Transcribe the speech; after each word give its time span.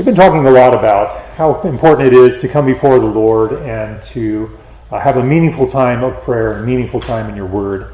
We've 0.00 0.06
been 0.06 0.14
talking 0.14 0.46
a 0.46 0.50
lot 0.50 0.72
about 0.72 1.26
how 1.34 1.60
important 1.60 2.06
it 2.06 2.14
is 2.14 2.38
to 2.38 2.48
come 2.48 2.64
before 2.64 2.98
the 2.98 3.04
Lord 3.04 3.52
and 3.52 4.02
to 4.04 4.58
uh, 4.90 4.98
have 4.98 5.18
a 5.18 5.22
meaningful 5.22 5.66
time 5.66 6.02
of 6.02 6.22
prayer 6.22 6.52
a 6.54 6.62
meaningful 6.64 7.02
time 7.02 7.28
in 7.28 7.36
your 7.36 7.44
Word 7.44 7.92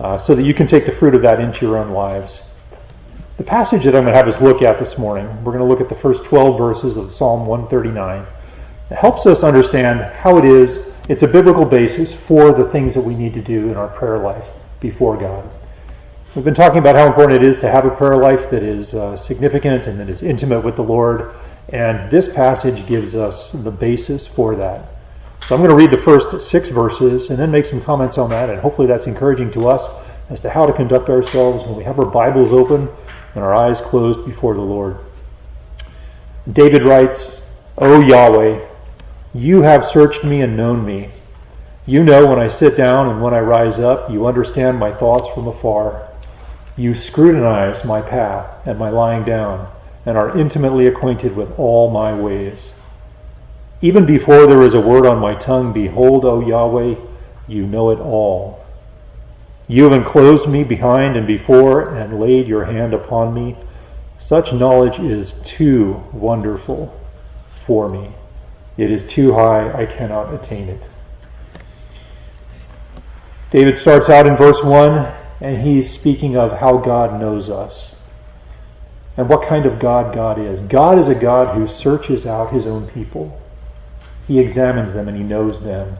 uh, 0.00 0.18
so 0.18 0.34
that 0.34 0.42
you 0.42 0.52
can 0.52 0.66
take 0.66 0.86
the 0.86 0.90
fruit 0.90 1.14
of 1.14 1.22
that 1.22 1.38
into 1.38 1.64
your 1.64 1.78
own 1.78 1.92
lives. 1.92 2.40
The 3.36 3.44
passage 3.44 3.84
that 3.84 3.94
I'm 3.94 4.02
going 4.02 4.12
to 4.12 4.12
have 4.12 4.26
us 4.26 4.40
look 4.40 4.60
at 4.60 4.76
this 4.80 4.98
morning, 4.98 5.28
we're 5.44 5.52
going 5.52 5.64
to 5.64 5.68
look 5.72 5.80
at 5.80 5.88
the 5.88 5.94
first 5.94 6.24
12 6.24 6.58
verses 6.58 6.96
of 6.96 7.12
Psalm 7.12 7.46
139. 7.46 8.26
It 8.90 8.96
helps 8.96 9.24
us 9.26 9.44
understand 9.44 10.00
how 10.00 10.38
it 10.38 10.44
is, 10.44 10.90
it's 11.08 11.22
a 11.22 11.28
biblical 11.28 11.64
basis 11.64 12.12
for 12.12 12.50
the 12.50 12.64
things 12.64 12.92
that 12.94 13.02
we 13.02 13.14
need 13.14 13.34
to 13.34 13.40
do 13.40 13.68
in 13.68 13.76
our 13.76 13.86
prayer 13.86 14.18
life 14.18 14.50
before 14.80 15.16
God. 15.16 15.48
We've 16.36 16.44
been 16.44 16.52
talking 16.52 16.80
about 16.80 16.96
how 16.96 17.06
important 17.06 17.42
it 17.42 17.48
is 17.48 17.60
to 17.60 17.70
have 17.70 17.86
a 17.86 17.90
prayer 17.90 18.18
life 18.18 18.50
that 18.50 18.62
is 18.62 18.94
uh, 18.94 19.16
significant 19.16 19.86
and 19.86 19.98
that 19.98 20.10
is 20.10 20.22
intimate 20.22 20.60
with 20.60 20.76
the 20.76 20.82
Lord, 20.82 21.34
and 21.70 22.10
this 22.10 22.28
passage 22.28 22.86
gives 22.86 23.14
us 23.14 23.52
the 23.52 23.70
basis 23.70 24.26
for 24.26 24.54
that. 24.54 24.86
So 25.46 25.54
I'm 25.54 25.62
going 25.62 25.70
to 25.70 25.74
read 25.74 25.90
the 25.90 25.96
first 25.96 26.38
six 26.46 26.68
verses 26.68 27.30
and 27.30 27.38
then 27.38 27.50
make 27.50 27.64
some 27.64 27.80
comments 27.80 28.18
on 28.18 28.28
that, 28.28 28.50
and 28.50 28.60
hopefully 28.60 28.86
that's 28.86 29.06
encouraging 29.06 29.50
to 29.52 29.66
us 29.66 29.88
as 30.28 30.38
to 30.40 30.50
how 30.50 30.66
to 30.66 30.74
conduct 30.74 31.08
ourselves 31.08 31.64
when 31.64 31.74
we 31.74 31.84
have 31.84 31.98
our 31.98 32.04
Bibles 32.04 32.52
open 32.52 32.86
and 33.34 33.42
our 33.42 33.54
eyes 33.54 33.80
closed 33.80 34.26
before 34.26 34.52
the 34.52 34.60
Lord. 34.60 34.98
David 36.52 36.82
writes, 36.82 37.40
O 37.78 38.02
Yahweh, 38.02 38.62
you 39.32 39.62
have 39.62 39.86
searched 39.86 40.22
me 40.22 40.42
and 40.42 40.54
known 40.54 40.84
me. 40.84 41.08
You 41.86 42.04
know 42.04 42.26
when 42.26 42.38
I 42.38 42.48
sit 42.48 42.76
down 42.76 43.08
and 43.08 43.22
when 43.22 43.32
I 43.32 43.40
rise 43.40 43.80
up, 43.80 44.10
you 44.10 44.26
understand 44.26 44.78
my 44.78 44.92
thoughts 44.92 45.28
from 45.28 45.48
afar. 45.48 46.10
You 46.76 46.94
scrutinize 46.94 47.84
my 47.84 48.02
path 48.02 48.66
and 48.66 48.78
my 48.78 48.90
lying 48.90 49.24
down, 49.24 49.72
and 50.04 50.18
are 50.18 50.38
intimately 50.38 50.86
acquainted 50.86 51.34
with 51.34 51.58
all 51.58 51.90
my 51.90 52.14
ways. 52.14 52.74
Even 53.80 54.04
before 54.04 54.46
there 54.46 54.62
is 54.62 54.74
a 54.74 54.80
word 54.80 55.06
on 55.06 55.18
my 55.18 55.34
tongue, 55.34 55.72
behold, 55.72 56.24
O 56.24 56.40
Yahweh, 56.40 56.96
you 57.48 57.66
know 57.66 57.90
it 57.90 57.98
all. 57.98 58.64
You 59.68 59.84
have 59.84 59.92
enclosed 59.92 60.48
me 60.48 60.64
behind 60.64 61.16
and 61.16 61.26
before, 61.26 61.94
and 61.94 62.20
laid 62.20 62.46
your 62.46 62.64
hand 62.64 62.92
upon 62.94 63.32
me. 63.32 63.56
Such 64.18 64.52
knowledge 64.52 64.98
is 64.98 65.34
too 65.44 66.02
wonderful 66.12 66.94
for 67.50 67.88
me. 67.88 68.10
It 68.76 68.90
is 68.90 69.04
too 69.04 69.32
high, 69.32 69.72
I 69.72 69.86
cannot 69.86 70.32
attain 70.32 70.68
it. 70.68 70.82
David 73.50 73.78
starts 73.78 74.10
out 74.10 74.26
in 74.26 74.36
verse 74.36 74.62
1 74.62 75.25
and 75.40 75.58
he's 75.58 75.90
speaking 75.90 76.36
of 76.36 76.58
how 76.58 76.78
God 76.78 77.20
knows 77.20 77.50
us 77.50 77.94
and 79.16 79.28
what 79.28 79.46
kind 79.46 79.66
of 79.66 79.78
God 79.78 80.14
God 80.14 80.38
is. 80.38 80.62
God 80.62 80.98
is 80.98 81.08
a 81.08 81.14
God 81.14 81.56
who 81.56 81.66
searches 81.66 82.26
out 82.26 82.52
his 82.52 82.66
own 82.66 82.86
people, 82.88 83.40
he 84.26 84.38
examines 84.38 84.94
them 84.94 85.08
and 85.08 85.16
he 85.16 85.22
knows 85.22 85.62
them. 85.62 85.98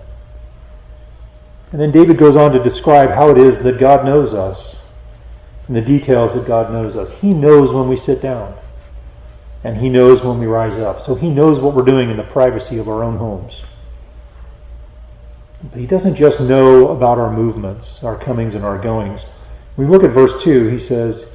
And 1.73 1.81
then 1.81 1.91
David 1.91 2.19
goes 2.19 2.37
on 2.37 2.53
to 2.53 2.63
describe 2.63 3.11
how 3.11 3.31
it 3.31 3.39
is 3.39 3.61
that 3.61 3.79
God 3.79 4.05
knows 4.05 4.33
us 4.33 4.85
and 5.67 5.77
the 5.77 5.83
details 5.83 6.35
that 6.35 6.47
God 6.47 6.73
knows 6.73 6.97
us. 6.97 7.11
He 7.11 7.35
knows 7.35 7.73
when 7.73 7.89
we 7.89 7.97
sit 7.97 8.23
down 8.23 8.57
and 9.65 9.77
he 9.77 9.89
knows 9.89 10.23
when 10.23 10.39
we 10.39 10.47
rise 10.47 10.77
up. 10.77 11.01
So 11.01 11.15
he 11.15 11.29
knows 11.29 11.59
what 11.59 11.75
we're 11.75 11.83
doing 11.83 12.09
in 12.09 12.17
the 12.17 12.23
privacy 12.23 12.79
of 12.79 12.89
our 12.89 13.03
own 13.03 13.17
homes. 13.17 13.63
But 15.63 15.81
he 15.81 15.87
doesn't 15.87 16.17
just 16.17 16.41
know 16.41 16.89
about 16.89 17.19
our 17.19 17.33
movements, 17.33 18.03
our 18.05 18.17
comings 18.17 18.55
and 18.55 18.65
our 18.65 18.79
goings. 18.79 19.27
We 19.77 19.87
look 19.87 20.05
at 20.05 20.11
verse 20.11 20.43
2, 20.43 20.69
he 20.69 20.79
says, 20.79 21.27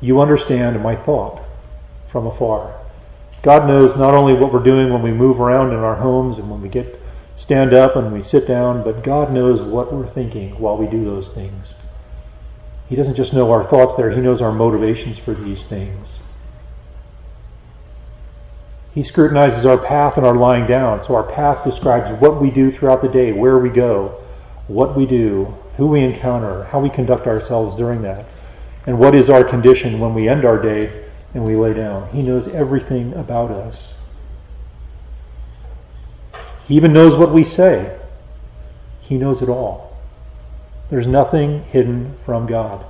You 0.00 0.20
understand 0.20 0.82
my 0.82 0.96
thought 0.96 1.42
from 2.06 2.26
afar. 2.26 2.74
God 3.42 3.66
knows 3.68 3.96
not 3.96 4.14
only 4.14 4.34
what 4.34 4.52
we're 4.52 4.62
doing 4.62 4.92
when 4.92 5.02
we 5.02 5.12
move 5.12 5.40
around 5.40 5.72
in 5.72 5.78
our 5.78 5.96
homes 5.96 6.38
and 6.38 6.50
when 6.50 6.60
we 6.60 6.68
get 6.68 7.00
stand 7.34 7.72
up 7.72 7.94
and 7.94 8.12
we 8.12 8.20
sit 8.20 8.46
down, 8.46 8.82
but 8.82 9.04
God 9.04 9.32
knows 9.32 9.62
what 9.62 9.92
we're 9.92 10.06
thinking 10.06 10.58
while 10.58 10.76
we 10.76 10.88
do 10.88 11.04
those 11.04 11.30
things. 11.30 11.74
He 12.88 12.96
doesn't 12.96 13.14
just 13.14 13.32
know 13.32 13.52
our 13.52 13.62
thoughts 13.62 13.94
there, 13.94 14.10
He 14.10 14.20
knows 14.20 14.42
our 14.42 14.52
motivations 14.52 15.18
for 15.18 15.34
these 15.34 15.64
things. 15.64 16.20
He 18.98 19.04
scrutinizes 19.04 19.64
our 19.64 19.78
path 19.78 20.16
and 20.16 20.26
our 20.26 20.34
lying 20.34 20.66
down. 20.66 21.04
So 21.04 21.14
our 21.14 21.22
path 21.22 21.62
describes 21.62 22.10
what 22.20 22.42
we 22.42 22.50
do 22.50 22.68
throughout 22.72 23.00
the 23.00 23.08
day, 23.08 23.30
where 23.30 23.56
we 23.56 23.70
go, 23.70 24.20
what 24.66 24.96
we 24.96 25.06
do, 25.06 25.54
who 25.76 25.86
we 25.86 26.00
encounter, 26.00 26.64
how 26.64 26.80
we 26.80 26.90
conduct 26.90 27.28
ourselves 27.28 27.76
during 27.76 28.02
that, 28.02 28.26
and 28.86 28.98
what 28.98 29.14
is 29.14 29.30
our 29.30 29.44
condition 29.44 30.00
when 30.00 30.14
we 30.14 30.28
end 30.28 30.44
our 30.44 30.60
day 30.60 31.04
and 31.32 31.44
we 31.44 31.54
lay 31.54 31.74
down. 31.74 32.08
He 32.08 32.22
knows 32.22 32.48
everything 32.48 33.14
about 33.14 33.52
us. 33.52 33.94
He 36.66 36.74
even 36.74 36.92
knows 36.92 37.14
what 37.14 37.32
we 37.32 37.44
say. 37.44 37.96
He 39.00 39.16
knows 39.16 39.42
it 39.42 39.48
all. 39.48 39.96
There's 40.90 41.06
nothing 41.06 41.62
hidden 41.66 42.16
from 42.24 42.48
God. 42.48 42.84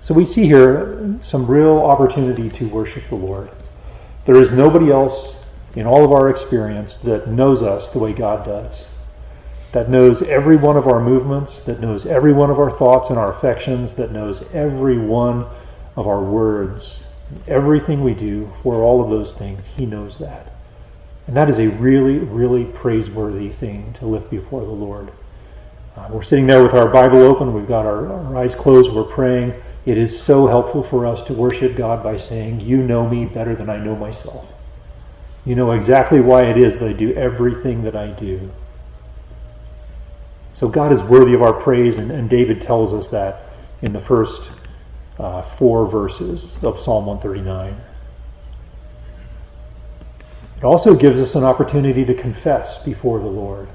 So 0.00 0.14
we 0.14 0.24
see 0.24 0.46
here 0.46 1.18
some 1.20 1.48
real 1.48 1.78
opportunity 1.78 2.48
to 2.50 2.68
worship 2.68 3.08
the 3.08 3.16
Lord. 3.16 3.50
There 4.24 4.36
is 4.36 4.52
nobody 4.52 4.90
else 4.90 5.38
in 5.74 5.86
all 5.86 6.04
of 6.04 6.12
our 6.12 6.28
experience 6.28 6.96
that 6.98 7.28
knows 7.28 7.62
us 7.62 7.90
the 7.90 7.98
way 7.98 8.12
God 8.12 8.44
does, 8.44 8.88
that 9.72 9.88
knows 9.88 10.20
every 10.22 10.56
one 10.56 10.76
of 10.76 10.86
our 10.86 11.00
movements, 11.00 11.60
that 11.60 11.80
knows 11.80 12.04
every 12.06 12.32
one 12.32 12.50
of 12.50 12.58
our 12.58 12.70
thoughts 12.70 13.10
and 13.10 13.18
our 13.18 13.30
affections, 13.30 13.94
that 13.94 14.12
knows 14.12 14.42
every 14.52 14.98
one 14.98 15.46
of 15.96 16.06
our 16.06 16.22
words, 16.22 17.04
everything 17.46 18.02
we 18.02 18.14
do, 18.14 18.52
for 18.62 18.82
all 18.82 19.02
of 19.02 19.10
those 19.10 19.32
things. 19.32 19.66
He 19.66 19.86
knows 19.86 20.18
that. 20.18 20.52
And 21.26 21.36
that 21.36 21.48
is 21.48 21.60
a 21.60 21.68
really, 21.68 22.18
really 22.18 22.64
praiseworthy 22.64 23.50
thing 23.50 23.92
to 23.94 24.06
lift 24.06 24.30
before 24.30 24.62
the 24.62 24.70
Lord. 24.70 25.12
Uh, 25.96 26.08
we're 26.10 26.22
sitting 26.22 26.46
there 26.46 26.62
with 26.62 26.74
our 26.74 26.88
Bible 26.88 27.22
open, 27.22 27.54
we've 27.54 27.68
got 27.68 27.86
our, 27.86 28.08
our 28.08 28.36
eyes 28.36 28.54
closed, 28.54 28.92
we're 28.92 29.04
praying. 29.04 29.54
It 29.86 29.96
is 29.96 30.20
so 30.20 30.46
helpful 30.46 30.82
for 30.82 31.06
us 31.06 31.22
to 31.24 31.32
worship 31.32 31.76
God 31.76 32.02
by 32.02 32.16
saying, 32.16 32.60
You 32.60 32.78
know 32.78 33.08
me 33.08 33.24
better 33.24 33.54
than 33.54 33.70
I 33.70 33.78
know 33.78 33.96
myself. 33.96 34.52
You 35.44 35.54
know 35.54 35.72
exactly 35.72 36.20
why 36.20 36.44
it 36.44 36.58
is 36.58 36.78
that 36.78 36.88
I 36.88 36.92
do 36.92 37.14
everything 37.14 37.82
that 37.84 37.96
I 37.96 38.08
do. 38.08 38.50
So 40.52 40.68
God 40.68 40.92
is 40.92 41.02
worthy 41.02 41.32
of 41.32 41.42
our 41.42 41.54
praise, 41.54 41.96
and, 41.96 42.10
and 42.10 42.28
David 42.28 42.60
tells 42.60 42.92
us 42.92 43.08
that 43.08 43.46
in 43.80 43.92
the 43.92 44.00
first 44.00 44.50
uh, 45.18 45.42
four 45.42 45.86
verses 45.86 46.56
of 46.62 46.78
Psalm 46.78 47.06
139. 47.06 47.80
It 50.56 50.64
also 50.64 50.94
gives 50.94 51.20
us 51.20 51.34
an 51.34 51.44
opportunity 51.44 52.04
to 52.04 52.14
confess 52.14 52.82
before 52.82 53.18
the 53.18 53.26
Lord. 53.26 53.68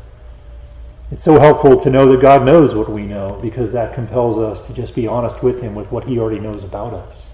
It's 1.12 1.24
so 1.24 1.40
helpful 1.40 1.78
to 1.78 1.90
know 1.90 2.12
that 2.12 2.20
God 2.20 2.44
knows 2.44 2.74
what 2.74 2.90
we 2.90 3.04
know 3.04 3.38
because 3.42 3.72
that 3.72 3.94
compels 3.94 4.40
us 4.40 4.66
to 4.66 4.74
just 4.74 4.96
be 4.96 5.08
honest 5.08 5.44
with 5.44 5.62
Him 5.62 5.76
with 5.76 5.92
what 5.92 6.06
He 6.06 6.18
already 6.18 6.40
knows 6.40 6.64
about 6.64 6.94
us. 6.94 7.30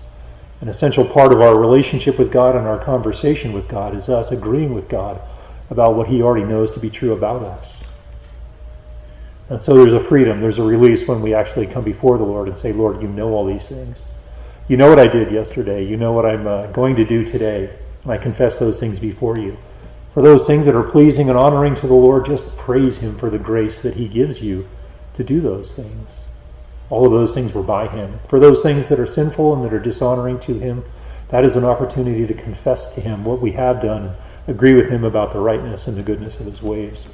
An 0.59 0.67
essential 0.67 1.05
part 1.05 1.31
of 1.31 1.39
our 1.39 1.57
relationship 1.57 2.19
with 2.19 2.31
God 2.31 2.55
and 2.57 2.67
our 2.67 2.83
conversation 2.83 3.53
with 3.53 3.69
God 3.69 3.95
is 3.95 4.09
us 4.09 4.31
agreeing 4.31 4.73
with 4.73 4.89
God 4.89 5.21
about 5.69 5.95
what 5.95 6.07
He 6.07 6.21
already 6.21 6.45
knows 6.45 6.69
to 6.71 6.81
be 6.81 6.89
true 6.89 7.13
about 7.13 7.43
us. 7.43 7.81
And 9.49 9.61
so 9.61 9.75
there's 9.75 9.93
a 9.93 9.99
freedom, 9.99 10.41
there's 10.41 10.59
a 10.59 10.63
release 10.63 11.07
when 11.07 11.21
we 11.21 11.33
actually 11.33 11.65
come 11.65 11.83
before 11.83 12.17
the 12.17 12.25
Lord 12.25 12.49
and 12.49 12.57
say, 12.57 12.73
Lord, 12.73 13.01
you 13.01 13.07
know 13.07 13.33
all 13.33 13.45
these 13.45 13.69
things. 13.69 14.05
You 14.67 14.77
know 14.77 14.89
what 14.89 14.99
I 14.99 15.07
did 15.07 15.31
yesterday. 15.31 15.83
You 15.85 15.97
know 15.97 16.11
what 16.11 16.25
I'm 16.25 16.45
uh, 16.45 16.67
going 16.67 16.97
to 16.97 17.05
do 17.05 17.25
today. 17.25 17.75
And 18.03 18.11
I 18.11 18.17
confess 18.17 18.59
those 18.59 18.79
things 18.79 18.99
before 18.99 19.37
you. 19.37 19.57
For 20.13 20.21
those 20.21 20.45
things 20.45 20.65
that 20.65 20.75
are 20.75 20.83
pleasing 20.83 21.29
and 21.29 21.37
honoring 21.37 21.75
to 21.75 21.87
the 21.87 21.93
Lord, 21.93 22.25
just 22.25 22.45
praise 22.57 22.97
Him 22.97 23.17
for 23.17 23.29
the 23.29 23.39
grace 23.39 23.79
that 23.81 23.95
He 23.95 24.07
gives 24.07 24.41
you 24.41 24.67
to 25.13 25.23
do 25.23 25.39
those 25.39 25.73
things. 25.73 26.25
All 26.89 27.05
of 27.05 27.13
those 27.13 27.33
things 27.33 27.53
were 27.53 27.63
by 27.63 27.87
Him. 27.87 28.19
For 28.27 28.39
those 28.39 28.61
things 28.61 28.87
that 28.87 28.99
are 28.99 29.07
sinful 29.07 29.53
and 29.53 29.63
that 29.63 29.73
are 29.73 29.79
dishonoring 29.79 30.39
to 30.41 30.59
Him, 30.59 30.83
that 31.29 31.45
is 31.45 31.55
an 31.55 31.63
opportunity 31.63 32.27
to 32.27 32.33
confess 32.33 32.85
to 32.87 32.99
Him 33.01 33.23
what 33.23 33.39
we 33.39 33.53
have 33.53 33.81
done, 33.81 34.03
and 34.03 34.15
agree 34.55 34.73
with 34.73 34.89
Him 34.89 35.05
about 35.05 35.31
the 35.31 35.39
rightness 35.39 35.87
and 35.87 35.97
the 35.97 36.03
goodness 36.03 36.41
of 36.41 36.45
His 36.45 36.61
ways. 36.61 37.07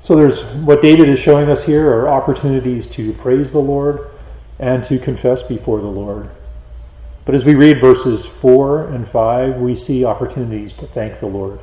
So 0.00 0.14
there's 0.14 0.44
what 0.44 0.82
David 0.82 1.08
is 1.08 1.18
showing 1.18 1.48
us 1.48 1.64
here 1.64 1.88
are 1.90 2.08
opportunities 2.08 2.86
to 2.88 3.14
praise 3.14 3.52
the 3.52 3.58
Lord 3.58 4.10
and 4.58 4.84
to 4.84 4.98
confess 4.98 5.42
before 5.42 5.80
the 5.80 5.86
Lord. 5.86 6.28
But 7.28 7.34
as 7.34 7.44
we 7.44 7.56
read 7.56 7.78
verses 7.78 8.24
4 8.24 8.86
and 8.86 9.06
5, 9.06 9.58
we 9.58 9.74
see 9.74 10.02
opportunities 10.02 10.72
to 10.72 10.86
thank 10.86 11.20
the 11.20 11.26
Lord. 11.26 11.60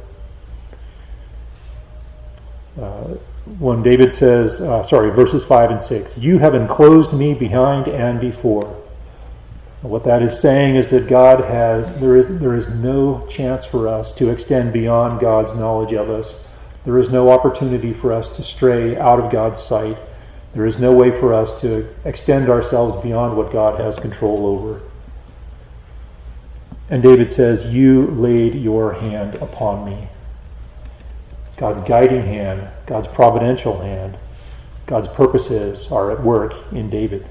Uh, 2.80 3.16
when 3.58 3.82
David 3.82 4.14
says, 4.14 4.62
uh, 4.62 4.84
sorry, 4.84 5.10
verses 5.10 5.44
5 5.44 5.72
and 5.72 5.82
6, 5.82 6.20
You 6.20 6.38
have 6.38 6.54
enclosed 6.54 7.14
me 7.14 7.34
behind 7.34 7.88
and 7.88 8.22
before. 8.22 8.80
What 9.82 10.04
that 10.04 10.22
is 10.22 10.40
saying 10.40 10.76
is 10.76 10.92
that 10.92 11.08
God 11.08 11.44
has, 11.44 11.96
there 11.96 12.16
is, 12.16 12.40
there 12.40 12.54
is 12.54 12.70
no 12.70 13.26
chance 13.26 13.66
for 13.66 13.88
us 13.88 14.14
to 14.14 14.30
extend 14.30 14.72
beyond 14.72 15.20
God's 15.20 15.56
knowledge 15.56 15.94
of 15.94 16.12
us. 16.12 16.44
There 16.84 17.00
is 17.00 17.10
no 17.10 17.32
opportunity 17.32 17.92
for 17.92 18.14
us 18.14 18.30
to 18.38 18.44
stray 18.44 18.98
out 18.98 19.20
of 19.20 19.32
God's 19.32 19.64
sight. 19.64 19.98
There 20.54 20.68
is 20.68 20.78
no 20.78 20.92
way 20.92 21.10
for 21.10 21.34
us 21.34 21.60
to 21.62 21.92
extend 22.06 22.52
ourselves 22.52 23.02
beyond 23.02 23.36
what 23.36 23.52
God 23.52 23.80
has 23.80 23.98
control 23.98 24.46
over. 24.46 24.84
And 26.90 27.02
David 27.02 27.32
says, 27.32 27.66
You 27.66 28.08
laid 28.08 28.56
your 28.56 28.94
hand 28.94 29.36
upon 29.36 29.86
me. 29.86 30.08
God's 31.58 31.82
guiding 31.82 32.24
hand, 32.24 32.68
God's 32.86 33.08
providential 33.08 33.82
hand, 33.82 34.18
God's 34.86 35.08
purposes 35.08 35.88
are 35.92 36.12
at 36.12 36.22
work 36.22 36.54
in 36.72 36.90
David. 36.90 37.26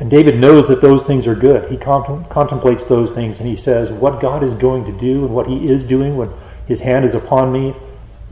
And 0.00 0.10
David 0.10 0.38
knows 0.40 0.66
that 0.68 0.80
those 0.80 1.04
things 1.04 1.26
are 1.26 1.34
good. 1.34 1.70
He 1.70 1.76
contemplates 1.76 2.86
those 2.86 3.12
things 3.12 3.38
and 3.38 3.46
he 3.46 3.56
says, 3.56 3.90
What 3.90 4.18
God 4.18 4.42
is 4.42 4.54
going 4.54 4.86
to 4.86 4.98
do 4.98 5.26
and 5.26 5.34
what 5.34 5.46
he 5.46 5.68
is 5.68 5.84
doing 5.84 6.16
when 6.16 6.30
his 6.66 6.80
hand 6.80 7.04
is 7.04 7.14
upon 7.14 7.52
me 7.52 7.76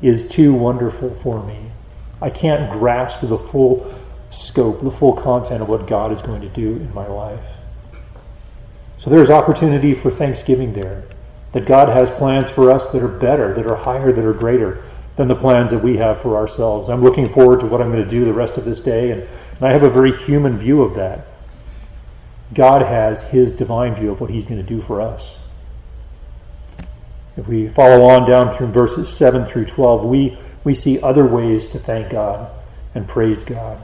is 0.00 0.26
too 0.26 0.54
wonderful 0.54 1.14
for 1.16 1.44
me. 1.44 1.58
I 2.22 2.30
can't 2.30 2.72
grasp 2.72 3.20
the 3.20 3.36
full 3.36 3.94
scope, 4.30 4.80
the 4.82 4.90
full 4.90 5.12
content 5.12 5.60
of 5.60 5.68
what 5.68 5.86
God 5.86 6.10
is 6.10 6.22
going 6.22 6.40
to 6.40 6.48
do 6.48 6.76
in 6.76 6.92
my 6.94 7.06
life. 7.06 7.57
So 8.98 9.10
there's 9.10 9.30
opportunity 9.30 9.94
for 9.94 10.10
thanksgiving 10.10 10.72
there. 10.72 11.04
That 11.52 11.64
God 11.64 11.88
has 11.88 12.10
plans 12.10 12.50
for 12.50 12.70
us 12.70 12.90
that 12.90 13.02
are 13.02 13.08
better, 13.08 13.54
that 13.54 13.66
are 13.66 13.76
higher, 13.76 14.12
that 14.12 14.24
are 14.24 14.34
greater 14.34 14.82
than 15.16 15.28
the 15.28 15.34
plans 15.34 15.70
that 15.70 15.82
we 15.82 15.96
have 15.96 16.20
for 16.20 16.36
ourselves. 16.36 16.88
I'm 16.88 17.02
looking 17.02 17.28
forward 17.28 17.60
to 17.60 17.66
what 17.66 17.80
I'm 17.80 17.90
going 17.90 18.04
to 18.04 18.10
do 18.10 18.24
the 18.24 18.32
rest 18.32 18.56
of 18.56 18.64
this 18.64 18.80
day, 18.80 19.10
and, 19.10 19.22
and 19.22 19.62
I 19.62 19.72
have 19.72 19.82
a 19.82 19.90
very 19.90 20.12
human 20.12 20.58
view 20.58 20.82
of 20.82 20.94
that. 20.96 21.26
God 22.52 22.82
has 22.82 23.22
his 23.22 23.52
divine 23.52 23.94
view 23.94 24.10
of 24.10 24.20
what 24.20 24.30
he's 24.30 24.46
going 24.46 24.60
to 24.60 24.66
do 24.66 24.80
for 24.80 25.00
us. 25.00 25.38
If 27.36 27.46
we 27.46 27.68
follow 27.68 28.04
on 28.04 28.28
down 28.28 28.52
through 28.52 28.68
verses 28.68 29.14
7 29.14 29.44
through 29.44 29.66
12, 29.66 30.04
we, 30.04 30.38
we 30.64 30.74
see 30.74 31.00
other 31.00 31.26
ways 31.26 31.68
to 31.68 31.78
thank 31.78 32.10
God 32.10 32.50
and 32.94 33.06
praise 33.06 33.44
God. 33.44 33.80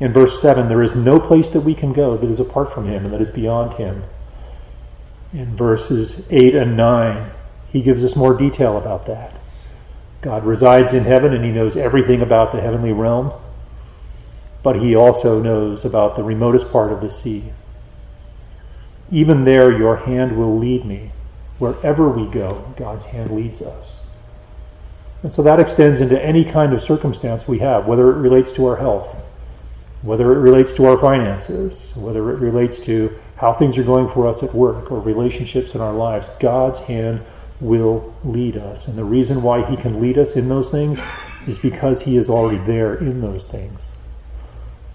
In 0.00 0.12
verse 0.12 0.40
7, 0.40 0.68
there 0.68 0.82
is 0.82 0.94
no 0.94 1.18
place 1.18 1.48
that 1.50 1.60
we 1.60 1.74
can 1.74 1.92
go 1.92 2.16
that 2.16 2.30
is 2.30 2.40
apart 2.40 2.72
from 2.72 2.86
him 2.86 3.04
and 3.04 3.14
that 3.14 3.20
is 3.20 3.30
beyond 3.30 3.74
him. 3.74 4.02
In 5.32 5.56
verses 5.56 6.22
8 6.30 6.54
and 6.54 6.76
9, 6.76 7.30
he 7.68 7.82
gives 7.82 8.04
us 8.04 8.16
more 8.16 8.34
detail 8.34 8.78
about 8.78 9.06
that. 9.06 9.40
God 10.22 10.44
resides 10.44 10.94
in 10.94 11.04
heaven 11.04 11.34
and 11.34 11.44
he 11.44 11.50
knows 11.50 11.76
everything 11.76 12.22
about 12.22 12.52
the 12.52 12.60
heavenly 12.60 12.92
realm, 12.92 13.32
but 14.62 14.76
he 14.76 14.94
also 14.94 15.40
knows 15.40 15.84
about 15.84 16.16
the 16.16 16.24
remotest 16.24 16.70
part 16.70 16.92
of 16.92 17.00
the 17.00 17.10
sea. 17.10 17.52
Even 19.10 19.44
there, 19.44 19.76
your 19.76 19.96
hand 19.96 20.36
will 20.36 20.58
lead 20.58 20.84
me. 20.84 21.12
Wherever 21.58 22.08
we 22.08 22.26
go, 22.26 22.72
God's 22.76 23.04
hand 23.04 23.30
leads 23.30 23.62
us. 23.62 24.00
And 25.22 25.32
so 25.32 25.42
that 25.42 25.60
extends 25.60 26.00
into 26.00 26.22
any 26.22 26.44
kind 26.44 26.72
of 26.72 26.82
circumstance 26.82 27.48
we 27.48 27.58
have, 27.60 27.86
whether 27.86 28.10
it 28.10 28.16
relates 28.16 28.52
to 28.52 28.66
our 28.66 28.76
health, 28.76 29.16
whether 30.02 30.32
it 30.32 30.38
relates 30.38 30.74
to 30.74 30.86
our 30.86 30.98
finances, 30.98 31.92
whether 31.96 32.30
it 32.30 32.38
relates 32.38 32.78
to 32.80 33.16
how 33.36 33.52
things 33.52 33.76
are 33.76 33.84
going 33.84 34.08
for 34.08 34.26
us 34.26 34.42
at 34.42 34.54
work 34.54 34.90
or 34.90 35.00
relationships 35.00 35.74
in 35.74 35.80
our 35.80 35.92
lives. 35.92 36.28
God's 36.40 36.78
hand 36.78 37.22
will 37.60 38.14
lead 38.24 38.56
us. 38.56 38.88
And 38.88 38.96
the 38.96 39.04
reason 39.04 39.42
why 39.42 39.64
He 39.64 39.76
can 39.76 40.00
lead 40.00 40.18
us 40.18 40.36
in 40.36 40.48
those 40.48 40.70
things 40.70 41.00
is 41.46 41.58
because 41.58 42.02
He 42.02 42.16
is 42.16 42.30
already 42.30 42.58
there 42.64 42.94
in 42.94 43.20
those 43.20 43.46
things. 43.46 43.92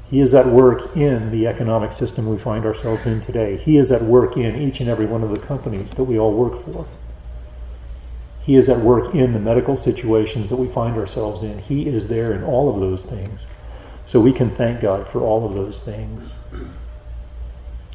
He 0.09 0.19
is 0.19 0.33
at 0.33 0.45
work 0.45 0.97
in 0.97 1.31
the 1.31 1.47
economic 1.47 1.93
system 1.93 2.27
we 2.27 2.37
find 2.37 2.65
ourselves 2.65 3.05
in 3.05 3.21
today. 3.21 3.57
He 3.57 3.77
is 3.77 3.91
at 3.91 4.01
work 4.01 4.35
in 4.35 4.61
each 4.61 4.81
and 4.81 4.89
every 4.89 5.05
one 5.05 5.23
of 5.23 5.29
the 5.29 5.39
companies 5.39 5.91
that 5.91 6.03
we 6.03 6.19
all 6.19 6.33
work 6.33 6.57
for. 6.57 6.85
He 8.41 8.55
is 8.55 8.67
at 8.69 8.79
work 8.79 9.13
in 9.15 9.33
the 9.33 9.39
medical 9.39 9.77
situations 9.77 10.49
that 10.49 10.55
we 10.55 10.67
find 10.67 10.97
ourselves 10.97 11.43
in. 11.43 11.59
He 11.59 11.87
is 11.87 12.07
there 12.07 12.33
in 12.33 12.43
all 12.43 12.73
of 12.73 12.81
those 12.81 13.05
things. 13.05 13.47
So 14.05 14.19
we 14.19 14.33
can 14.33 14.53
thank 14.53 14.81
God 14.81 15.07
for 15.07 15.21
all 15.21 15.45
of 15.45 15.53
those 15.53 15.81
things. 15.83 16.35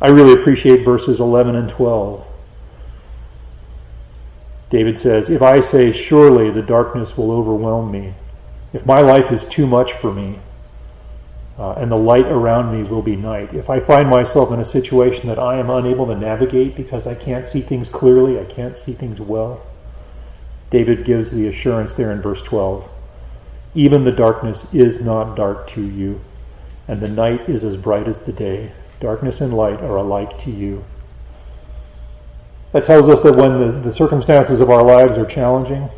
I 0.01 0.09
really 0.09 0.35
appreciate 0.35 0.85
verses 0.85 1.21
11 1.21 1.57
and 1.57 1.69
12. 1.69 2.27
David 4.69 4.99
says, 4.99 5.31
If 5.31 5.43
I 5.43 5.61
say, 5.61 5.93
Surely 5.93 6.51
the 6.51 6.63
darkness 6.63 7.17
will 7.17 7.31
overwhelm 7.33 7.91
me, 7.91 8.15
if 8.73 8.85
my 8.85 9.01
life 9.01 9.33
is 9.33 9.45
too 9.45 9.67
much 9.67 9.93
for 9.95 10.13
me, 10.13 10.39
uh, 11.59 11.73
and 11.73 11.91
the 11.91 11.97
light 11.97 12.27
around 12.27 12.77
me 12.77 12.87
will 12.89 13.01
be 13.01 13.17
night. 13.17 13.55
If 13.55 13.71
I 13.71 13.81
find 13.81 14.11
myself 14.11 14.53
in 14.53 14.61
a 14.61 14.65
situation 14.65 15.29
that 15.29 15.39
I 15.39 15.57
am 15.57 15.71
unable 15.71 16.07
to 16.07 16.15
navigate 16.15 16.77
because 16.77 17.07
I 17.07 17.15
can't 17.15 17.47
see 17.47 17.63
things 17.63 17.89
clearly, 17.89 18.39
I 18.39 18.45
can't 18.45 18.77
see 18.77 18.93
things 18.93 19.21
well, 19.21 19.65
David 20.69 21.05
gives 21.05 21.31
the 21.31 21.47
assurance 21.47 21.95
there 21.95 22.13
in 22.13 22.21
verse 22.21 22.43
12 22.43 22.89
Even 23.75 24.05
the 24.05 24.13
darkness 24.13 24.67
is 24.73 25.01
not 25.01 25.37
dark 25.37 25.67
to 25.69 25.81
you, 25.81 26.21
and 26.89 27.01
the 27.01 27.09
night 27.09 27.49
is 27.49 27.65
as 27.65 27.79
bright 27.79 28.09
as 28.09 28.19
the 28.19 28.33
day. 28.33 28.73
Darkness 29.01 29.41
and 29.41 29.53
light 29.53 29.81
are 29.81 29.97
alike 29.97 30.39
to 30.39 30.51
you. 30.51 30.85
That 32.73 32.85
tells 32.85 33.09
us 33.09 33.21
that 33.23 33.35
when 33.35 33.59
the, 33.59 33.81
the 33.81 33.93
circumstances 33.93 34.61
of 34.61 34.71
our 34.71 34.83
lives 34.83 35.19
are 35.19 35.27
challenging, 35.27 35.89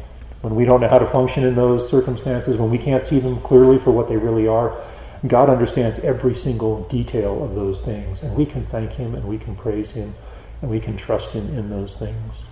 when 0.43 0.55
we 0.55 0.65
don't 0.65 0.81
know 0.81 0.89
how 0.89 0.99
to 0.99 1.07
function 1.07 1.45
in 1.45 1.55
those 1.55 1.89
circumstances, 1.89 2.57
when 2.57 2.71
we 2.71 2.79
can't 2.79 3.03
see 3.03 3.19
them 3.19 3.41
clearly 3.41 3.79
for 3.79 3.91
what 3.91 4.09
they 4.09 4.17
really 4.17 4.47
are, 4.47 4.81
God 5.27 5.51
understands 5.51 5.99
every 6.01 6.35
single 6.35 6.85
detail 6.85 7.43
of 7.43 7.55
those 7.55 7.81
things, 7.81 8.23
and 8.23 8.37
we 8.37 8.47
can 8.47 8.65
thank 8.65 8.93
Him 8.93 9.15
and 9.15 9.25
we 9.25 9.39
can 9.39 9.57
praise 9.57 9.91
Him 9.91 10.15
and 10.63 10.71
we 10.71 10.79
can 10.79 10.97
trust 10.97 11.33
Him 11.33 11.59
in 11.59 11.71
those 11.71 11.97
things. 11.97 12.45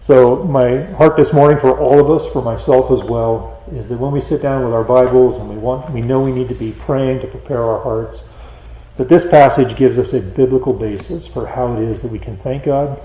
So, 0.00 0.44
my 0.44 0.84
heart 0.92 1.16
this 1.16 1.32
morning 1.32 1.58
for 1.58 1.78
all 1.78 2.00
of 2.00 2.10
us, 2.10 2.26
for 2.32 2.40
myself 2.42 2.90
as 2.90 3.02
well, 3.06 3.62
is 3.70 3.88
that 3.88 3.98
when 3.98 4.12
we 4.12 4.20
sit 4.20 4.40
down 4.40 4.64
with 4.64 4.72
our 4.72 4.82
Bibles 4.82 5.36
and 5.36 5.48
we 5.48 5.56
want, 5.56 5.92
we 5.92 6.00
know 6.00 6.20
we 6.20 6.32
need 6.32 6.48
to 6.48 6.54
be 6.54 6.72
praying 6.72 7.20
to 7.20 7.26
prepare 7.26 7.62
our 7.62 7.82
hearts, 7.82 8.24
that 9.00 9.08
this 9.08 9.24
passage 9.24 9.76
gives 9.76 9.98
us 9.98 10.12
a 10.12 10.20
biblical 10.20 10.74
basis 10.74 11.26
for 11.26 11.46
how 11.46 11.72
it 11.72 11.82
is 11.82 12.02
that 12.02 12.12
we 12.12 12.18
can 12.18 12.36
thank 12.36 12.64
God, 12.64 13.00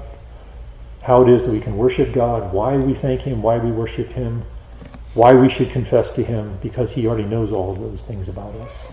how 1.01 1.21
it 1.21 1.29
is 1.29 1.45
that 1.45 1.53
we 1.53 1.61
can 1.61 1.77
worship 1.77 2.11
God, 2.11 2.51
why 2.51 2.75
we 2.75 2.93
thank 2.93 3.21
Him, 3.21 3.41
why 3.41 3.57
we 3.59 3.71
worship 3.71 4.09
Him, 4.09 4.43
why 5.13 5.33
we 5.33 5.47
should 5.47 5.69
confess 5.69 6.11
to 6.11 6.21
Him 6.21 6.59
because 6.61 6.91
He 6.91 7.07
already 7.07 7.23
knows 7.23 7.53
all 7.53 7.71
of 7.71 7.79
those 7.79 8.01
things 8.01 8.27
about 8.27 8.53
us. 8.55 8.83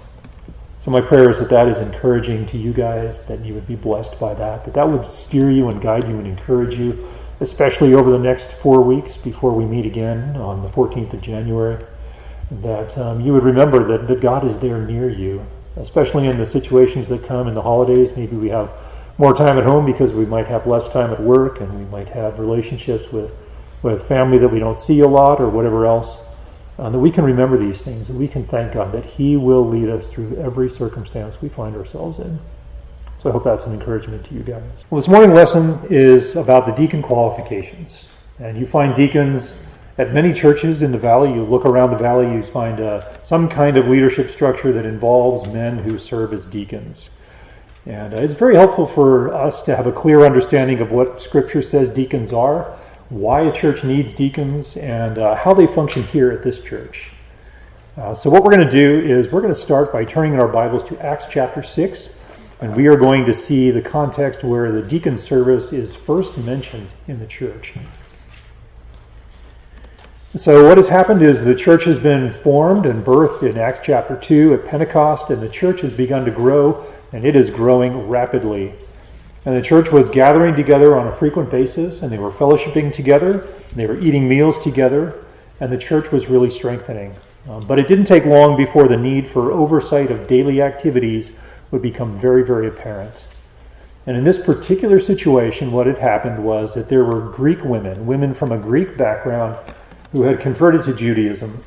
So, 0.79 0.93
my 0.93 1.01
prayer 1.01 1.29
is 1.29 1.41
that 1.41 1.49
that 1.49 1.67
is 1.67 1.79
encouraging 1.79 2.47
to 2.47 2.57
you 2.57 2.73
guys, 2.73 3.25
that 3.25 3.45
you 3.45 3.53
would 3.55 3.67
be 3.67 3.75
blessed 3.75 4.21
by 4.21 4.33
that, 4.35 4.65
that 4.65 4.75
that 4.75 4.89
would 4.89 5.05
steer 5.05 5.51
you 5.51 5.71
and 5.71 5.81
guide 5.81 6.05
you 6.05 6.17
and 6.19 6.27
encourage 6.29 6.79
you, 6.79 7.09
especially 7.41 7.95
over 7.95 8.13
the 8.13 8.19
next 8.21 8.53
four 8.53 8.81
weeks 8.81 9.17
before 9.17 9.51
we 9.51 9.65
meet 9.65 9.87
again 9.87 10.37
on 10.37 10.63
the 10.63 10.69
14th 10.69 11.15
of 11.15 11.21
January. 11.21 11.85
That 12.61 12.97
um, 12.97 13.21
you 13.21 13.33
would 13.33 13.43
remember 13.43 13.83
that, 13.89 14.07
that 14.07 14.21
God 14.21 14.47
is 14.47 14.57
there 14.61 14.79
near 14.87 15.11
you, 15.11 15.45
especially 15.77 16.27
in 16.27 16.39
the 16.39 16.47
situations 16.47 17.09
that 17.09 17.27
come 17.27 17.49
in 17.49 17.55
the 17.55 17.63
holidays. 17.63 18.17
Maybe 18.17 18.37
we 18.37 18.49
have 18.51 18.71
more 19.19 19.35
time 19.35 19.59
at 19.59 19.65
home 19.65 19.85
because 19.87 20.13
we 20.13 20.25
might 20.25 20.47
have 20.47 20.67
less 20.67 20.89
time 20.89 21.13
at 21.13 21.21
work 21.21 21.61
and 21.61 21.73
we 21.79 21.85
might 21.87 22.09
have 22.09 22.39
relationships 22.39 23.11
with 23.13 23.35
with 23.83 24.07
family 24.07 24.39
that 24.39 24.49
we 24.49 24.61
don't 24.61 24.79
see 24.79 25.01
a 25.01 25.09
lot 25.09 25.41
or 25.41 25.49
whatever 25.49 25.87
else, 25.87 26.21
uh, 26.79 26.89
that 26.89 26.99
we 26.99 27.11
can 27.11 27.25
remember 27.25 27.59
these 27.59 27.83
things 27.83 28.09
and 28.09 28.19
we 28.19 28.29
can 28.29 28.45
thank 28.45 28.73
God 28.73 28.93
that 28.93 29.05
He 29.05 29.37
will 29.37 29.67
lead 29.67 29.89
us 29.89 30.11
through 30.11 30.37
every 30.37 30.71
circumstance 30.71 31.43
we 31.43 31.49
find 31.49 31.77
ourselves 31.77 32.21
in. 32.21 32.39
So 33.19 33.29
I 33.29 33.33
hope 33.33 33.45
that's 33.45 33.67
an 33.67 33.73
encouragement 33.73 34.25
to 34.27 34.35
you 34.35 34.43
guys. 34.43 34.63
Well, 34.91 35.01
this 35.01 35.09
morning 35.09 35.33
lesson 35.33 35.79
is 35.91 36.35
about 36.37 36.67
the 36.67 36.73
deacon 36.73 37.03
qualifications. 37.03 38.09
And 38.39 38.59
you 38.59 38.67
find 38.67 38.95
deacons 38.95 39.55
at 39.99 40.13
many 40.13 40.33
churches 40.33 40.83
in 40.83 40.93
the 40.93 40.99
valley. 40.99 41.33
You 41.33 41.45
look 41.45 41.65
around 41.65 41.91
the 41.91 41.99
valley, 41.99 42.33
you 42.33 42.43
find 42.43 42.81
uh, 42.81 43.23
some 43.23 43.49
kind 43.49 43.77
of 43.77 43.89
leadership 43.89 44.31
structure 44.31 44.73
that 44.73 44.87
involves 44.87 45.47
men 45.53 45.79
who 45.79 45.99
serve 45.99 46.33
as 46.33 46.47
deacons. 46.47 47.11
And 47.87 48.15
uh, 48.15 48.19
it's 48.19 48.35
very 48.35 48.55
helpful 48.55 48.87
for 48.87 49.35
us 49.35 49.63
to 49.63 49.77
have 49.77 49.87
a 49.87 49.93
clear 49.93 50.25
understanding 50.25 50.81
of 50.81 50.93
what 50.93 51.21
Scripture 51.21 51.63
says 51.63 51.91
deacons 51.91 52.33
are 52.33 52.79
why 53.13 53.43
a 53.43 53.53
church 53.53 53.85
needs 53.85 54.11
deacons, 54.15 54.77
and 54.79 55.19
uh, 55.19 55.35
how 55.35 55.53
they 55.53 55.67
function 55.67 56.03
here 56.05 56.31
at 56.31 56.43
this 56.43 56.61
church. 56.61 57.11
Uh, 57.99 58.15
so, 58.15 58.31
what 58.31 58.43
we're 58.43 58.51
going 58.51 58.67
to 58.67 58.71
do 58.71 59.01
is 59.07 59.31
we're 59.31 59.43
going 59.43 59.53
to 59.53 59.61
start 59.61 59.93
by 59.93 60.03
turning 60.03 60.33
in 60.33 60.41
our 60.41 60.49
Bibles 60.49 60.83
to 60.85 60.99
Acts 60.99 61.27
chapter 61.31 61.63
6, 61.63 62.11
and 62.63 62.75
we 62.75 62.87
are 62.87 62.97
going 62.97 63.27
to 63.27 63.35
see 63.35 63.71
the 63.71 63.83
context 63.83 64.43
where 64.43 64.73
the 64.73 64.81
deacon 64.81 65.19
service 65.19 65.75
is 65.75 65.95
first 65.95 66.39
mentioned 66.39 66.89
in 67.07 67.19
the 67.19 67.27
church. 67.27 67.75
So, 70.35 70.67
what 70.67 70.79
has 70.79 70.89
happened 70.89 71.21
is 71.21 71.45
the 71.45 71.55
church 71.55 71.85
has 71.85 71.99
been 71.99 72.33
formed 72.33 72.87
and 72.87 73.05
birthed 73.05 73.43
in 73.43 73.59
Acts 73.59 73.81
chapter 73.85 74.17
2 74.17 74.55
at 74.55 74.65
Pentecost, 74.65 75.29
and 75.29 75.43
the 75.43 75.49
church 75.51 75.83
has 75.83 75.93
begun 75.93 76.25
to 76.25 76.31
grow, 76.31 76.87
and 77.13 77.27
it 77.27 77.37
is 77.37 77.51
growing 77.51 78.09
rapidly. 78.09 78.75
And 79.45 79.55
the 79.55 79.61
church 79.61 79.93
was 79.93 80.09
gathering 80.09 80.57
together 80.57 80.99
on 80.99 81.07
a 81.07 81.13
frequent 81.13 81.51
basis, 81.51 82.01
and 82.01 82.11
they 82.11 82.17
were 82.17 82.31
fellowshipping 82.31 82.95
together, 82.95 83.43
and 83.43 83.75
they 83.75 83.85
were 83.85 84.01
eating 84.01 84.27
meals 84.27 84.59
together, 84.59 85.23
and 85.61 85.71
the 85.71 85.77
church 85.77 86.11
was 86.11 86.31
really 86.31 86.49
strengthening. 86.49 87.15
Um, 87.47 87.67
but 87.67 87.79
it 87.79 87.87
didn't 87.87 88.07
take 88.07 88.25
long 88.25 88.57
before 88.57 88.89
the 88.89 88.97
need 88.97 89.29
for 89.29 89.53
oversight 89.53 90.11
of 90.11 90.27
daily 90.27 90.63
activities 90.63 91.33
would 91.73 91.83
become 91.83 92.17
very, 92.17 92.43
very 92.43 92.69
apparent. 92.69 93.27
And 94.07 94.17
in 94.17 94.25
this 94.25 94.39
particular 94.39 94.99
situation, 94.99 95.73
what 95.73 95.87
had 95.87 95.99
happened 95.99 96.43
was 96.43 96.73
that 96.73 96.89
there 96.89 97.05
were 97.05 97.21
Greek 97.21 97.63
women, 97.65 98.07
women 98.07 98.33
from 98.33 98.53
a 98.53 98.59
Greek 98.59 98.97
background, 98.97 99.59
who 100.13 100.23
had 100.23 100.41
converted 100.41 100.85
to 100.85 100.95
Judaism, 100.95 101.65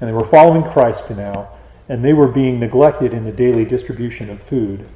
and 0.00 0.08
they 0.08 0.12
were 0.12 0.24
following 0.24 0.62
Christ 0.70 1.10
now, 1.10 1.48
and 1.88 2.04
they 2.04 2.12
were 2.12 2.28
being 2.28 2.60
neglected 2.60 3.12
in 3.12 3.24
the 3.24 3.32
daily 3.32 3.64
distribution 3.64 4.28
of 4.30 4.42
food. 4.42 4.86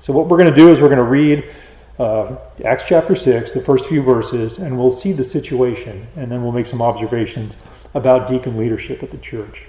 So, 0.00 0.12
what 0.12 0.28
we're 0.28 0.38
going 0.38 0.50
to 0.50 0.54
do 0.54 0.70
is 0.70 0.80
we're 0.80 0.88
going 0.88 0.98
to 0.98 1.04
read 1.04 1.50
uh, 1.98 2.36
Acts 2.64 2.84
chapter 2.86 3.14
6, 3.14 3.52
the 3.52 3.60
first 3.60 3.86
few 3.86 4.02
verses, 4.02 4.58
and 4.58 4.78
we'll 4.78 4.90
see 4.90 5.12
the 5.12 5.24
situation, 5.24 6.06
and 6.16 6.30
then 6.30 6.42
we'll 6.42 6.52
make 6.52 6.66
some 6.66 6.82
observations 6.82 7.56
about 7.94 8.28
deacon 8.28 8.56
leadership 8.58 9.02
at 9.02 9.10
the 9.10 9.18
church. 9.18 9.66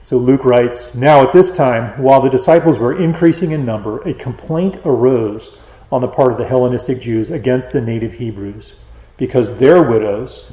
So 0.00 0.18
Luke 0.18 0.44
writes 0.44 0.94
Now 0.94 1.22
at 1.22 1.32
this 1.32 1.50
time, 1.50 2.02
while 2.02 2.20
the 2.20 2.28
disciples 2.28 2.78
were 2.78 3.00
increasing 3.00 3.52
in 3.52 3.64
number, 3.64 4.00
a 4.00 4.14
complaint 4.14 4.78
arose 4.84 5.50
on 5.92 6.00
the 6.00 6.08
part 6.08 6.32
of 6.32 6.38
the 6.38 6.46
Hellenistic 6.46 7.00
Jews 7.00 7.30
against 7.30 7.72
the 7.72 7.80
native 7.80 8.14
Hebrews, 8.14 8.74
because 9.16 9.58
their 9.58 9.82
widows, 9.82 10.50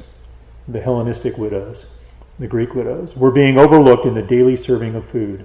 the 0.68 0.80
Hellenistic 0.80 1.36
widows, 1.36 1.86
the 2.38 2.46
Greek 2.46 2.74
widows, 2.74 3.16
were 3.16 3.30
being 3.30 3.58
overlooked 3.58 4.06
in 4.06 4.14
the 4.14 4.22
daily 4.22 4.56
serving 4.56 4.94
of 4.94 5.04
food. 5.04 5.44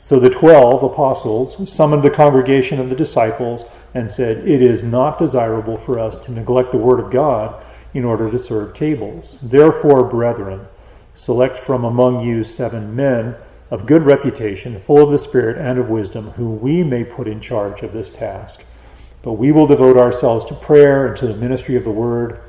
So 0.00 0.20
the 0.20 0.28
twelve 0.28 0.82
apostles 0.82 1.72
summoned 1.72 2.02
the 2.02 2.10
congregation 2.10 2.78
of 2.78 2.90
the 2.90 2.96
disciples 2.96 3.64
and 3.94 4.10
said, 4.10 4.46
It 4.46 4.60
is 4.60 4.84
not 4.84 5.18
desirable 5.18 5.78
for 5.78 5.98
us 5.98 6.16
to 6.18 6.32
neglect 6.32 6.72
the 6.72 6.78
word 6.78 7.00
of 7.00 7.10
God 7.10 7.64
in 7.94 8.04
order 8.04 8.30
to 8.30 8.38
serve 8.38 8.74
tables. 8.74 9.38
Therefore, 9.40 10.04
brethren, 10.04 10.66
select 11.14 11.58
from 11.58 11.84
among 11.84 12.20
you 12.20 12.44
seven 12.44 12.94
men 12.94 13.34
of 13.70 13.86
good 13.86 14.02
reputation, 14.02 14.78
full 14.78 15.02
of 15.02 15.10
the 15.10 15.18
Spirit 15.18 15.56
and 15.56 15.78
of 15.78 15.88
wisdom, 15.88 16.30
whom 16.32 16.60
we 16.60 16.82
may 16.82 17.04
put 17.04 17.26
in 17.26 17.40
charge 17.40 17.82
of 17.82 17.92
this 17.92 18.10
task. 18.10 18.64
But 19.24 19.32
we 19.32 19.52
will 19.52 19.66
devote 19.66 19.96
ourselves 19.96 20.44
to 20.44 20.54
prayer 20.54 21.06
and 21.06 21.16
to 21.16 21.26
the 21.26 21.34
ministry 21.34 21.76
of 21.76 21.84
the 21.84 21.90
word. 21.90 22.40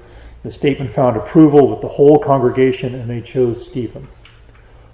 The 0.44 0.52
statement 0.52 0.92
found 0.92 1.16
approval 1.16 1.70
with 1.70 1.80
the 1.80 1.88
whole 1.88 2.20
congregation, 2.20 2.94
and 2.94 3.10
they 3.10 3.22
chose 3.22 3.66
Stephen, 3.66 4.10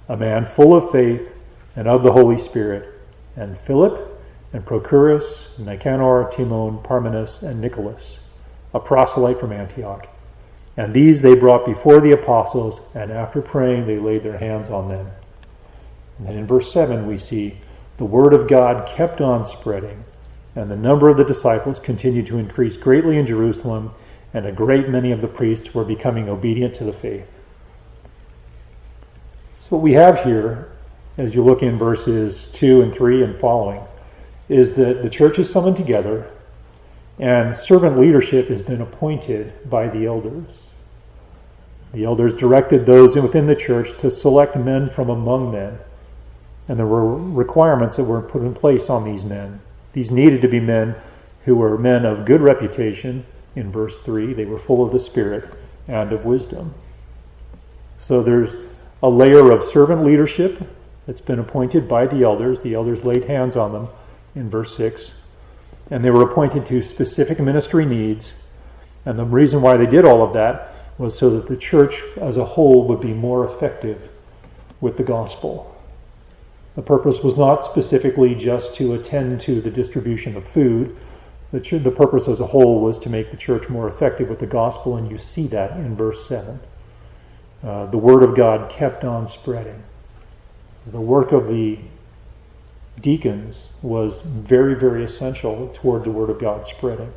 a 0.08 0.16
man 0.16 0.46
full 0.46 0.76
of 0.76 0.92
faith 0.92 1.34
and 1.76 1.88
of 1.88 2.04
the 2.04 2.12
Holy 2.12 2.38
Spirit, 2.38 3.02
and 3.36 3.58
Philip, 3.58 4.08
and 4.54 4.64
Prochorus, 4.64 5.48
Nicanor, 5.58 6.30
Timon, 6.32 6.84
Parmenas, 6.84 7.42
and 7.42 7.60
Nicholas, 7.60 8.20
a 8.76 8.80
proselyte 8.80 9.40
from 9.40 9.52
Antioch. 9.52 10.08
And 10.78 10.94
these 10.94 11.24
they 11.24 11.36
brought 11.36 11.66
before 11.66 12.00
the 12.00 12.12
apostles, 12.12 12.82
and 12.94 13.12
after 13.12 13.42
praying, 13.42 13.88
they 13.88 13.98
laid 13.98 14.22
their 14.22 14.38
hands 14.38 14.70
on 14.70 14.88
them. 14.88 15.10
And 16.20 16.28
then 16.28 16.38
in 16.38 16.46
verse 16.46 16.72
7, 16.72 17.08
we 17.08 17.18
see 17.18 17.58
the 17.98 18.06
word 18.06 18.36
of 18.36 18.48
God 18.48 18.88
kept 18.88 19.20
on 19.20 19.44
spreading, 19.46 20.04
and 20.56 20.70
the 20.70 20.76
number 20.76 21.10
of 21.10 21.18
the 21.18 21.24
disciples 21.24 21.80
continued 21.80 22.26
to 22.28 22.38
increase 22.38 22.78
greatly 22.78 23.18
in 23.18 23.26
Jerusalem, 23.26 23.94
and 24.34 24.46
a 24.46 24.52
great 24.52 24.90
many 24.90 25.12
of 25.12 25.22
the 25.22 25.28
priests 25.28 25.74
were 25.74 25.86
becoming 25.86 26.30
obedient 26.30 26.74
to 26.76 26.84
the 26.84 26.94
faith. 26.94 27.40
So, 29.60 29.76
what 29.76 29.82
we 29.82 29.94
have 29.94 30.24
here 30.24 30.72
as 31.18 31.36
you 31.36 31.44
look 31.44 31.62
in 31.62 31.78
verses 31.78 32.48
2 32.50 32.82
and 32.82 32.94
3 32.94 33.24
and 33.24 33.36
following, 33.36 33.82
is 34.50 34.74
that 34.74 35.02
the 35.02 35.10
church 35.10 35.40
is 35.40 35.50
summoned 35.50 35.78
together 35.78 36.30
and 37.20 37.56
servant 37.56 38.00
leadership 38.00 38.48
has 38.50 38.62
been 38.62 38.82
appointed 38.82 39.70
by 39.70 39.88
the 39.88 40.06
elders. 40.06 40.72
The 41.94 42.06
elders 42.06 42.34
directed 42.34 42.86
those 42.86 43.16
within 43.16 43.46
the 43.46 43.56
church 43.56 43.98
to 44.00 44.10
select 44.10 44.56
men 44.56 44.90
from 44.90 45.10
among 45.10 45.52
them, 45.52 45.78
and 46.68 46.80
there 46.80 46.88
were 46.88 47.16
requirements 47.16 47.98
that 47.98 48.06
were 48.06 48.22
put 48.22 48.42
in 48.42 48.54
place 48.54 48.90
on 48.90 49.04
these 49.04 49.26
men. 49.26 49.60
These 49.94 50.12
needed 50.12 50.42
to 50.42 50.48
be 50.48 50.60
men 50.60 50.96
who 51.46 51.56
were 51.56 51.78
men 51.78 52.06
of 52.06 52.26
good 52.26 52.42
reputation. 52.42 53.26
In 53.56 53.72
verse 53.72 54.00
3, 54.02 54.34
they 54.34 54.46
were 54.46 54.60
full 54.60 54.84
of 54.86 54.92
the 54.92 55.00
Spirit 55.00 55.50
and 55.88 56.14
of 56.14 56.26
wisdom. 56.26 56.74
So 57.98 58.24
there's 58.24 58.56
a 59.04 59.10
layer 59.10 59.52
of 59.52 59.64
servant 59.64 60.04
leadership 60.04 60.62
that's 61.06 61.22
been 61.22 61.40
appointed 61.40 61.88
by 61.88 62.08
the 62.08 62.24
elders. 62.24 62.62
The 62.62 62.74
elders 62.74 63.04
laid 63.04 63.26
hands 63.26 63.56
on 63.56 63.74
them 63.74 63.88
in 64.36 64.50
verse 64.50 64.76
6. 64.78 65.14
And 65.90 66.06
they 66.06 66.12
were 66.12 66.24
appointed 66.24 66.66
to 66.68 66.82
specific 66.82 67.40
ministry 67.40 67.86
needs. 67.86 68.34
And 69.06 69.20
the 69.20 69.26
reason 69.26 69.62
why 69.62 69.78
they 69.78 69.88
did 69.88 70.06
all 70.06 70.24
of 70.24 70.34
that 70.34 70.74
was 70.98 71.18
so 71.18 71.30
that 71.32 71.48
the 71.48 71.58
church 71.58 72.02
as 72.18 72.38
a 72.38 72.46
whole 72.46 72.88
would 72.88 73.02
be 73.02 73.14
more 73.14 73.46
effective 73.46 74.10
with 74.80 74.98
the 74.98 75.04
gospel. 75.04 75.76
The 76.76 76.82
purpose 76.82 77.20
was 77.20 77.38
not 77.38 77.66
specifically 77.66 78.34
just 78.36 78.76
to 78.76 78.94
attend 78.94 79.42
to 79.42 79.62
the 79.62 79.72
distribution 79.72 80.38
of 80.38 80.48
food. 80.48 80.96
The, 81.52 81.60
ch- 81.60 81.84
the 81.84 81.92
purpose 81.92 82.28
as 82.28 82.40
a 82.40 82.48
whole 82.48 82.80
was 82.80 82.98
to 83.00 83.10
make 83.10 83.32
the 83.32 83.38
church 83.38 83.70
more 83.70 83.90
effective 83.90 84.30
with 84.30 84.40
the 84.40 84.48
gospel, 84.48 84.96
and 84.96 85.12
you 85.12 85.18
see 85.18 85.48
that 85.48 85.72
in 85.72 85.96
verse 85.96 86.26
7. 86.26 86.60
Uh, 87.64 87.86
the 87.88 87.98
word 87.98 88.24
of 88.24 88.36
God 88.36 88.70
kept 88.70 89.04
on 89.04 89.28
spreading 89.28 89.84
the 90.86 91.02
work 91.02 91.32
of 91.32 91.48
the 91.48 91.78
deacons 93.00 93.70
was 93.82 94.22
very, 94.22 94.76
very 94.76 95.04
essential 95.04 95.70
toward 95.74 96.04
the 96.04 96.12
Word 96.12 96.30
of 96.30 96.40
God 96.40 96.66
spreading. 96.66 97.12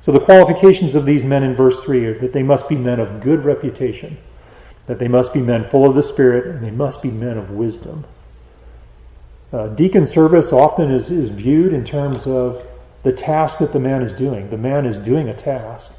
So 0.00 0.12
the 0.12 0.20
qualifications 0.20 0.94
of 0.94 1.04
these 1.04 1.24
men 1.24 1.42
in 1.42 1.56
verse 1.56 1.82
3 1.82 2.06
are 2.06 2.18
that 2.20 2.32
they 2.32 2.42
must 2.42 2.68
be 2.68 2.76
men 2.76 3.00
of 3.00 3.20
good 3.20 3.44
reputation, 3.44 4.16
that 4.86 4.98
they 4.98 5.08
must 5.08 5.34
be 5.34 5.40
men 5.40 5.68
full 5.68 5.84
of 5.84 5.94
the 5.94 6.02
Spirit, 6.02 6.46
and 6.46 6.64
they 6.64 6.70
must 6.70 7.02
be 7.02 7.10
men 7.10 7.36
of 7.36 7.50
wisdom. 7.50 8.04
Uh, 9.52 9.68
deacon 9.68 10.06
service 10.06 10.52
often 10.52 10.90
is, 10.90 11.10
is 11.10 11.30
viewed 11.30 11.72
in 11.72 11.84
terms 11.84 12.26
of 12.26 12.68
the 13.02 13.12
task 13.12 13.58
that 13.58 13.72
the 13.72 13.80
man 13.80 14.02
is 14.02 14.12
doing. 14.12 14.50
The 14.50 14.58
man 14.58 14.84
is 14.84 14.98
doing 14.98 15.28
a 15.28 15.34
task, 15.34 15.92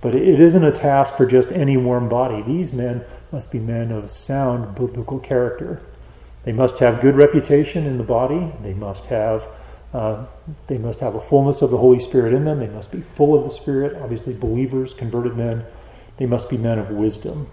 but 0.00 0.14
it 0.14 0.40
isn't 0.40 0.64
a 0.64 0.72
task 0.72 1.16
for 1.16 1.26
just 1.26 1.52
any 1.52 1.76
warm 1.76 2.08
body. 2.08 2.42
These 2.42 2.72
men 2.72 3.04
must 3.30 3.52
be 3.52 3.58
men 3.58 3.92
of 3.92 4.10
sound 4.10 4.74
biblical 4.74 5.18
character. 5.20 5.82
They 6.44 6.52
must 6.52 6.78
have 6.78 7.00
good 7.00 7.16
reputation 7.16 7.86
in 7.86 7.98
the 7.98 8.04
body. 8.04 8.52
They 8.62 8.74
must 8.74 9.06
have 9.06 9.46
uh, 9.94 10.26
they 10.66 10.76
must 10.76 11.00
have 11.00 11.14
a 11.14 11.20
fullness 11.20 11.62
of 11.62 11.70
the 11.70 11.78
Holy 11.78 11.98
Spirit 11.98 12.34
in 12.34 12.44
them. 12.44 12.58
They 12.58 12.66
must 12.66 12.90
be 12.90 13.00
full 13.00 13.34
of 13.34 13.44
the 13.44 13.50
Spirit. 13.50 13.96
Obviously, 14.02 14.34
believers, 14.34 14.92
converted 14.92 15.36
men. 15.36 15.64
They 16.18 16.26
must 16.26 16.50
be 16.50 16.58
men 16.58 16.78
of 16.78 16.90
wisdom. 16.90 17.48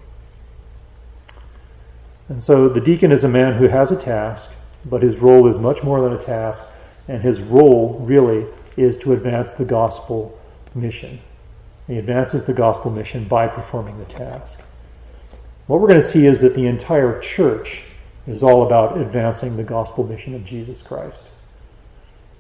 And 2.28 2.44
so 2.44 2.68
the 2.68 2.82
deacon 2.82 3.12
is 3.12 3.24
a 3.24 3.30
man 3.30 3.54
who 3.54 3.68
has 3.68 3.92
a 3.92 3.96
task, 3.96 4.52
but 4.86 5.02
his 5.02 5.18
role 5.18 5.48
is 5.48 5.60
much 5.60 5.84
more 5.84 6.02
than 6.02 6.14
a 6.14 6.22
task, 6.22 6.64
and 7.08 7.22
his 7.22 7.42
role 7.42 8.00
really 8.00 8.46
is 8.78 8.98
to 8.98 9.14
advance 9.14 9.54
the 9.54 9.66
gospel 9.66 10.40
mission. 10.76 11.20
He 11.88 11.98
advances 11.98 12.46
the 12.46 12.54
gospel 12.54 12.92
mission 12.92 13.28
by 13.28 13.48
performing 13.48 13.98
the 14.00 14.06
task. 14.06 14.62
What 15.68 15.80
we're 15.80 15.88
going 15.88 16.02
to 16.02 16.08
see 16.08 16.26
is 16.26 16.42
that 16.42 16.56
the 16.56 16.68
entire 16.68 17.20
church 17.20 17.84
is 18.28 18.44
all 18.44 18.66
about 18.66 18.98
advancing 18.98 19.56
the 19.58 19.64
gospel 19.64 20.06
mission 20.06 20.34
of 20.34 20.46
Jesus 20.46 20.82
Christ. 20.82 21.26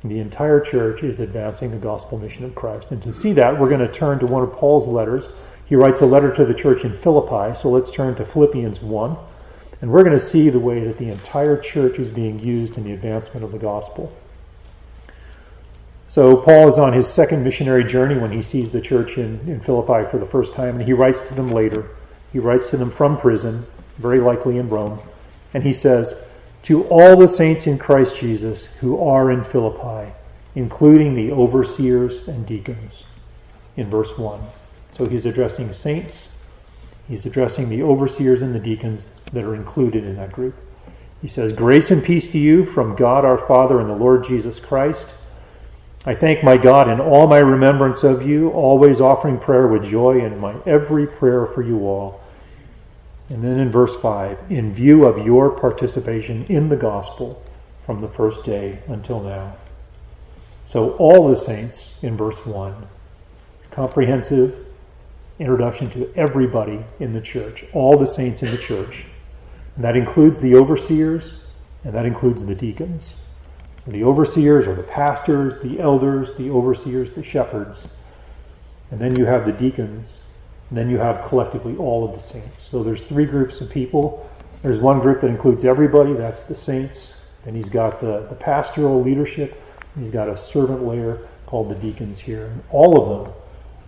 The 0.04 0.20
entire 0.20 0.60
church 0.60 1.04
is 1.04 1.20
advancing 1.22 1.72
the 1.72 1.78
gospel 1.78 2.18
mission 2.18 2.44
of 2.44 2.56
Christ. 2.56 2.92
And 2.92 3.02
to 3.04 3.14
see 3.14 3.32
that, 3.34 3.58
we're 3.58 3.70
going 3.70 3.80
to 3.80 3.92
turn 3.92 4.20
to 4.20 4.26
one 4.26 4.44
of 4.44 4.52
Paul's 4.52 4.88
letters. 4.88 5.30
He 5.66 5.76
writes 5.76 6.02
a 6.02 6.06
letter 6.06 6.34
to 6.36 6.46
the 6.46 6.54
church 6.54 6.84
in 6.84 6.94
Philippi. 6.94 7.56
So 7.56 7.70
let's 7.70 7.90
turn 7.90 8.16
to 8.16 8.26
Philippians 8.26 8.82
1. 8.82 9.18
And 9.84 9.92
we're 9.92 10.06
going 10.06 10.18
to 10.18 10.20
see 10.25 10.50
the 10.50 10.62
way 10.62 10.82
that 10.86 10.98
the 10.98 11.10
entire 11.10 11.58
church 11.58 12.00
is 12.00 12.10
being 12.10 12.40
used 12.40 12.78
in 12.78 12.86
the 12.86 12.94
advancement 12.94 13.44
of 13.44 13.52
the 13.52 13.58
gospel. 13.58 14.16
So 16.08 16.38
Paul 16.38 16.70
is 16.70 16.80
on 16.80 16.94
his 16.94 17.06
second 17.06 17.44
missionary 17.44 17.84
journey 17.84 18.18
when 18.18 18.32
he 18.32 18.42
sees 18.42 18.72
the 18.72 18.80
church 18.80 19.18
in, 19.18 19.42
in 19.42 19.60
Philippi 19.60 20.10
for 20.10 20.18
the 20.20 20.25
first 20.25 20.54
time, 20.54 20.78
and 20.78 20.86
he 20.86 20.94
writes 20.94 21.28
to 21.28 21.34
them 21.34 21.52
later. 21.52 21.90
He 22.32 22.40
writes 22.40 22.70
to 22.70 22.78
them 22.78 22.92
from 22.92 23.18
prison, 23.18 23.66
very 23.98 24.20
likely 24.20 24.58
in 24.58 24.70
Rome. 24.70 25.02
And 25.54 25.66
he 25.66 25.74
says, 25.74 26.16
To 26.62 26.86
all 26.86 27.18
the 27.18 27.28
saints 27.28 27.68
in 27.68 27.78
Christ 27.78 28.16
Jesus 28.16 28.68
who 28.80 29.04
are 29.04 29.32
in 29.32 29.44
Philippi, 29.44 30.13
including 30.56 31.13
the 31.13 31.34
overseers 31.34 32.25
and 32.30 32.46
deacons, 32.46 33.04
in 33.75 33.90
verse 33.90 34.18
1. 34.18 34.40
So 34.92 35.08
he's 35.08 35.25
addressing 35.25 35.74
saints, 35.74 36.30
he's 37.10 37.25
addressing 37.25 37.68
the 37.68 37.84
overseers 37.84 38.42
and 38.42 38.56
the 38.56 38.62
deacons 38.62 39.10
that 39.34 39.44
are 39.44 39.56
included 39.56 40.06
in 40.06 40.16
that 40.16 40.32
group. 40.32 40.56
He 41.22 41.28
says, 41.28 41.54
Grace 41.54 41.92
and 41.92 42.04
peace 42.04 42.28
to 42.30 42.40
you 42.40 42.66
from 42.66 42.96
God 42.96 43.25
our 43.25 43.38
Father 43.38 43.80
and 43.80 43.90
the 43.90 43.96
Lord 43.96 44.24
Jesus 44.24 44.60
Christ. 44.60 45.13
I 46.06 46.16
thank 46.16 46.44
my 46.44 46.58
God 46.58 46.90
in 46.90 47.00
all 47.00 47.28
my 47.28 47.40
remembrance 47.40 48.04
of 48.04 48.24
you, 48.24 48.50
always 48.50 49.00
offering 49.00 49.40
prayer 49.40 49.68
with 49.68 49.86
joy 49.86 50.24
in 50.24 50.40
my 50.40 50.56
every 50.66 51.08
prayer 51.08 51.46
for 51.46 51.62
you 51.62 51.88
all 51.88 52.24
and 53.30 53.42
then 53.42 53.60
in 53.60 53.72
verse 53.72 53.96
5, 53.96 54.52
in 54.52 54.74
view 54.74 55.06
of 55.06 55.25
your 55.25 55.50
participation 55.50 56.46
in 56.46 56.70
the 56.70 56.75
gospel 56.75 57.42
from 57.86 58.02
the 58.02 58.08
first 58.08 58.44
day 58.44 58.80
until 58.88 59.22
now. 59.22 59.56
So, 60.66 60.92
all 60.98 61.28
the 61.28 61.36
saints 61.36 61.96
in 62.02 62.16
verse 62.16 62.46
1, 62.46 62.88
comprehensive 63.72 64.66
introduction 65.40 65.90
to 65.90 66.13
everybody 66.16 66.86
in 67.00 67.13
the 67.13 67.22
church, 67.22 67.66
all 67.74 67.98
the 67.98 68.06
saints 68.06 68.44
in 68.44 68.52
the 68.52 68.58
church. 68.58 69.06
And 69.75 69.84
that 69.84 69.96
includes 69.96 70.39
the 70.39 70.56
overseers 70.56 71.39
and 71.84 71.94
that 71.94 72.06
includes 72.06 72.46
the 72.46 72.56
deacons. 72.56 73.15
So 73.86 73.92
the 73.92 74.03
overseers 74.03 74.68
are 74.68 74.75
the 74.75 74.84
pastors, 74.84 75.62
the 75.62 75.80
elders, 75.80 76.34
the 76.34 76.50
overseers, 76.50 77.12
the 77.12 77.24
shepherds. 77.24 77.88
And 78.92 79.00
then 79.00 79.15
you 79.15 79.25
have 79.25 79.46
the 79.46 79.51
deacons 79.51 80.22
and 80.70 80.77
then 80.77 80.89
you 80.89 80.98
have 80.98 81.25
collectively 81.25 81.75
all 81.77 82.06
of 82.06 82.13
the 82.13 82.20
saints. 82.20 82.63
So 82.63 82.84
there's 82.84 83.03
three 83.03 83.25
groups 83.25 83.62
of 83.62 83.70
people. 83.70 84.30
There's 84.62 84.80
one 84.80 85.00
group 85.00 85.22
that 85.22 85.27
includes 85.27 85.65
everybody, 85.65 86.13
that's 86.13 86.44
the 86.44 86.56
saints. 86.56 87.13
Then 87.44 87.56
he's 87.56 87.70
got 87.70 88.00
the, 88.00 88.25
the 88.30 88.36
pastoral 88.36 89.01
leadership, 89.01 89.62
He's 90.00 90.10
got 90.10 90.27
a 90.27 90.36
servant 90.36 90.86
layer 90.86 91.27
called 91.46 91.70
the 91.70 91.75
deacons 91.75 92.20
here. 92.20 92.48
And 92.48 92.63
all 92.72 93.00
of 93.00 93.25
them 93.25 93.34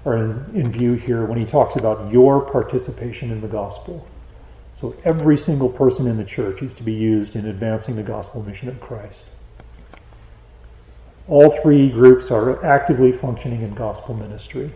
are 0.06 0.18
in, 0.18 0.62
in 0.62 0.72
view 0.72 0.94
here 0.94 1.26
when 1.26 1.40
he 1.40 1.46
talks 1.46 1.76
about 1.78 2.12
your 2.12 2.42
participation 2.42 3.32
in 3.32 3.42
the 3.42 3.48
gospel. 3.48 4.06
So 4.76 4.94
every 5.06 5.38
single 5.38 5.70
person 5.70 6.06
in 6.06 6.18
the 6.18 6.26
church 6.26 6.62
is 6.62 6.74
to 6.74 6.84
be 6.84 6.92
used 6.92 7.38
in 7.38 7.46
advancing 7.46 7.96
the 7.96 8.04
gospel 8.04 8.44
mission 8.44 8.68
of 8.68 8.82
Christ. 8.82 9.26
All 11.30 11.50
three 11.50 11.90
groups 11.90 12.30
are 12.30 12.64
actively 12.64 13.14
functioning 13.14 13.62
in 13.62 13.74
gospel 13.74 14.14
ministry. 14.14 14.74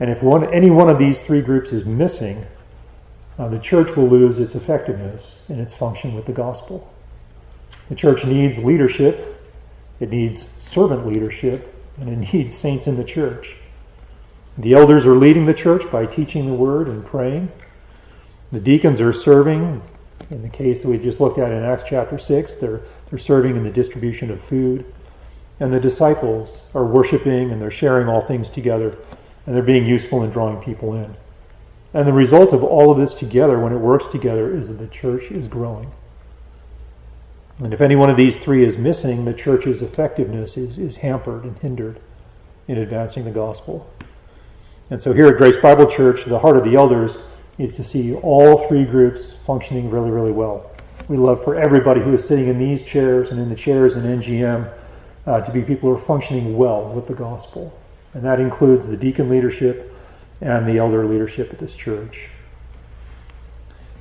And 0.00 0.08
if 0.08 0.22
one, 0.22 0.50
any 0.50 0.70
one 0.70 0.88
of 0.88 0.98
these 0.98 1.20
three 1.20 1.42
groups 1.42 1.72
is 1.72 1.84
missing, 1.84 2.46
uh, 3.38 3.48
the 3.48 3.58
church 3.58 3.94
will 3.96 4.08
lose 4.08 4.38
its 4.38 4.54
effectiveness 4.54 5.42
in 5.50 5.60
its 5.60 5.74
function 5.74 6.14
with 6.14 6.24
the 6.24 6.32
gospel. 6.32 6.90
The 7.88 7.94
church 7.94 8.24
needs 8.24 8.56
leadership, 8.56 9.46
it 10.00 10.08
needs 10.08 10.48
servant 10.58 11.06
leadership, 11.06 11.74
and 11.98 12.08
it 12.08 12.32
needs 12.32 12.56
saints 12.56 12.86
in 12.86 12.96
the 12.96 13.04
church. 13.04 13.56
The 14.56 14.72
elders 14.72 15.04
are 15.04 15.14
leading 15.14 15.44
the 15.44 15.54
church 15.54 15.88
by 15.92 16.06
teaching 16.06 16.46
the 16.46 16.54
word 16.54 16.88
and 16.88 17.04
praying. 17.04 17.52
The 18.52 18.60
deacons 18.60 19.00
are 19.00 19.12
serving. 19.12 19.82
In 20.30 20.42
the 20.42 20.48
case 20.48 20.82
that 20.82 20.88
we 20.88 20.98
just 20.98 21.20
looked 21.20 21.38
at 21.38 21.52
in 21.52 21.62
Acts 21.62 21.84
chapter 21.86 22.18
6, 22.18 22.56
they're, 22.56 22.80
they're 23.08 23.18
serving 23.18 23.56
in 23.56 23.62
the 23.62 23.70
distribution 23.70 24.30
of 24.30 24.40
food. 24.40 24.84
And 25.60 25.72
the 25.72 25.80
disciples 25.80 26.60
are 26.74 26.84
worshiping 26.84 27.50
and 27.50 27.60
they're 27.60 27.70
sharing 27.70 28.08
all 28.08 28.20
things 28.20 28.48
together 28.48 28.96
and 29.46 29.54
they're 29.54 29.62
being 29.62 29.86
useful 29.86 30.22
in 30.22 30.30
drawing 30.30 30.62
people 30.62 30.94
in. 30.94 31.16
And 31.94 32.06
the 32.06 32.12
result 32.12 32.52
of 32.52 32.62
all 32.62 32.90
of 32.90 32.98
this 32.98 33.14
together, 33.14 33.58
when 33.58 33.72
it 33.72 33.78
works 33.78 34.06
together, 34.06 34.54
is 34.54 34.68
that 34.68 34.74
the 34.74 34.88
church 34.88 35.30
is 35.30 35.48
growing. 35.48 35.90
And 37.62 37.72
if 37.72 37.80
any 37.80 37.96
one 37.96 38.10
of 38.10 38.16
these 38.16 38.38
three 38.38 38.64
is 38.64 38.78
missing, 38.78 39.24
the 39.24 39.32
church's 39.32 39.82
effectiveness 39.82 40.56
is, 40.56 40.78
is 40.78 40.98
hampered 40.98 41.44
and 41.44 41.58
hindered 41.58 41.98
in 42.68 42.78
advancing 42.78 43.24
the 43.24 43.30
gospel. 43.30 43.90
And 44.90 45.00
so 45.00 45.12
here 45.12 45.26
at 45.26 45.38
Grace 45.38 45.56
Bible 45.56 45.86
Church, 45.86 46.24
the 46.24 46.38
heart 46.38 46.56
of 46.56 46.64
the 46.64 46.76
elders 46.76 47.18
is 47.58 47.74
to 47.76 47.84
see 47.84 48.14
all 48.14 48.68
three 48.68 48.84
groups 48.84 49.34
functioning 49.44 49.90
really, 49.90 50.10
really 50.10 50.32
well. 50.32 50.70
We 51.08 51.16
love 51.16 51.42
for 51.42 51.56
everybody 51.56 52.00
who 52.00 52.12
is 52.12 52.26
sitting 52.26 52.48
in 52.48 52.58
these 52.58 52.82
chairs 52.82 53.30
and 53.30 53.40
in 53.40 53.48
the 53.48 53.56
chairs 53.56 53.96
in 53.96 54.02
NGM 54.02 54.72
uh, 55.26 55.40
to 55.40 55.52
be 55.52 55.62
people 55.62 55.88
who 55.88 55.94
are 55.94 55.98
functioning 55.98 56.56
well 56.56 56.88
with 56.90 57.06
the 57.06 57.14
gospel. 57.14 57.76
And 58.14 58.24
that 58.24 58.40
includes 58.40 58.86
the 58.86 58.96
deacon 58.96 59.28
leadership 59.28 59.94
and 60.40 60.66
the 60.66 60.78
elder 60.78 61.06
leadership 61.06 61.52
at 61.52 61.58
this 61.58 61.74
church. 61.74 62.28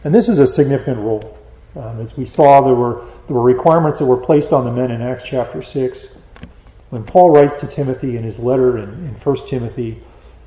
And 0.03 0.13
this 0.13 0.29
is 0.29 0.39
a 0.39 0.47
significant 0.47 0.97
role. 0.99 1.37
Um, 1.75 1.99
as 1.99 2.15
we 2.15 2.25
saw, 2.25 2.61
there 2.61 2.75
were, 2.75 3.05
there 3.27 3.35
were 3.35 3.43
requirements 3.43 3.99
that 3.99 4.05
were 4.05 4.17
placed 4.17 4.53
on 4.53 4.63
the 4.63 4.71
men 4.71 4.91
in 4.91 5.01
Acts 5.01 5.23
chapter 5.23 5.61
6. 5.61 6.09
When 6.89 7.03
Paul 7.03 7.31
writes 7.31 7.55
to 7.55 7.67
Timothy 7.67 8.17
in 8.17 8.23
his 8.23 8.39
letter 8.39 8.77
in, 8.77 8.89
in 8.89 9.15
1 9.15 9.35
Timothy 9.47 10.01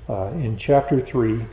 uh, 0.08 0.30
in 0.32 0.56
chapter 0.56 1.00
3, 1.00 1.44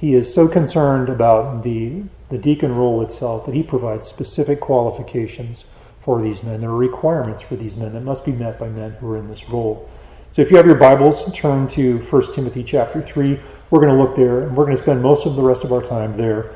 he 0.00 0.14
is 0.14 0.32
so 0.32 0.46
concerned 0.46 1.08
about 1.08 1.64
the, 1.64 2.04
the 2.28 2.38
deacon 2.38 2.72
role 2.72 3.02
itself 3.02 3.44
that 3.46 3.54
he 3.54 3.64
provides 3.64 4.06
specific 4.06 4.60
qualifications 4.60 5.64
for 6.00 6.22
these 6.22 6.44
men. 6.44 6.60
There 6.60 6.70
are 6.70 6.76
requirements 6.76 7.42
for 7.42 7.56
these 7.56 7.76
men 7.76 7.92
that 7.94 8.02
must 8.02 8.24
be 8.24 8.30
met 8.30 8.60
by 8.60 8.68
men 8.68 8.92
who 8.92 9.10
are 9.10 9.16
in 9.16 9.28
this 9.28 9.48
role. 9.48 9.90
So 10.30 10.40
if 10.40 10.52
you 10.52 10.56
have 10.56 10.66
your 10.66 10.76
Bibles, 10.76 11.26
turn 11.32 11.66
to 11.68 11.98
1 11.98 12.32
Timothy 12.32 12.62
chapter 12.62 13.02
3. 13.02 13.40
We're 13.70 13.80
going 13.80 13.96
to 13.96 14.00
look 14.00 14.14
there, 14.14 14.42
and 14.42 14.56
we're 14.56 14.66
going 14.66 14.76
to 14.76 14.82
spend 14.82 15.02
most 15.02 15.26
of 15.26 15.34
the 15.34 15.42
rest 15.42 15.64
of 15.64 15.72
our 15.72 15.82
time 15.82 16.16
there 16.16 16.52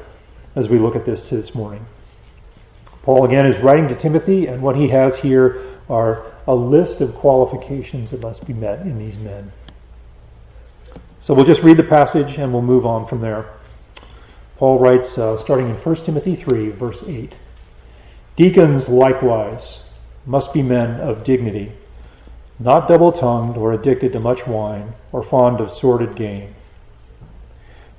as 0.55 0.69
we 0.69 0.79
look 0.79 0.95
at 0.95 1.05
this 1.05 1.29
this 1.29 1.53
morning. 1.53 1.85
Paul 3.03 3.25
again 3.25 3.45
is 3.45 3.59
writing 3.59 3.89
to 3.89 3.97
Timothy, 3.97 4.47
and 4.47 4.63
what 4.63 4.77
he 4.77 4.87
has 4.89 5.19
here 5.19 5.61
are 5.91 6.25
a 6.47 6.55
list 6.55 7.01
of 7.01 7.17
qualifications 7.17 8.13
that 8.13 8.21
must 8.21 8.47
be 8.47 8.53
met 8.53 8.83
in 8.83 8.99
these 8.99 9.19
men. 9.19 9.51
So 11.23 11.35
we'll 11.35 11.45
just 11.45 11.63
read 11.63 11.77
the 11.77 11.85
passage 11.85 12.37
and 12.37 12.53
we'll 12.53 12.63
move 12.63 12.85
on 12.85 13.07
from 13.07 13.21
there. 13.21 13.49
Paul 14.57 14.81
writes, 14.81 15.17
uh, 15.17 15.37
starting 15.37 15.69
in 15.69 15.77
1 15.77 15.95
Timothy 15.95 16.35
3, 16.35 16.71
verse 16.71 17.05
8. 17.07 17.37
Deacons 18.35 18.89
likewise 18.89 19.85
must 20.27 20.53
be 20.53 20.63
men 20.63 21.01
of 21.01 21.23
dignity, 21.23 21.75
not 22.59 22.89
double 22.89 23.13
tongued 23.13 23.57
or 23.57 23.73
addicted 23.73 24.13
to 24.15 24.19
much 24.19 24.49
wine 24.49 24.95
or 25.13 25.23
fond 25.23 25.61
of 25.61 25.71
sordid 25.71 26.17
gain, 26.17 26.57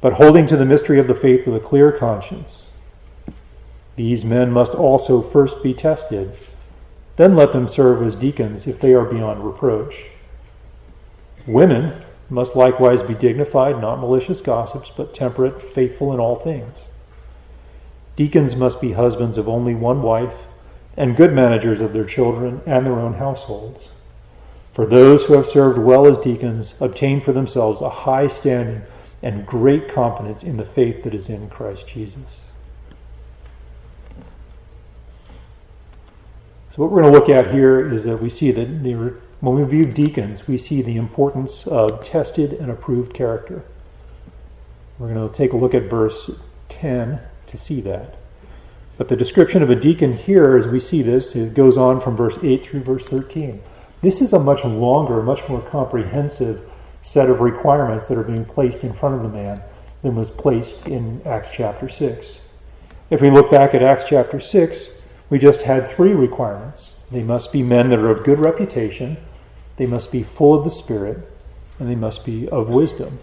but 0.02 0.12
holding 0.12 0.46
to 0.46 0.58
the 0.58 0.66
mystery 0.66 1.00
of 1.00 1.08
the 1.08 1.16
faith 1.16 1.48
with 1.48 1.56
a 1.56 1.66
clear 1.66 1.94
conscience. 1.94 2.68
These 3.96 4.26
men 4.26 4.52
must 4.52 4.74
also 4.74 5.22
first 5.22 5.64
be 5.64 5.74
tested, 5.74 6.36
then 7.16 7.36
let 7.36 7.54
them 7.54 7.70
serve 7.70 8.06
as 8.06 8.18
deacons 8.18 8.68
if 8.68 8.82
they 8.82 8.94
are 8.94 9.06
beyond 9.06 9.46
reproach. 9.46 10.08
Women 11.48 12.04
must 12.34 12.56
likewise 12.56 13.04
be 13.04 13.14
dignified, 13.14 13.80
not 13.80 14.00
malicious 14.00 14.42
gossips, 14.42 14.92
but 14.96 15.14
temperate, 15.14 15.62
faithful 15.62 16.12
in 16.14 16.20
all 16.20 16.36
things. 16.36 16.88
Deacons 18.16 18.56
must 18.56 18.82
be 18.82 18.94
husbands 18.94 19.38
of 19.38 19.48
only 19.48 19.76
one 19.76 20.02
wife 20.02 20.48
and 20.98 21.16
good 21.16 21.32
managers 21.32 21.80
of 21.80 21.94
their 21.94 22.06
children 22.06 22.62
and 22.66 22.86
their 22.86 23.00
own 23.00 23.14
households. 23.14 23.90
For 24.74 24.88
those 24.88 25.26
who 25.26 25.34
have 25.34 25.46
served 25.46 25.78
well 25.78 26.08
as 26.08 26.18
deacons 26.18 26.74
obtain 26.80 27.22
for 27.22 27.34
themselves 27.34 27.82
a 27.82 27.90
high 27.90 28.28
standing 28.28 28.82
and 29.22 29.46
great 29.46 29.88
confidence 29.88 30.44
in 30.44 30.58
the 30.58 30.66
faith 30.66 31.04
that 31.04 31.14
is 31.14 31.30
in 31.30 31.50
Christ 31.50 31.88
Jesus. 31.88 32.42
So, 36.72 36.82
what 36.82 36.92
we're 36.92 37.04
going 37.04 37.14
to 37.14 37.20
look 37.20 37.30
at 37.30 37.54
here 37.54 37.94
is 37.94 38.04
that 38.06 38.18
we 38.18 38.30
see 38.30 38.52
that 38.52 38.84
the, 38.84 39.14
when 39.44 39.56
we 39.56 39.64
view 39.66 39.86
deacons, 39.86 40.48
we 40.48 40.58
see 40.58 40.82
the 40.82 40.96
importance 40.96 41.68
of 41.68 42.02
tested 42.02 42.54
and 42.54 42.72
approved 42.72 43.14
character. 43.14 43.62
We're 44.98 45.14
going 45.14 45.28
to 45.30 45.36
take 45.36 45.52
a 45.52 45.58
look 45.58 45.74
at 45.74 45.90
verse 45.90 46.32
10 46.70 47.20
to 47.48 47.58
see 47.58 47.82
that. 47.82 48.16
But 48.98 49.10
the 49.10 49.18
description 49.18 49.62
of 49.62 49.70
a 49.70 49.76
deacon 49.76 50.14
here, 50.14 50.56
as 50.56 50.66
we 50.66 50.80
see 50.80 51.02
this, 51.02 51.36
it 51.36 51.56
goes 51.56 51.78
on 51.78 52.00
from 52.00 52.16
verse 52.16 52.38
8 52.42 52.64
through 52.64 52.84
verse 52.84 53.06
13. 53.06 53.62
This 54.02 54.22
is 54.22 54.32
a 54.32 54.40
much 54.40 54.64
longer, 54.64 55.22
much 55.22 55.50
more 55.50 55.62
comprehensive 55.62 56.64
set 57.02 57.30
of 57.30 57.42
requirements 57.42 58.08
that 58.08 58.18
are 58.18 58.24
being 58.24 58.46
placed 58.46 58.86
in 58.86 58.94
front 58.94 59.16
of 59.16 59.24
the 59.24 59.38
man 59.38 59.62
than 60.04 60.16
was 60.16 60.30
placed 60.30 60.88
in 60.88 61.22
Acts 61.26 61.50
chapter 61.52 61.90
6. 61.90 62.40
If 63.10 63.20
we 63.20 63.30
look 63.30 63.52
back 63.52 63.76
at 63.76 63.84
Acts 63.84 64.06
chapter 64.06 64.40
6, 64.40 64.88
we 65.30 65.38
just 65.38 65.64
had 65.64 65.90
three 65.90 66.14
requirements. 66.14 66.96
They 67.12 67.24
must 67.24 67.52
be 67.52 67.62
men 67.62 67.90
that 67.90 68.00
are 68.00 68.10
of 68.10 68.24
good 68.24 68.40
reputation, 68.40 69.18
they 69.78 69.86
must 69.86 70.12
be 70.12 70.24
full 70.24 70.54
of 70.54 70.64
the 70.64 70.70
Spirit, 70.70 71.30
and 71.80 71.90
they 71.90 71.96
must 71.96 72.26
be 72.26 72.48
of 72.50 72.70
wisdom. 72.70 73.20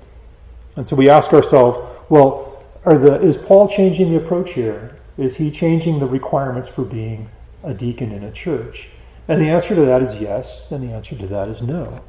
And 0.77 0.87
so 0.87 0.97
we 0.97 1.09
ask 1.09 1.33
ourselves, 1.33 1.79
well, 2.09 2.65
the, 2.85 3.21
is 3.21 3.37
Paul 3.37 3.69
changing 3.69 4.11
the 4.11 4.17
approach 4.17 4.53
here? 4.53 4.97
Is 5.19 5.37
he 5.37 5.51
changing 5.51 5.99
the 5.99 6.07
requirements 6.07 6.69
for 6.69 6.83
being 6.83 7.29
a 7.63 7.75
deacon 7.75 8.13
in 8.13 8.25
a 8.25 8.33
church? 8.33 8.89
And 9.29 9.41
the 9.41 9.51
answer 9.51 9.75
to 9.75 9.83
that 9.83 10.03
is 10.03 10.19
yes, 10.19 10.71
and 10.71 10.83
the 10.83 10.93
answer 10.93 11.17
to 11.17 11.27
that 11.29 11.49
is 11.49 11.63
no. 11.63 12.03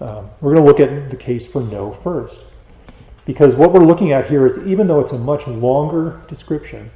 Um, 0.00 0.28
we're 0.40 0.52
going 0.54 0.64
to 0.64 0.68
look 0.68 0.80
at 0.80 1.10
the 1.10 1.16
case 1.16 1.46
for 1.46 1.62
no 1.62 1.90
first. 1.90 2.46
Because 3.24 3.56
what 3.56 3.72
we're 3.72 3.84
looking 3.84 4.12
at 4.12 4.28
here 4.28 4.46
is 4.46 4.58
even 4.66 4.86
though 4.86 5.00
it's 5.00 5.12
a 5.12 5.18
much 5.18 5.46
longer 5.46 6.20
description, 6.28 6.90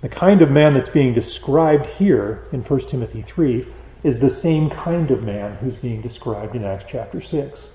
the 0.00 0.08
kind 0.08 0.42
of 0.42 0.50
man 0.50 0.74
that's 0.74 0.88
being 0.88 1.14
described 1.14 1.86
here 1.86 2.46
in 2.52 2.62
1 2.62 2.80
Timothy 2.80 3.22
3 3.22 3.66
is 4.04 4.20
the 4.20 4.30
same 4.30 4.70
kind 4.70 5.10
of 5.10 5.24
man 5.24 5.56
who's 5.56 5.74
being 5.74 6.00
described 6.00 6.54
in 6.54 6.64
Acts 6.64 6.84
chapter 6.86 7.20
6. 7.20 7.70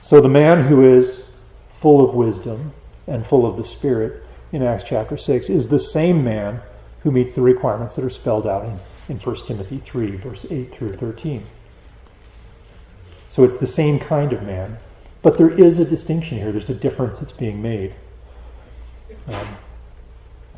So 0.00 0.20
the 0.20 0.28
man 0.28 0.60
who 0.60 0.84
is 0.96 1.22
full 1.68 2.04
of 2.04 2.14
wisdom, 2.14 2.72
and 3.08 3.26
full 3.26 3.46
of 3.46 3.56
the 3.56 3.64
Spirit 3.64 4.22
in 4.52 4.62
Acts 4.62 4.84
chapter 4.84 5.16
6 5.16 5.48
is 5.48 5.68
the 5.68 5.80
same 5.80 6.22
man 6.22 6.60
who 7.02 7.10
meets 7.10 7.34
the 7.34 7.40
requirements 7.40 7.96
that 7.96 8.04
are 8.04 8.10
spelled 8.10 8.46
out 8.46 8.64
in, 8.64 8.78
in 9.08 9.18
1 9.18 9.36
Timothy 9.46 9.78
3, 9.78 10.16
verse 10.16 10.46
8 10.48 10.72
through 10.72 10.94
13. 10.94 11.44
So 13.28 13.44
it's 13.44 13.56
the 13.56 13.66
same 13.66 13.98
kind 13.98 14.32
of 14.32 14.42
man, 14.42 14.78
but 15.22 15.36
there 15.36 15.50
is 15.50 15.78
a 15.78 15.84
distinction 15.84 16.38
here. 16.38 16.52
There's 16.52 16.70
a 16.70 16.74
difference 16.74 17.18
that's 17.18 17.32
being 17.32 17.60
made. 17.60 17.94
Um, 19.26 19.56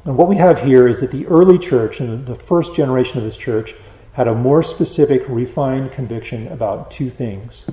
and 0.05 0.17
what 0.17 0.29
we 0.29 0.37
have 0.37 0.61
here 0.63 0.89
is 0.89 1.01
that 1.01 1.11
the 1.11 1.27
early 1.27 1.59
church, 1.59 2.01
and 2.01 2.25
the 2.27 2.35
first 2.35 2.75
generation 2.75 3.19
of 3.19 3.25
this 3.25 3.37
church, 3.37 3.75
had 4.21 4.29
a 4.29 4.35
more 4.35 4.63
specific, 4.63 5.23
refined 5.29 5.91
conviction 5.93 6.47
about 6.49 6.91
two 6.91 7.09
things. 7.09 7.65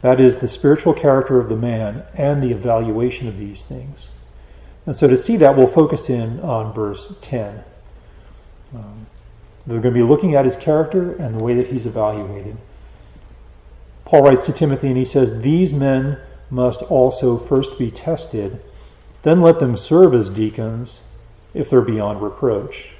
That 0.00 0.20
is 0.20 0.38
the 0.38 0.48
spiritual 0.48 0.92
character 0.92 1.38
of 1.38 1.48
the 1.48 1.54
man 1.54 2.02
and 2.14 2.42
the 2.42 2.50
evaluation 2.50 3.28
of 3.28 3.38
these 3.38 3.64
things. 3.64 4.08
And 4.84 4.96
so 4.96 5.06
to 5.06 5.16
see 5.16 5.36
that, 5.36 5.56
we'll 5.56 5.68
focus 5.68 6.10
in 6.10 6.40
on 6.40 6.72
verse 6.72 7.14
10. 7.20 7.62
Um, 8.74 9.06
they're 9.64 9.80
going 9.80 9.94
to 9.94 10.00
be 10.00 10.02
looking 10.02 10.34
at 10.34 10.44
his 10.44 10.56
character 10.56 11.12
and 11.22 11.32
the 11.32 11.38
way 11.38 11.54
that 11.54 11.68
he's 11.68 11.86
evaluated. 11.86 12.56
Paul 14.06 14.24
writes 14.24 14.42
to 14.42 14.52
Timothy 14.52 14.88
and 14.88 14.96
he 14.96 15.04
says, 15.04 15.40
These 15.40 15.72
men 15.72 16.18
must 16.50 16.82
also 16.82 17.38
first 17.38 17.78
be 17.78 17.92
tested, 17.92 18.60
then 19.22 19.40
let 19.40 19.60
them 19.60 19.76
serve 19.76 20.14
as 20.14 20.30
deacons 20.30 21.00
if 21.54 21.70
they're 21.70 21.80
beyond 21.80 22.20
reproach. 22.22 22.93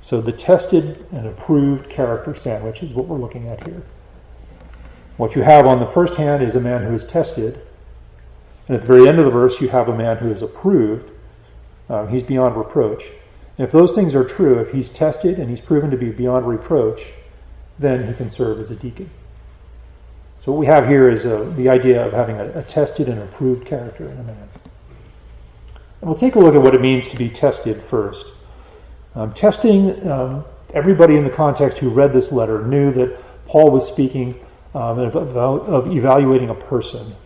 So 0.00 0.20
the 0.20 0.32
tested 0.32 1.04
and 1.12 1.26
approved 1.26 1.90
character 1.90 2.34
sandwich 2.34 2.82
is 2.82 2.94
what 2.94 3.06
we're 3.06 3.18
looking 3.18 3.48
at 3.48 3.66
here. 3.66 3.82
What 5.16 5.34
you 5.34 5.42
have 5.42 5.66
on 5.66 5.80
the 5.80 5.86
first 5.86 6.14
hand 6.14 6.42
is 6.42 6.54
a 6.54 6.60
man 6.60 6.84
who 6.84 6.94
is 6.94 7.04
tested, 7.04 7.60
and 8.68 8.76
at 8.76 8.82
the 8.82 8.86
very 8.86 9.08
end 9.08 9.18
of 9.18 9.24
the 9.24 9.30
verse, 9.30 9.60
you 9.60 9.68
have 9.68 9.88
a 9.88 9.96
man 9.96 10.18
who 10.18 10.30
is 10.30 10.42
approved. 10.42 11.10
Um, 11.88 12.08
he's 12.08 12.22
beyond 12.22 12.56
reproach. 12.56 13.04
And 13.56 13.66
if 13.66 13.72
those 13.72 13.94
things 13.94 14.14
are 14.14 14.24
true, 14.24 14.60
if 14.60 14.70
he's 14.70 14.90
tested 14.90 15.38
and 15.38 15.48
he's 15.48 15.60
proven 15.60 15.90
to 15.90 15.96
be 15.96 16.10
beyond 16.10 16.46
reproach, 16.46 17.12
then 17.78 18.06
he 18.06 18.14
can 18.14 18.30
serve 18.30 18.60
as 18.60 18.70
a 18.70 18.76
deacon. 18.76 19.10
So 20.38 20.52
what 20.52 20.58
we 20.58 20.66
have 20.66 20.86
here 20.86 21.10
is 21.10 21.24
a, 21.24 21.52
the 21.56 21.68
idea 21.68 22.06
of 22.06 22.12
having 22.12 22.36
a, 22.38 22.58
a 22.58 22.62
tested 22.62 23.08
and 23.08 23.20
approved 23.20 23.66
character 23.66 24.04
in 24.04 24.18
a 24.18 24.22
man. 24.22 24.48
And 26.00 26.08
we'll 26.08 26.14
take 26.14 26.36
a 26.36 26.38
look 26.38 26.54
at 26.54 26.62
what 26.62 26.74
it 26.74 26.80
means 26.80 27.08
to 27.08 27.16
be 27.16 27.28
tested 27.28 27.82
first. 27.82 28.32
Um, 29.18 29.32
testing, 29.32 30.08
um, 30.08 30.44
everybody 30.74 31.16
in 31.16 31.24
the 31.24 31.30
context 31.30 31.78
who 31.78 31.88
read 31.88 32.12
this 32.12 32.30
letter 32.30 32.64
knew 32.64 32.92
that 32.92 33.18
Paul 33.46 33.72
was 33.72 33.84
speaking 33.84 34.38
um, 34.76 35.00
of, 35.00 35.16
of 35.16 35.88
evaluating 35.88 36.50
a 36.50 36.54
person. 36.54 37.16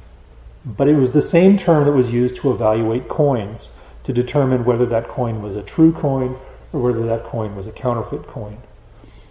But 0.64 0.88
it 0.88 0.96
was 0.96 1.12
the 1.12 1.20
same 1.20 1.58
term 1.58 1.84
that 1.84 1.92
was 1.92 2.10
used 2.10 2.36
to 2.36 2.50
evaluate 2.50 3.08
coins, 3.08 3.68
to 4.04 4.12
determine 4.14 4.64
whether 4.64 4.86
that 4.86 5.06
coin 5.06 5.42
was 5.42 5.54
a 5.54 5.62
true 5.62 5.92
coin 5.92 6.34
or 6.72 6.80
whether 6.80 7.04
that 7.04 7.24
coin 7.24 7.54
was 7.54 7.66
a 7.66 7.72
counterfeit 7.72 8.26
coin. 8.26 8.56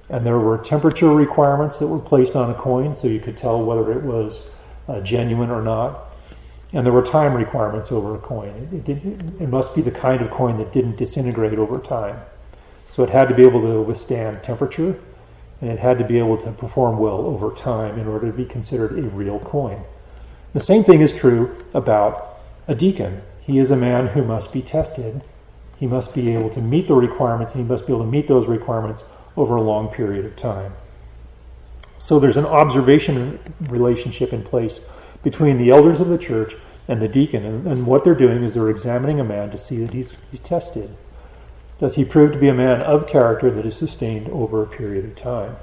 And 0.09 0.23
there 0.23 0.37
were 0.37 0.59
temperature 0.59 1.09
requirements 1.09 1.79
that 1.79 1.87
were 1.87 1.97
placed 1.97 2.35
on 2.35 2.51
a 2.51 2.53
coin 2.53 2.93
so 2.93 3.07
you 3.07 3.19
could 3.19 3.37
tell 3.37 3.63
whether 3.63 3.91
it 3.91 4.03
was 4.03 4.43
uh, 4.87 4.99
genuine 4.99 5.49
or 5.49 5.63
not. 5.63 6.11
And 6.73 6.85
there 6.85 6.93
were 6.93 7.01
time 7.01 7.33
requirements 7.33 7.91
over 7.91 8.13
a 8.13 8.19
coin. 8.19 8.69
It, 8.71 8.87
it, 8.87 9.41
it, 9.41 9.49
must 9.49 9.73
be 9.73 9.81
the 9.81 9.89
kind 9.89 10.21
of 10.21 10.29
coin 10.29 10.59
that 10.59 10.71
didn't 10.71 10.97
disintegrate 10.97 11.57
over 11.57 11.79
time. 11.79 12.19
So 12.91 13.03
it 13.03 13.09
had 13.09 13.29
to 13.29 13.33
be 13.33 13.43
able 13.43 13.61
to 13.61 13.81
withstand 13.81 14.43
temperature, 14.43 14.99
and 15.61 15.69
it 15.69 15.79
had 15.79 15.97
to 15.99 16.03
be 16.03 16.19
able 16.19 16.35
to 16.39 16.51
perform 16.51 16.97
well 16.97 17.21
over 17.25 17.49
time 17.51 17.97
in 17.97 18.05
order 18.05 18.27
to 18.27 18.33
be 18.33 18.43
considered 18.43 18.99
a 18.99 19.03
real 19.03 19.39
coin. 19.39 19.81
The 20.51 20.59
same 20.59 20.83
thing 20.83 20.99
is 20.99 21.13
true 21.13 21.55
about 21.73 22.41
a 22.67 22.75
deacon. 22.75 23.21
He 23.39 23.59
is 23.59 23.71
a 23.71 23.77
man 23.77 24.07
who 24.07 24.25
must 24.25 24.51
be 24.51 24.61
tested. 24.61 25.21
He 25.77 25.87
must 25.87 26.13
be 26.13 26.33
able 26.33 26.49
to 26.49 26.59
meet 26.59 26.89
the 26.89 26.93
requirements, 26.95 27.53
and 27.53 27.63
he 27.63 27.69
must 27.69 27.87
be 27.87 27.93
able 27.93 28.03
to 28.03 28.11
meet 28.11 28.27
those 28.27 28.45
requirements 28.45 29.05
over 29.37 29.55
a 29.55 29.61
long 29.61 29.87
period 29.87 30.25
of 30.25 30.35
time. 30.35 30.73
So 31.97 32.19
there's 32.19 32.35
an 32.35 32.45
observation 32.45 33.39
relationship 33.69 34.33
in 34.33 34.43
place 34.43 34.81
between 35.23 35.57
the 35.57 35.69
elders 35.69 36.01
of 36.01 36.09
the 36.09 36.17
church 36.17 36.57
and 36.89 37.01
the 37.01 37.07
deacon. 37.07 37.45
And, 37.45 37.67
and, 37.67 37.87
what 37.87 38.03
they're 38.03 38.15
doing 38.15 38.43
is 38.43 38.53
they're 38.53 38.69
examining 38.69 39.21
a 39.21 39.23
man 39.23 39.49
to 39.51 39.57
see 39.57 39.77
that 39.77 39.93
he's, 39.93 40.11
he's 40.29 40.41
tested. 40.41 40.93
Does 41.81 41.95
he 41.95 42.05
prove 42.05 42.31
to 42.33 42.37
be 42.37 42.47
a 42.47 42.53
man 42.53 42.83
of 42.83 43.07
character 43.07 43.49
that 43.49 43.65
is 43.65 43.75
sustained 43.75 44.29
over 44.29 44.61
a 44.61 44.67
period 44.67 45.03
of 45.03 45.15
time? 45.15 45.55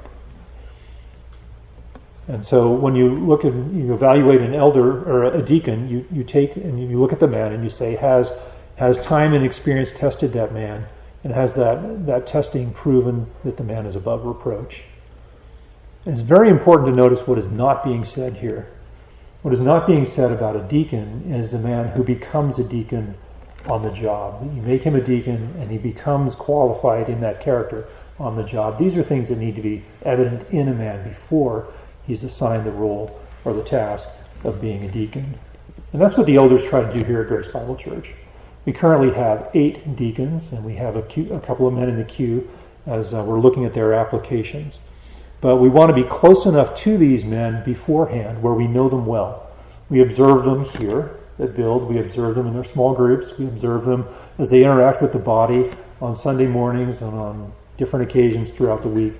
And 2.26 2.44
so 2.44 2.72
when 2.72 2.96
you 2.96 3.14
look 3.14 3.44
and 3.44 3.78
you 3.78 3.94
evaluate 3.94 4.40
an 4.40 4.52
elder 4.52 5.04
or 5.08 5.32
a 5.32 5.40
deacon, 5.40 5.88
you, 5.88 6.04
you 6.10 6.24
take 6.24 6.56
and 6.56 6.78
you 6.90 6.98
look 6.98 7.12
at 7.12 7.20
the 7.20 7.28
man 7.28 7.52
and 7.52 7.62
you 7.62 7.70
say, 7.70 7.94
has, 7.94 8.32
has 8.74 8.98
time 8.98 9.32
and 9.32 9.44
experience 9.44 9.92
tested 9.92 10.32
that 10.32 10.52
man? 10.52 10.84
And 11.22 11.32
has 11.32 11.54
that, 11.54 12.06
that 12.06 12.26
testing 12.26 12.72
proven 12.72 13.30
that 13.44 13.56
the 13.56 13.64
man 13.64 13.86
is 13.86 13.94
above 13.94 14.24
reproach? 14.24 14.82
And 16.04 16.12
it's 16.12 16.22
very 16.22 16.50
important 16.50 16.88
to 16.88 16.94
notice 16.94 17.28
what 17.28 17.38
is 17.38 17.46
not 17.46 17.84
being 17.84 18.04
said 18.04 18.34
here. 18.34 18.68
What 19.42 19.54
is 19.54 19.60
not 19.60 19.86
being 19.86 20.04
said 20.04 20.32
about 20.32 20.56
a 20.56 20.62
deacon 20.62 21.32
is 21.32 21.54
a 21.54 21.58
man 21.60 21.88
who 21.90 22.02
becomes 22.02 22.58
a 22.58 22.64
deacon 22.64 23.14
on 23.68 23.82
the 23.82 23.90
job. 23.90 24.42
You 24.54 24.62
make 24.62 24.82
him 24.82 24.94
a 24.94 25.00
deacon 25.00 25.54
and 25.58 25.70
he 25.70 25.78
becomes 25.78 26.34
qualified 26.34 27.08
in 27.08 27.20
that 27.20 27.40
character 27.40 27.86
on 28.18 28.34
the 28.34 28.42
job. 28.42 28.78
These 28.78 28.96
are 28.96 29.02
things 29.02 29.28
that 29.28 29.38
need 29.38 29.54
to 29.56 29.62
be 29.62 29.84
evident 30.02 30.48
in 30.50 30.68
a 30.68 30.74
man 30.74 31.06
before 31.06 31.72
he's 32.06 32.24
assigned 32.24 32.64
the 32.64 32.72
role 32.72 33.20
or 33.44 33.52
the 33.52 33.62
task 33.62 34.08
of 34.44 34.60
being 34.60 34.84
a 34.84 34.90
deacon. 34.90 35.38
And 35.92 36.02
that's 36.02 36.16
what 36.16 36.26
the 36.26 36.36
elders 36.36 36.64
try 36.64 36.82
to 36.82 36.92
do 36.92 37.04
here 37.04 37.22
at 37.22 37.28
Grace 37.28 37.48
Bible 37.48 37.76
Church. 37.76 38.14
We 38.64 38.72
currently 38.72 39.10
have 39.12 39.50
eight 39.54 39.96
deacons, 39.96 40.52
and 40.52 40.62
we 40.64 40.74
have 40.74 40.96
a, 40.96 41.02
queue, 41.02 41.32
a 41.32 41.40
couple 41.40 41.66
of 41.66 41.72
men 41.72 41.88
in 41.88 41.96
the 41.96 42.04
queue 42.04 42.48
as 42.86 43.14
uh, 43.14 43.22
we're 43.24 43.40
looking 43.40 43.64
at 43.64 43.72
their 43.72 43.94
applications. 43.94 44.80
But 45.40 45.56
we 45.56 45.68
want 45.68 45.88
to 45.88 45.94
be 45.94 46.08
close 46.08 46.44
enough 46.44 46.74
to 46.80 46.98
these 46.98 47.24
men 47.24 47.64
beforehand 47.64 48.42
where 48.42 48.52
we 48.52 48.66
know 48.66 48.88
them 48.88 49.06
well. 49.06 49.50
We 49.88 50.02
observe 50.02 50.44
them 50.44 50.64
here 50.64 51.17
at 51.38 51.54
Build. 51.54 51.88
We 51.88 51.98
observe 51.98 52.34
them 52.34 52.46
in 52.46 52.52
their 52.52 52.64
small 52.64 52.94
groups. 52.94 53.36
We 53.38 53.46
observe 53.46 53.84
them 53.84 54.06
as 54.38 54.50
they 54.50 54.64
interact 54.64 55.02
with 55.02 55.12
the 55.12 55.18
body 55.18 55.70
on 56.00 56.14
Sunday 56.14 56.46
mornings 56.46 57.02
and 57.02 57.14
on 57.14 57.52
different 57.76 58.08
occasions 58.08 58.50
throughout 58.50 58.82
the 58.82 58.88
week. 58.88 59.14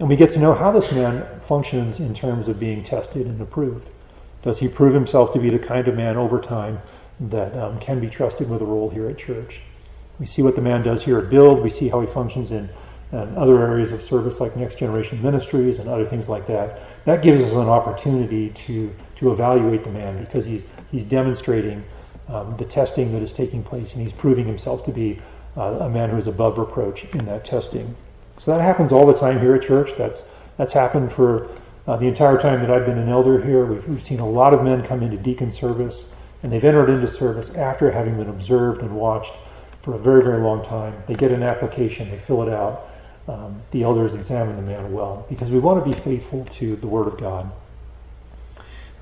And 0.00 0.08
we 0.08 0.16
get 0.16 0.30
to 0.30 0.38
know 0.38 0.54
how 0.54 0.70
this 0.70 0.90
man 0.90 1.24
functions 1.40 2.00
in 2.00 2.14
terms 2.14 2.48
of 2.48 2.58
being 2.58 2.82
tested 2.82 3.26
and 3.26 3.40
approved. 3.40 3.88
Does 4.42 4.58
he 4.58 4.68
prove 4.68 4.92
himself 4.92 5.32
to 5.32 5.38
be 5.38 5.48
the 5.48 5.58
kind 5.58 5.88
of 5.88 5.94
man 5.94 6.16
over 6.16 6.40
time 6.40 6.80
that 7.20 7.56
um, 7.56 7.78
can 7.78 8.00
be 8.00 8.08
trusted 8.08 8.50
with 8.50 8.60
a 8.60 8.64
role 8.64 8.90
here 8.90 9.08
at 9.08 9.16
church? 9.16 9.60
We 10.18 10.26
see 10.26 10.42
what 10.42 10.54
the 10.54 10.60
man 10.60 10.82
does 10.82 11.04
here 11.04 11.18
at 11.18 11.30
Build. 11.30 11.62
We 11.62 11.70
see 11.70 11.88
how 11.88 12.00
he 12.00 12.06
functions 12.06 12.50
in 12.50 12.68
and 13.14 13.36
other 13.38 13.62
areas 13.62 13.92
of 13.92 14.02
service 14.02 14.40
like 14.40 14.56
next 14.56 14.76
generation 14.76 15.22
ministries 15.22 15.78
and 15.78 15.88
other 15.88 16.04
things 16.04 16.28
like 16.28 16.46
that. 16.46 16.80
That 17.04 17.22
gives 17.22 17.40
us 17.40 17.52
an 17.52 17.68
opportunity 17.68 18.50
to, 18.50 18.94
to 19.16 19.30
evaluate 19.30 19.84
the 19.84 19.90
man 19.90 20.18
because 20.18 20.44
he's, 20.44 20.64
he's 20.94 21.04
demonstrating 21.04 21.82
um, 22.28 22.56
the 22.56 22.64
testing 22.64 23.12
that 23.12 23.20
is 23.20 23.32
taking 23.32 23.64
place 23.64 23.94
and 23.94 24.02
he's 24.02 24.12
proving 24.12 24.46
himself 24.46 24.84
to 24.84 24.92
be 24.92 25.20
uh, 25.56 25.78
a 25.80 25.88
man 25.90 26.08
who 26.08 26.16
is 26.16 26.28
above 26.28 26.56
reproach 26.56 27.04
in 27.06 27.26
that 27.26 27.44
testing. 27.44 27.96
So 28.38 28.52
that 28.52 28.62
happens 28.62 28.92
all 28.92 29.04
the 29.04 29.18
time 29.18 29.40
here 29.40 29.56
at 29.56 29.62
church. 29.62 29.90
That's, 29.98 30.24
that's 30.56 30.72
happened 30.72 31.12
for 31.12 31.48
uh, 31.88 31.96
the 31.96 32.06
entire 32.06 32.38
time 32.38 32.60
that 32.60 32.70
I've 32.70 32.86
been 32.86 32.98
an 32.98 33.08
elder 33.08 33.44
here. 33.44 33.66
We've, 33.66 33.88
we've 33.88 34.02
seen 34.02 34.20
a 34.20 34.28
lot 34.28 34.54
of 34.54 34.62
men 34.62 34.84
come 34.84 35.02
into 35.02 35.16
deacon 35.16 35.50
service 35.50 36.06
and 36.44 36.52
they've 36.52 36.64
entered 36.64 36.88
into 36.88 37.08
service 37.08 37.50
after 37.54 37.90
having 37.90 38.16
been 38.16 38.28
observed 38.28 38.80
and 38.82 38.94
watched 38.94 39.34
for 39.82 39.94
a 39.94 39.98
very, 39.98 40.22
very 40.22 40.40
long 40.40 40.64
time. 40.64 40.94
They 41.08 41.14
get 41.14 41.32
an 41.32 41.42
application, 41.42 42.08
they 42.08 42.18
fill 42.18 42.46
it 42.46 42.52
out, 42.52 42.88
um, 43.26 43.60
the 43.72 43.82
elders 43.82 44.14
examine 44.14 44.54
the 44.54 44.62
man 44.62 44.92
well 44.92 45.26
because 45.28 45.50
we 45.50 45.58
want 45.58 45.84
to 45.84 45.90
be 45.90 45.98
faithful 45.98 46.44
to 46.44 46.76
the 46.76 46.86
Word 46.86 47.08
of 47.08 47.18
God. 47.18 47.50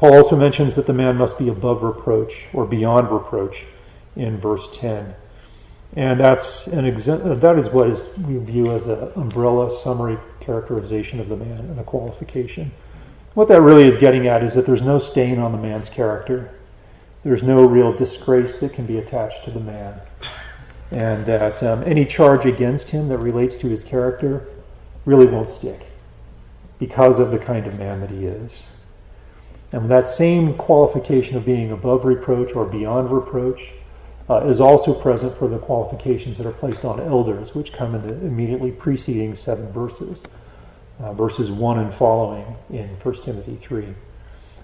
Paul 0.03 0.15
also 0.15 0.35
mentions 0.35 0.75
that 0.75 0.87
the 0.87 0.93
man 0.93 1.17
must 1.17 1.39
be 1.39 1.49
above 1.49 1.85
reproach 1.85 2.49
or 2.53 2.67
beyond 2.67 3.09
reproach 3.09 3.67
in 4.17 4.37
verse 4.37 4.69
10. 4.77 5.15
And 5.95 6.19
that's 6.19 6.67
an 6.67 6.93
that 7.39 7.57
is 7.57 7.71
what 7.71 7.89
is, 7.89 8.03
we 8.27 8.37
view 8.39 8.73
as 8.73 8.89
an 8.89 9.13
umbrella 9.15 9.71
summary 9.71 10.19
characterization 10.41 11.21
of 11.21 11.29
the 11.29 11.37
man 11.37 11.57
and 11.57 11.79
a 11.79 11.85
qualification. 11.85 12.73
What 13.35 13.47
that 13.47 13.61
really 13.61 13.85
is 13.85 13.97
getting 13.97 14.27
at 14.27 14.43
is 14.43 14.55
that 14.55 14.67
there's 14.67 14.83
no 14.83 14.99
stain 14.99 15.39
on 15.39 15.53
the 15.53 15.59
man's 15.59 15.89
character. 15.89 16.53
There's 17.23 17.45
no 17.45 17.65
real 17.65 17.93
disgrace 17.93 18.59
that 18.59 18.73
can 18.73 18.87
be 18.87 18.99
attached 18.99 19.45
to 19.45 19.53
the 19.53 19.61
man 19.61 20.01
and 20.91 21.25
that 21.27 21.63
um, 21.63 21.85
any 21.85 22.07
charge 22.07 22.45
against 22.45 22.91
him 22.91 23.09
that 23.11 23.19
relates 23.19 23.55
to 23.55 23.69
his 23.69 23.85
character 23.85 24.49
really 25.05 25.27
won't 25.27 25.49
stick 25.49 25.87
because 26.81 27.21
of 27.21 27.31
the 27.31 27.39
kind 27.39 27.69
of 27.69 27.79
man 27.79 28.01
that 28.01 28.11
he 28.11 28.25
is. 28.25 28.67
And 29.73 29.91
that 29.91 30.09
same 30.09 30.55
qualification 30.55 31.37
of 31.37 31.45
being 31.45 31.73
above 31.73 32.05
reproach 32.05 32.55
or 32.55 32.67
beyond 32.67 33.11
reproach 33.11 33.73
uh, 34.29 34.47
is 34.47 34.61
also 34.61 34.95
present 34.95 35.37
for 35.37 35.49
the 35.49 35.59
qualifications 35.59 36.37
that 36.39 36.47
are 36.47 36.53
placed 36.53 36.85
on 36.85 37.01
elders, 37.01 37.55
which 37.55 37.73
come 37.73 37.95
in 37.95 38.03
the 38.03 38.15
immediately 38.27 38.71
preceding 38.71 39.35
seven 39.35 39.71
verses, 39.73 40.23
uh, 41.01 41.13
verses 41.15 41.51
1 41.51 41.79
and 41.79 41.93
following 41.93 42.57
in 42.71 42.89
1 42.89 43.15
Timothy 43.23 43.57
3. 43.57 43.95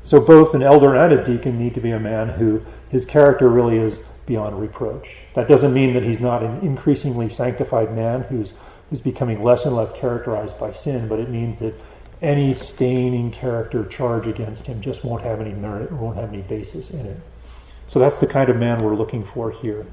So 0.05 0.21
both 0.21 0.55
an 0.55 0.63
elder 0.63 0.95
and 0.95 1.13
a 1.13 1.25
deacon 1.25 1.59
need 1.59 1.75
to 1.75 1.81
be 1.81 1.91
a 1.91 1.99
man 2.01 2.29
who 2.29 2.63
his 2.91 3.05
character 3.05 3.49
really 3.49 3.79
is 3.79 4.01
beyond 4.27 4.61
reproach. 4.61 5.19
That 5.35 5.49
doesn't 5.49 5.73
mean 5.73 5.95
that 5.95 6.03
he's 6.03 6.21
not 6.21 6.43
an 6.43 6.61
increasingly 6.61 7.29
sanctified 7.29 7.95
man 7.95 8.23
who's 8.23 8.53
who's 8.89 9.01
becoming 9.01 9.43
less 9.43 9.67
and 9.67 9.77
less 9.77 9.93
characterized 9.93 10.59
by 10.59 10.73
sin, 10.73 11.09
but 11.09 11.19
it 11.19 11.29
means 11.29 11.59
that 11.59 11.75
any 12.23 12.53
staining 12.55 13.31
character 13.31 13.85
charge 13.85 14.27
against 14.27 14.67
him 14.67 14.81
just 14.81 15.05
won't 15.05 15.23
have 15.23 15.41
any 15.41 15.53
merit 15.53 15.91
or 15.93 15.97
won't 15.97 16.17
have 16.17 16.33
any 16.33 16.43
basis 16.43 16.91
in 16.91 17.07
it. 17.07 17.21
So 17.87 17.99
that's 17.99 18.19
the 18.19 18.27
kind 18.27 18.51
of 18.51 18.57
man 18.57 18.83
we're 18.83 18.97
looking 18.97 19.25
for 19.25 19.51
here. 19.51 19.87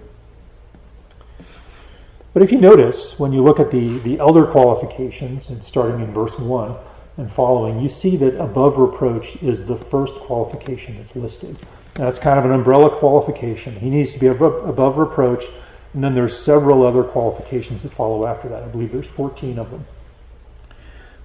But 2.33 2.43
if 2.43 2.51
you 2.51 2.59
notice, 2.59 3.17
when 3.17 3.31
you 3.31 3.41
look 3.41 3.61
at 3.61 3.71
the, 3.71 3.97
the 3.99 4.19
elder 4.19 4.45
qualifications, 4.45 5.49
and 5.49 5.63
starting 5.63 6.01
in 6.01 6.13
verse 6.13 6.37
1 6.37 6.75
and 7.17 7.31
following, 7.31 7.79
you 7.79 7.87
see 7.87 8.17
that 8.17 8.35
above 8.41 8.77
reproach 8.77 9.37
is 9.37 9.63
the 9.63 9.77
first 9.77 10.15
qualification 10.15 10.97
that's 10.97 11.15
listed. 11.15 11.55
That's 11.93 12.19
kind 12.19 12.37
of 12.37 12.43
an 12.43 12.51
umbrella 12.51 12.89
qualification. 12.89 13.77
He 13.77 13.89
needs 13.89 14.11
to 14.11 14.19
be 14.19 14.27
above 14.27 14.97
reproach, 14.97 15.45
and 15.93 16.03
then 16.03 16.13
there's 16.13 16.37
several 16.37 16.85
other 16.85 17.03
qualifications 17.05 17.83
that 17.83 17.93
follow 17.93 18.27
after 18.27 18.49
that. 18.49 18.63
I 18.63 18.67
believe 18.67 18.91
there's 18.91 19.07
14 19.07 19.57
of 19.57 19.71
them. 19.71 19.85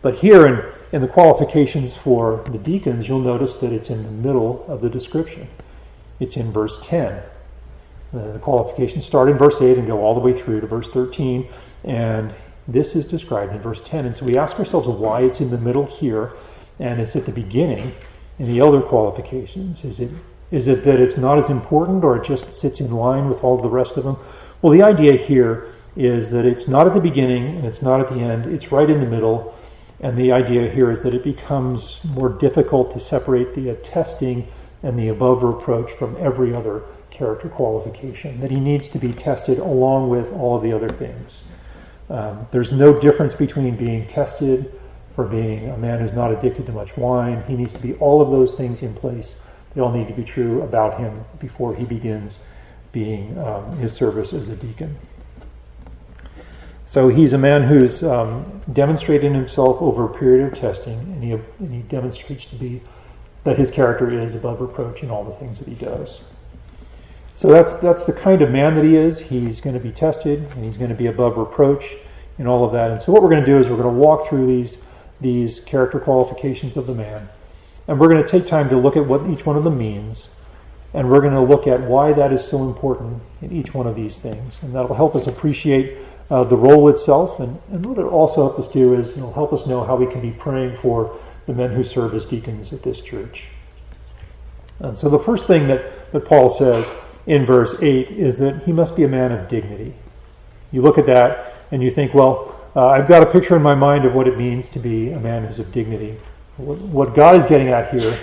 But 0.03 0.17
here 0.17 0.47
in, 0.47 0.73
in 0.93 1.03
the 1.03 1.09
qualifications 1.09 1.97
for 1.97 2.43
the 2.51 2.59
deacons, 2.59 3.09
you'll 3.09 3.21
notice 3.21 3.55
that 3.57 3.73
it's 3.73 3.91
in 3.91 4.03
the 4.03 4.11
middle 4.11 4.65
of 4.67 4.81
the 4.81 4.89
description. 4.89 5.49
It's 6.21 6.37
in 6.37 6.53
verse 6.53 6.79
10. 6.83 7.23
The 8.13 8.39
qualifications 8.41 9.07
start 9.07 9.29
in 9.29 9.39
verse 9.39 9.61
8 9.61 9.79
and 9.79 9.87
go 9.87 10.03
all 10.03 10.15
the 10.15 10.21
way 10.21 10.33
through 10.33 10.61
to 10.61 10.67
verse 10.67 10.91
13. 10.91 11.49
And 11.85 12.35
This 12.67 12.97
is 12.97 13.07
described 13.07 13.53
in 13.53 13.61
verse 13.61 13.81
10. 13.83 14.07
And 14.07 14.17
so 14.17 14.25
we 14.25 14.37
ask 14.37 14.59
ourselves 14.59 14.89
why 14.89 15.23
it's 15.23 15.41
in 15.41 15.51
the 15.51 15.59
middle 15.59 15.87
here 15.87 16.33
and 16.79 17.01
it's 17.01 17.15
at 17.15 17.27
the 17.27 17.33
beginning 17.33 17.93
in 18.39 18.47
the 18.47 18.59
elder 18.59 18.81
qualifications. 18.81 19.85
Is 19.85 20.01
it, 20.01 20.11
is 20.51 20.67
it 20.67 20.83
that 20.85 20.99
it's 20.99 21.17
not 21.17 21.39
as 21.39 21.51
important 21.51 22.03
or 22.05 22.17
it 22.17 22.25
just 22.25 22.53
sits 22.53 22.81
in 22.81 22.91
line 22.91 23.29
with 23.29 23.45
all 23.45 23.61
the 23.61 23.69
rest 23.69 23.97
of 23.97 24.05
them? 24.05 24.17
Well, 24.63 24.73
the 24.73 24.83
idea 24.83 25.17
here 25.17 25.73
is 25.97 26.31
that 26.31 26.47
it's 26.47 26.69
not 26.69 26.87
at 26.87 26.95
the 26.95 27.01
beginning 27.01 27.57
and 27.57 27.67
it's 27.67 27.83
not 27.83 28.01
at 28.01 28.09
the 28.09 28.21
end, 28.21 28.47
it's 28.47 28.73
right 28.73 28.89
in 28.89 29.01
the 29.01 29.07
middle. 29.07 29.55
And 30.01 30.17
the 30.17 30.33
idea 30.33 30.71
here 30.71 30.91
is 30.91 31.03
that 31.03 31.15
it 31.15 31.23
becomes 31.23 32.01
more 32.05 32.31
difficult 32.31 32.91
to 32.93 32.99
separate 32.99 33.55
the 33.55 33.69
attesting 33.69 34.49
and 34.83 34.99
the 34.99 35.09
above 35.09 35.43
reproach 35.43 35.93
from 35.93 36.17
every 36.19 36.55
other 36.55 36.83
character 37.11 37.49
qualification, 37.49 38.41
that 38.41 38.51
he 38.51 38.59
needs 38.59 38.89
to 38.89 38.99
be 38.99 39.13
tested 39.13 39.59
along 39.59 40.09
with 40.09 40.33
all 40.33 40.57
of 40.57 40.63
the 40.63 40.73
other 40.73 40.89
things. 40.89 41.45
Um, 42.09 42.47
there's 42.51 42.73
no 42.73 42.99
difference 42.99 43.35
between 43.35 43.77
being 43.77 44.07
tested 44.07 44.73
for 45.15 45.27
being 45.27 45.69
a 45.69 45.77
man 45.77 46.01
who's 46.01 46.15
not 46.15 46.33
addicted 46.33 46.65
to 46.67 46.73
much 46.73 46.97
wine. 46.97 47.43
He 47.47 47.57
needs 47.57 47.75
to 47.75 47.79
be 47.79 47.95
all 47.95 48.23
of 48.23 48.31
those 48.31 48.55
things 48.55 48.81
in 48.81 48.95
place. 48.95 49.37
They 49.75 49.83
all 49.83 49.93
need 49.93 50.09
to 50.09 50.15
be 50.15 50.25
true 50.25 50.63
about 50.63 50.99
him 50.99 51.25
before 51.39 51.75
he 51.75 51.85
begins 51.85 52.41
being 52.91 53.39
um, 53.39 53.77
his 53.77 53.93
service 53.93 54.33
as 54.33 54.49
a 54.49 54.57
deacon. 54.57 54.97
So 56.91 57.07
he's 57.07 57.35
a 57.35 57.39
man 57.39 57.63
who's 57.63 58.03
um, 58.03 58.45
demonstrated 58.73 59.31
himself 59.33 59.81
over 59.81 60.07
a 60.07 60.09
period 60.09 60.53
of 60.53 60.59
testing, 60.59 60.99
and 60.99 61.23
he, 61.23 61.31
and 61.31 61.73
he 61.73 61.83
demonstrates 61.83 62.47
to 62.47 62.57
be 62.57 62.83
that 63.45 63.57
his 63.57 63.71
character 63.71 64.11
is 64.11 64.35
above 64.35 64.61
reproach 64.61 65.05
in 65.05 65.09
all 65.09 65.23
the 65.23 65.33
things 65.33 65.61
that 65.61 65.69
he 65.69 65.77
does. 65.77 66.25
So 67.37 67.47
that's 67.47 67.75
that's 67.77 68.07
the 68.07 68.13
kind 68.13 68.43
of 68.43 68.51
man 68.51 68.75
that 68.75 68.85
he 68.85 68.97
is. 68.97 69.21
He's 69.21 69.61
going 69.61 69.75
to 69.75 69.81
be 69.81 69.93
tested, 69.93 70.41
and 70.41 70.65
he's 70.65 70.77
going 70.77 70.91
to 70.91 70.97
be 70.97 71.07
above 71.07 71.37
reproach 71.37 71.95
in 72.41 72.49
all 72.49 72.65
of 72.65 72.73
that. 72.73 72.91
And 72.91 73.01
so 73.01 73.13
what 73.13 73.23
we're 73.23 73.31
going 73.31 73.45
to 73.45 73.47
do 73.47 73.59
is 73.59 73.69
we're 73.69 73.81
going 73.81 73.95
to 73.95 74.01
walk 74.01 74.29
through 74.29 74.49
these 74.49 74.79
these 75.21 75.61
character 75.61 76.01
qualifications 76.01 76.77
of 76.77 76.89
the 76.89 76.95
man, 76.95 77.29
and 77.87 78.01
we're 78.01 78.09
going 78.09 78.21
to 78.21 78.29
take 78.29 78.47
time 78.47 78.69
to 78.69 78.77
look 78.77 78.97
at 78.97 79.07
what 79.07 79.31
each 79.31 79.47
one 79.47 79.55
of 79.55 79.63
them 79.63 79.79
means, 79.79 80.29
and 80.93 81.09
we're 81.09 81.21
going 81.21 81.35
to 81.35 81.41
look 81.41 81.69
at 81.69 81.81
why 81.83 82.13
that 82.13 82.33
is 82.33 82.45
so 82.45 82.65
important 82.65 83.23
in 83.43 83.53
each 83.53 83.75
one 83.75 83.87
of 83.87 83.95
these 83.95 84.19
things, 84.19 84.59
and 84.63 84.75
that'll 84.75 84.97
help 84.97 85.15
us 85.15 85.29
appreciate 85.29 85.97
uh, 86.31 86.45
the 86.45 86.57
role 86.57 86.89
itself. 86.89 87.41
And, 87.41 87.61
and 87.71 87.85
what 87.85 87.99
it'll 87.99 88.11
also 88.11 88.49
help 88.49 88.59
us 88.59 88.69
do 88.69 88.95
is 88.95 89.17
it'll 89.17 89.33
help 89.33 89.53
us 89.53 89.67
know 89.67 89.85
how 89.85 89.97
we 89.97 90.07
can 90.07 90.21
be 90.21 90.31
praying 90.31 90.77
for 90.77 91.19
the 91.47 91.53
men 91.53 91.73
who 91.73 91.83
serve 91.83 92.15
as 92.15 92.25
deacons 92.25 92.73
at 92.73 92.83
this 92.83 93.01
church. 93.01 93.49
And 94.79 94.97
so 94.97 95.09
the 95.09 95.19
first 95.19 95.47
thing 95.47 95.67
that, 95.69 96.13
that 96.13 96.25
Paul 96.25 96.49
says 96.49 96.91
in 97.27 97.45
verse 97.45 97.75
8 97.81 98.11
is 98.11 98.39
that 98.39 98.63
he 98.63 98.73
must 98.73 98.97
be 98.97 99.05
a 99.05 99.09
man 99.09 99.33
of 99.33 99.49
dignity. 99.49 99.95
You 100.73 100.83
look 100.83 100.99
at 100.99 101.07
that 101.07 101.55
and 101.71 101.83
you 101.83 101.91
think, 101.91 102.15
well, 102.15 102.57
uh, 102.77 102.89
I've 102.89 103.09
got 103.09 103.23
a 103.23 103.27
picture 103.27 103.57
in 103.57 103.63
my 103.63 103.75
mind 103.75 104.05
of 104.05 104.15
what 104.15 104.29
it 104.29 104.39
means 104.39 104.69
to 104.71 104.79
be 104.79 105.11
a 105.11 105.19
man 105.19 105.45
who's 105.45 105.59
of 105.59 105.73
dignity. 105.73 106.17
What 106.57 107.15
God 107.15 107.37
is 107.37 107.47
getting 107.47 107.69
at 107.69 107.91
here 107.93 108.19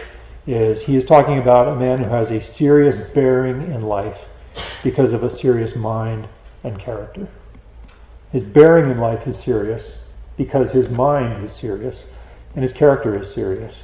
is 0.45 0.81
he 0.83 0.95
is 0.95 1.03
talking 1.03 1.39
about 1.39 1.67
a 1.67 1.75
man 1.75 1.99
who 1.99 2.09
has 2.09 2.31
a 2.31 2.39
serious 2.39 2.95
bearing 2.95 3.61
in 3.73 3.81
life 3.81 4.27
because 4.83 5.11
of 5.11 5.23
a 5.23 5.29
serious 5.29 5.75
mind 5.75 6.27
and 6.63 6.79
character. 6.79 7.27
His 8.31 8.43
bearing 8.43 8.89
in 8.91 8.99
life 8.99 9.27
is 9.27 9.37
serious 9.37 9.93
because 10.35 10.71
his 10.71 10.89
mind 10.89 11.43
is 11.43 11.51
serious 11.51 12.05
and 12.55 12.61
his 12.61 12.73
character 12.73 13.19
is 13.19 13.31
serious. 13.31 13.83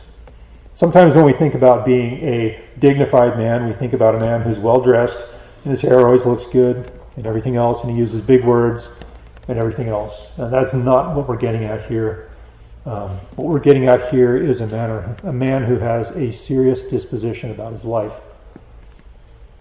Sometimes 0.74 1.16
when 1.16 1.26
we 1.26 1.34
think 1.34 1.54
about 1.54 1.86
being 1.86 2.20
a 2.22 2.64
dignified 2.80 3.38
man, 3.38 3.68
we 3.68 3.74
think 3.74 3.94
about 3.94 4.16
a 4.16 4.20
man 4.20 4.42
who's 4.42 4.60
well 4.60 4.82
dressed 4.82 5.20
and 5.64 5.72
his 5.72 5.82
hair 5.82 6.00
always 6.06 6.26
looks 6.26 6.46
good 6.46 6.92
and 7.16 7.26
everything 7.26 7.56
else, 7.56 7.84
and 7.84 7.92
he 7.92 7.98
uses 7.98 8.22
big 8.22 8.44
words 8.44 8.90
and 9.48 9.58
everything 9.60 9.88
else. 9.88 10.32
And 10.38 10.52
that's 10.52 10.74
not 10.74 11.16
what 11.16 11.28
we're 11.28 11.38
getting 11.38 11.66
at 11.66 11.86
here. 11.86 12.32
Um, 12.86 13.10
what 13.36 13.48
we're 13.48 13.60
getting 13.60 13.88
at 13.88 14.10
here 14.10 14.36
is 14.36 14.62
a 14.62 14.68
man, 14.68 15.16
a 15.24 15.32
man 15.32 15.64
who 15.64 15.78
has 15.78 16.10
a 16.12 16.32
serious 16.32 16.84
disposition 16.84 17.52
about 17.52 17.72
his 17.72 17.86
life. 17.86 18.16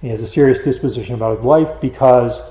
He 0.00 0.08
has 0.08 0.22
a 0.22 0.26
serious 0.26 0.60
disposition 0.60 1.14
about 1.14 1.30
his 1.30 1.44
life 1.44 1.80
because 1.80 2.42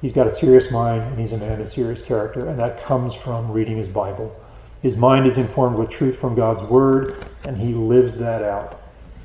He's 0.00 0.12
got 0.12 0.26
a 0.26 0.30
serious 0.30 0.70
mind 0.70 1.02
and 1.02 1.18
he's 1.18 1.32
a 1.32 1.38
man 1.38 1.60
of 1.60 1.68
serious 1.68 2.02
character, 2.02 2.48
and 2.48 2.58
that 2.58 2.84
comes 2.84 3.14
from 3.14 3.50
reading 3.50 3.76
his 3.76 3.88
Bible. 3.88 4.34
His 4.80 4.96
mind 4.96 5.26
is 5.26 5.38
informed 5.38 5.76
with 5.76 5.90
truth 5.90 6.16
from 6.16 6.36
God's 6.36 6.62
Word, 6.62 7.16
and 7.44 7.56
he 7.56 7.74
lives 7.74 8.16
that 8.18 8.42
out. 8.42 8.80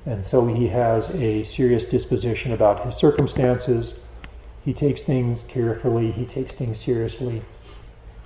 And 0.06 0.26
so 0.26 0.46
he 0.48 0.68
has 0.68 1.10
a 1.12 1.44
serious 1.44 1.86
disposition 1.86 2.52
about 2.52 2.86
his 2.86 2.96
circumstances. 2.96 3.96
He 4.66 4.74
takes 4.74 5.04
things 5.04 5.44
carefully, 5.44 6.12
he 6.12 6.26
takes 6.26 6.56
things 6.56 6.80
seriously. 6.80 7.44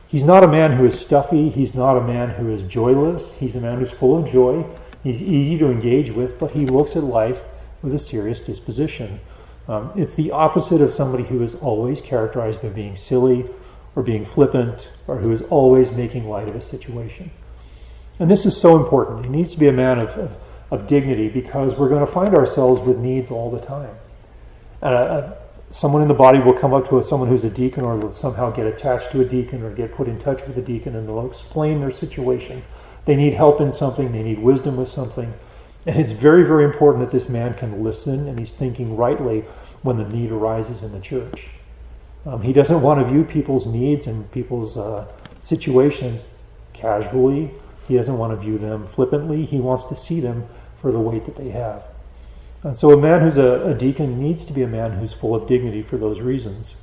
He's 0.07 0.23
not 0.23 0.43
a 0.43 0.47
man 0.47 0.71
who 0.71 0.85
is 0.85 0.97
stuffy, 0.97 1.49
he's 1.49 1.75
not 1.75 1.97
a 1.97 2.01
man 2.01 2.29
who 2.29 2.49
is 2.49 2.63
joyless. 2.63 3.33
He's 3.33 3.57
a 3.57 3.61
man 3.61 3.77
who's 3.77 3.91
full 3.91 4.17
of 4.17 4.31
joy. 4.31 4.65
He's 5.03 5.21
easy 5.21 5.57
to 5.57 5.69
engage 5.69 6.11
with, 6.11 6.39
but 6.39 6.51
he 6.51 6.65
looks 6.65 6.95
at 6.95 7.03
life 7.03 7.43
with 7.81 7.93
a 7.93 7.99
serious 7.99 8.39
disposition. 8.39 9.19
Um, 9.67 9.91
it's 9.95 10.15
the 10.15 10.31
opposite 10.31 10.81
of 10.81 10.91
somebody 10.93 11.23
who 11.23 11.41
is 11.41 11.55
always 11.55 12.01
characterized 12.01 12.61
by 12.61 12.69
being 12.69 12.95
silly 12.95 13.45
or 13.95 14.03
being 14.03 14.23
flippant 14.23 14.89
or 15.07 15.17
who 15.17 15.31
is 15.31 15.41
always 15.43 15.91
making 15.91 16.29
light 16.29 16.47
of 16.47 16.55
a 16.55 16.61
situation. 16.61 17.31
And 18.19 18.31
this 18.31 18.45
is 18.45 18.55
so 18.55 18.77
important. 18.77 19.25
He 19.25 19.31
needs 19.31 19.51
to 19.51 19.59
be 19.59 19.67
a 19.67 19.73
man 19.73 19.99
of, 19.99 20.09
of, 20.11 20.37
of 20.71 20.87
dignity 20.87 21.29
because 21.29 21.75
we're 21.75 21.89
going 21.89 22.05
to 22.05 22.11
find 22.11 22.33
ourselves 22.33 22.81
with 22.81 22.97
needs 22.97 23.29
all 23.29 23.51
the 23.51 23.59
time. 23.59 23.95
Uh, 24.81 24.85
uh, 24.85 25.37
someone 25.69 26.01
in 26.01 26.07
the 26.07 26.13
body 26.13 26.39
will 26.39 26.53
come 26.53 26.73
up 26.73 26.87
to 26.89 27.01
someone 27.03 27.27
who's 27.27 27.43
a 27.43 27.49
deacon, 27.49 27.83
or 27.83 27.97
will 27.97 28.11
somehow 28.11 28.49
get 28.49 28.65
attached 28.65 29.11
to 29.11 29.21
a 29.21 29.25
deacon 29.25 29.63
or 29.63 29.73
get 29.73 29.93
put 29.93 30.07
in 30.07 30.17
touch 30.19 30.45
with 30.47 30.57
a 30.57 30.61
deacon, 30.61 30.95
and 30.95 31.07
they'll 31.07 31.27
explain 31.27 31.79
their 31.79 31.91
situation. 31.91 32.63
They 33.05 33.15
need 33.15 33.33
help 33.33 33.61
in 33.61 33.71
something, 33.71 34.11
they 34.11 34.23
need 34.23 34.39
wisdom 34.39 34.77
with 34.77 34.89
something. 34.89 35.33
And 35.87 35.97
it's 35.97 36.11
very, 36.11 36.43
very 36.43 36.65
important 36.65 37.03
that 37.05 37.11
this 37.11 37.29
man 37.29 37.53
can 37.53 37.81
listen 37.81 38.27
and 38.27 38.37
he's 38.37 38.53
thinking 38.53 38.97
rightly 38.97 39.41
when 39.83 39.95
the 39.95 40.07
need 40.09 40.31
arises 40.31 40.83
in 40.83 40.91
the 40.91 40.99
church. 40.99 41.47
Um, 42.25 42.41
he 42.41 42.51
doesn't 42.51 42.81
want 42.81 42.99
to 42.99 43.05
view 43.05 43.23
people's 43.23 43.65
needs 43.65 44.07
and 44.07 44.29
people's 44.31 44.77
uh, 44.77 45.07
situations 45.39 46.27
casually. 46.73 47.51
He 47.87 47.95
doesn't 47.95 48.17
want 48.17 48.33
to 48.33 48.35
view 48.35 48.57
them 48.57 48.85
flippantly. 48.85 49.45
He 49.45 49.59
wants 49.61 49.85
to 49.85 49.95
see 49.95 50.19
them 50.19 50.45
for 50.75 50.91
the 50.91 50.99
weight 50.99 51.23
that 51.23 51.37
they 51.37 51.49
have. 51.49 51.89
And 52.63 52.75
so, 52.75 52.91
a 52.91 52.97
man 52.97 53.21
who's 53.21 53.37
a, 53.37 53.67
a 53.67 53.73
deacon 53.73 54.19
needs 54.21 54.43
to 54.45 54.51
be 54.51 54.63
a 54.63 54.67
man 54.67 54.91
who's 54.91 55.13
full 55.13 55.35
of 55.35 55.47
dignity 55.47 55.81
for 55.81 55.97
those 55.97 56.19
reasons. 56.19 56.75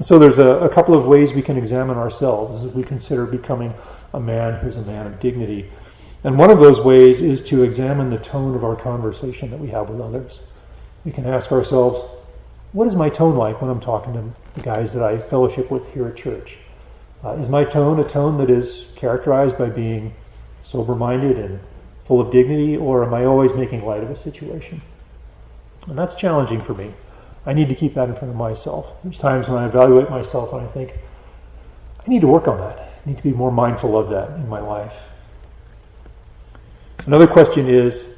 So, 0.00 0.18
there's 0.18 0.38
a, 0.38 0.56
a 0.58 0.68
couple 0.68 0.92
of 0.92 1.06
ways 1.06 1.32
we 1.32 1.40
can 1.40 1.56
examine 1.56 1.96
ourselves 1.96 2.64
as 2.64 2.72
we 2.72 2.82
consider 2.82 3.24
becoming 3.24 3.72
a 4.12 4.20
man 4.20 4.60
who's 4.60 4.76
a 4.76 4.82
man 4.82 5.06
of 5.06 5.18
dignity. 5.18 5.70
And 6.24 6.36
one 6.36 6.50
of 6.50 6.58
those 6.58 6.80
ways 6.80 7.20
is 7.20 7.42
to 7.42 7.62
examine 7.62 8.10
the 8.10 8.18
tone 8.18 8.54
of 8.54 8.64
our 8.64 8.74
conversation 8.74 9.50
that 9.50 9.60
we 9.60 9.68
have 9.68 9.88
with 9.88 10.00
others. 10.00 10.40
We 11.04 11.12
can 11.12 11.26
ask 11.26 11.52
ourselves, 11.52 12.04
what 12.72 12.86
is 12.86 12.96
my 12.96 13.08
tone 13.08 13.36
like 13.36 13.62
when 13.62 13.70
I'm 13.70 13.80
talking 13.80 14.12
to 14.14 14.24
the 14.54 14.60
guys 14.60 14.92
that 14.92 15.02
I 15.02 15.18
fellowship 15.18 15.70
with 15.70 15.92
here 15.94 16.08
at 16.08 16.16
church? 16.16 16.58
Uh, 17.24 17.34
is 17.34 17.48
my 17.48 17.64
tone 17.64 18.00
a 18.00 18.08
tone 18.08 18.36
that 18.38 18.50
is 18.50 18.86
characterized 18.96 19.56
by 19.56 19.68
being 19.68 20.14
sober 20.64 20.94
minded 20.94 21.38
and 21.38 21.60
full 22.04 22.20
of 22.20 22.30
dignity, 22.30 22.76
or 22.76 23.04
am 23.04 23.14
I 23.14 23.24
always 23.24 23.54
making 23.54 23.84
light 23.84 24.02
of 24.02 24.10
a 24.10 24.16
situation? 24.16 24.82
And 25.86 25.96
that's 25.96 26.14
challenging 26.14 26.60
for 26.60 26.74
me. 26.74 26.92
I 27.46 27.54
need 27.54 27.68
to 27.68 27.74
keep 27.74 27.94
that 27.94 28.08
in 28.08 28.14
front 28.14 28.30
of 28.30 28.36
myself. 28.36 28.94
There's 29.02 29.18
times 29.18 29.48
when 29.48 29.62
I 29.62 29.66
evaluate 29.66 30.10
myself 30.10 30.52
and 30.52 30.62
I 30.62 30.66
think, 30.66 30.94
I 32.04 32.10
need 32.10 32.20
to 32.20 32.26
work 32.26 32.48
on 32.48 32.60
that. 32.60 32.78
I 32.78 33.08
need 33.08 33.16
to 33.16 33.22
be 33.22 33.32
more 33.32 33.52
mindful 33.52 33.96
of 33.96 34.10
that 34.10 34.30
in 34.30 34.48
my 34.48 34.60
life. 34.60 34.94
Another 37.06 37.26
question 37.26 37.68
is 37.68 38.08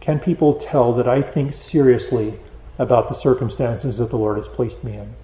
Can 0.00 0.18
people 0.18 0.54
tell 0.54 0.92
that 0.94 1.08
I 1.08 1.22
think 1.22 1.52
seriously 1.52 2.38
about 2.78 3.08
the 3.08 3.14
circumstances 3.14 3.98
that 3.98 4.10
the 4.10 4.16
Lord 4.16 4.36
has 4.36 4.48
placed 4.48 4.82
me 4.82 4.96
in? 4.96 5.14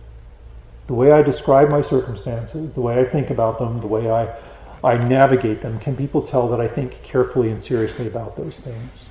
The 0.87 0.95
way 0.95 1.11
I 1.11 1.23
describe 1.23 1.69
my 1.69 1.81
circumstances, 1.81 2.75
the 2.75 2.81
way 2.81 3.01
I 3.01 3.05
think 3.05 3.31
about 3.31 3.59
them, 3.59 3.79
the 3.79 3.87
way 3.87 4.11
I, 4.11 4.33
I 4.85 4.97
navigate 4.97 5.61
them, 5.61 5.81
can 5.81 5.97
people 5.97 6.23
tell 6.23 6.49
that 6.49 6.61
I 6.61 6.69
think 6.69 7.03
carefully 7.03 7.51
and 7.51 7.61
seriously 7.61 8.07
about 8.07 8.37
those 8.37 8.61
things? 8.61 9.09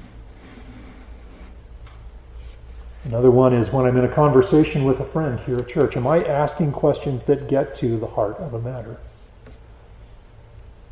Another 3.04 3.30
one 3.30 3.54
is 3.54 3.72
when 3.72 3.86
I'm 3.86 3.98
in 3.98 4.06
a 4.06 4.14
conversation 4.14 4.84
with 4.84 5.00
a 5.00 5.06
friend 5.06 5.40
here 5.42 5.58
at 5.58 5.68
church, 5.68 5.96
am 5.98 6.08
I 6.08 6.24
asking 6.24 6.72
questions 6.72 7.26
that 7.26 7.48
get 7.48 7.76
to 7.76 7.98
the 7.98 8.08
heart 8.08 8.38
of 8.38 8.54
a 8.54 8.60
matter? 8.60 8.98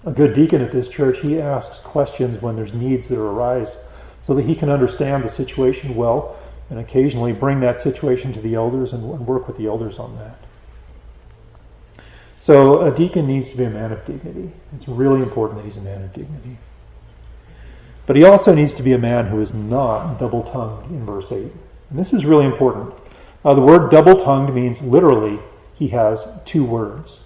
A 0.06 0.12
good 0.12 0.34
deacon 0.34 0.62
at 0.62 0.72
this 0.72 0.90
church, 0.90 1.22
he 1.22 1.40
asks 1.40 1.80
questions 1.80 2.42
when 2.42 2.56
there's 2.56 2.74
needs 2.74 3.08
that 3.08 3.20
arise 3.20 3.78
so 4.22 4.34
that 4.36 4.46
he 4.46 4.56
can 4.56 4.70
understand 4.70 5.24
the 5.24 5.30
situation 5.30 5.96
well 5.96 6.38
and 6.70 6.80
occasionally 6.80 7.34
bring 7.34 7.60
that 7.60 7.80
situation 7.80 8.34
to 8.34 8.42
the 8.42 8.56
elders 8.56 8.94
and, 8.94 9.04
work 9.26 9.48
with 9.48 9.58
the 9.58 9.68
elders 9.68 10.00
on 10.00 10.16
that. 10.16 10.38
So 12.40 12.82
a 12.82 12.94
deacon 12.94 13.28
needs 13.28 13.50
to 13.50 13.58
be 13.58 13.64
a 13.64 13.70
man 13.70 13.92
of 13.92 14.04
dignity. 14.06 14.52
It's 14.76 14.88
really 14.88 15.22
important 15.22 15.60
that 15.60 15.66
he's 15.66 15.78
a 15.78 15.82
man 15.82 16.02
of 16.02 16.14
dignity. 16.14 16.58
But 18.06 18.18
he 18.18 18.26
also 18.26 18.54
needs 18.54 18.74
to 18.74 18.84
be 18.84 18.92
a 18.92 18.98
man 18.98 19.28
who 19.28 19.40
is 19.40 19.54
not 19.54 20.20
double 20.20 20.44
tongued 20.44 20.90
in 20.92 21.06
verse 21.06 21.32
8. 21.32 21.38
And 21.90 22.00
this 22.00 22.12
is 22.12 22.26
really 22.26 22.46
important. 22.46 22.94
Uh, 23.46 23.54
the 23.54 23.62
word 23.62 23.90
double 23.92 24.16
tongued 24.16 24.54
means 24.54 24.82
literally 24.82 25.40
he 25.74 25.90
has 25.90 26.28
two 26.44 26.64
words. 26.64 27.23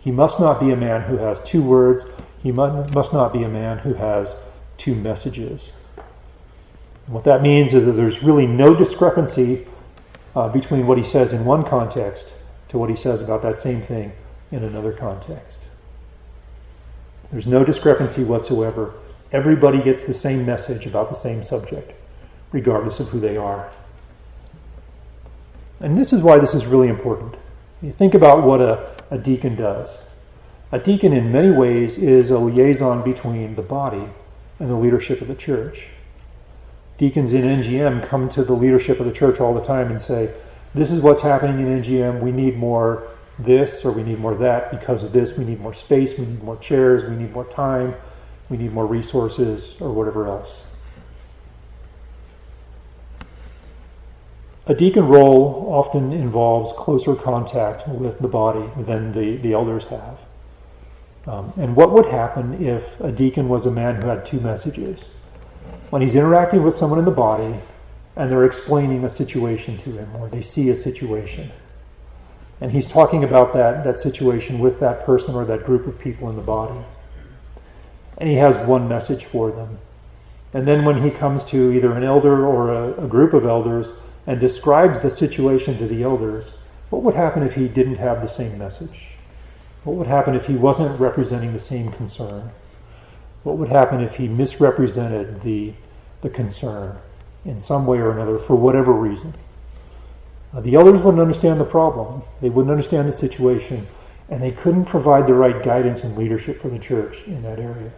He 0.00 0.10
must 0.10 0.40
not 0.40 0.58
be 0.58 0.70
a 0.70 0.76
man 0.76 1.02
who 1.02 1.18
has 1.18 1.40
two 1.40 1.62
words. 1.62 2.04
He 2.42 2.50
must 2.50 3.12
not 3.12 3.32
be 3.32 3.42
a 3.42 3.48
man 3.48 3.78
who 3.78 3.94
has 3.94 4.34
two 4.78 4.94
messages. 4.94 5.74
And 7.06 7.14
what 7.14 7.24
that 7.24 7.42
means 7.42 7.74
is 7.74 7.84
that 7.84 7.92
there's 7.92 8.22
really 8.22 8.46
no 8.46 8.74
discrepancy 8.74 9.66
uh, 10.34 10.48
between 10.48 10.86
what 10.86 10.96
he 10.96 11.04
says 11.04 11.32
in 11.32 11.44
one 11.44 11.64
context 11.64 12.32
to 12.68 12.78
what 12.78 12.88
he 12.88 12.96
says 12.96 13.20
about 13.20 13.42
that 13.42 13.58
same 13.58 13.82
thing 13.82 14.12
in 14.50 14.64
another 14.64 14.92
context. 14.92 15.62
There's 17.30 17.46
no 17.46 17.62
discrepancy 17.62 18.24
whatsoever. 18.24 18.94
Everybody 19.32 19.82
gets 19.82 20.04
the 20.04 20.14
same 20.14 20.46
message 20.46 20.86
about 20.86 21.08
the 21.08 21.14
same 21.14 21.42
subject, 21.42 21.92
regardless 22.52 23.00
of 23.00 23.08
who 23.08 23.20
they 23.20 23.36
are. 23.36 23.70
And 25.80 25.96
this 25.96 26.12
is 26.12 26.22
why 26.22 26.38
this 26.38 26.54
is 26.54 26.66
really 26.66 26.88
important. 26.88 27.36
You 27.82 27.92
think 27.92 28.14
about 28.14 28.44
what 28.44 28.60
a, 28.60 28.99
a 29.10 29.18
deacon 29.18 29.56
does. 29.56 30.00
A 30.72 30.78
deacon, 30.78 31.12
in 31.12 31.32
many 31.32 31.50
ways, 31.50 31.98
is 31.98 32.30
a 32.30 32.38
liaison 32.38 33.02
between 33.02 33.56
the 33.56 33.62
body 33.62 34.08
and 34.58 34.70
the 34.70 34.76
leadership 34.76 35.20
of 35.20 35.28
the 35.28 35.34
church. 35.34 35.86
Deacons 36.96 37.32
in 37.32 37.42
NGM 37.42 38.06
come 38.06 38.28
to 38.28 38.44
the 38.44 38.52
leadership 38.52 39.00
of 39.00 39.06
the 39.06 39.12
church 39.12 39.40
all 39.40 39.54
the 39.54 39.62
time 39.62 39.90
and 39.90 40.00
say, 40.00 40.32
This 40.74 40.92
is 40.92 41.00
what's 41.00 41.22
happening 41.22 41.66
in 41.66 41.82
NGM. 41.82 42.20
We 42.20 42.30
need 42.30 42.56
more 42.56 43.08
this 43.38 43.84
or 43.84 43.90
we 43.90 44.02
need 44.02 44.18
more 44.18 44.34
that. 44.36 44.70
Because 44.70 45.02
of 45.02 45.12
this, 45.12 45.36
we 45.36 45.44
need 45.44 45.60
more 45.60 45.74
space, 45.74 46.16
we 46.18 46.26
need 46.26 46.42
more 46.42 46.58
chairs, 46.58 47.04
we 47.04 47.16
need 47.16 47.32
more 47.32 47.46
time, 47.46 47.94
we 48.48 48.56
need 48.56 48.72
more 48.72 48.86
resources, 48.86 49.76
or 49.80 49.90
whatever 49.92 50.28
else. 50.28 50.64
A 54.66 54.74
deacon 54.74 55.08
role 55.08 55.66
often 55.70 56.12
involves 56.12 56.72
closer 56.74 57.14
contact 57.14 57.88
with 57.88 58.18
the 58.18 58.28
body 58.28 58.68
than 58.76 59.12
the, 59.12 59.36
the 59.38 59.52
elders 59.52 59.84
have. 59.86 60.18
Um, 61.26 61.52
and 61.56 61.74
what 61.76 61.92
would 61.92 62.06
happen 62.06 62.64
if 62.64 62.98
a 63.00 63.10
deacon 63.10 63.48
was 63.48 63.66
a 63.66 63.70
man 63.70 64.00
who 64.00 64.08
had 64.08 64.24
two 64.24 64.40
messages? 64.40 65.10
When 65.90 66.02
he's 66.02 66.14
interacting 66.14 66.62
with 66.62 66.74
someone 66.74 66.98
in 66.98 67.04
the 67.04 67.10
body 67.10 67.56
and 68.16 68.30
they're 68.30 68.44
explaining 68.44 69.04
a 69.04 69.10
situation 69.10 69.76
to 69.78 69.92
him 69.92 70.14
or 70.16 70.28
they 70.28 70.42
see 70.42 70.68
a 70.70 70.76
situation, 70.76 71.50
and 72.60 72.70
he's 72.70 72.86
talking 72.86 73.24
about 73.24 73.52
that, 73.54 73.84
that 73.84 73.98
situation 73.98 74.58
with 74.58 74.80
that 74.80 75.04
person 75.04 75.34
or 75.34 75.44
that 75.46 75.64
group 75.64 75.86
of 75.86 75.98
people 75.98 76.28
in 76.28 76.36
the 76.36 76.42
body. 76.42 76.78
And 78.18 78.28
he 78.28 78.36
has 78.36 78.58
one 78.58 78.86
message 78.86 79.24
for 79.24 79.50
them. 79.50 79.78
And 80.52 80.68
then 80.68 80.84
when 80.84 81.02
he 81.02 81.10
comes 81.10 81.44
to 81.46 81.72
either 81.72 81.92
an 81.92 82.04
elder 82.04 82.44
or 82.44 82.72
a, 82.72 83.04
a 83.04 83.08
group 83.08 83.32
of 83.32 83.46
elders 83.46 83.92
and 84.26 84.40
describes 84.40 85.00
the 85.00 85.10
situation 85.10 85.78
to 85.78 85.86
the 85.86 86.02
elders, 86.02 86.54
what 86.90 87.02
would 87.02 87.14
happen 87.14 87.42
if 87.42 87.54
he 87.54 87.68
didn't 87.68 87.96
have 87.96 88.20
the 88.20 88.28
same 88.28 88.58
message? 88.58 89.08
What 89.84 89.96
would 89.96 90.06
happen 90.06 90.34
if 90.34 90.46
he 90.46 90.54
wasn't 90.54 91.00
representing 91.00 91.52
the 91.52 91.60
same 91.60 91.90
concern? 91.92 92.50
What 93.42 93.56
would 93.56 93.70
happen 93.70 94.00
if 94.00 94.16
he 94.16 94.28
misrepresented 94.28 95.40
the, 95.40 95.72
the 96.20 96.28
concern 96.28 96.98
in 97.44 97.58
some 97.58 97.86
way 97.86 97.98
or 97.98 98.10
another 98.10 98.38
for 98.38 98.54
whatever 98.54 98.92
reason? 98.92 99.34
Uh, 100.52 100.60
the 100.60 100.74
elders 100.74 101.00
wouldn't 101.00 101.22
understand 101.22 101.60
the 101.60 101.64
problem, 101.64 102.22
they 102.40 102.50
wouldn't 102.50 102.70
understand 102.70 103.08
the 103.08 103.12
situation, 103.12 103.86
and 104.28 104.42
they 104.42 104.50
couldn't 104.50 104.84
provide 104.84 105.26
the 105.26 105.34
right 105.34 105.62
guidance 105.62 106.04
and 106.04 106.18
leadership 106.18 106.60
for 106.60 106.68
the 106.68 106.78
church 106.78 107.22
in 107.26 107.42
that 107.42 107.58
area. 107.58 107.90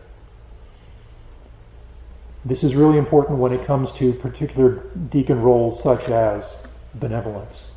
This 2.44 2.64
is 2.64 2.74
really 2.74 2.98
important 2.98 3.38
when 3.38 3.52
it 3.52 3.64
comes 3.64 3.92
to 3.92 4.12
particular 4.12 4.82
deacon 5.10 5.40
roles 5.40 5.80
such 5.80 6.08
as 6.08 6.56
benevolence 6.94 7.70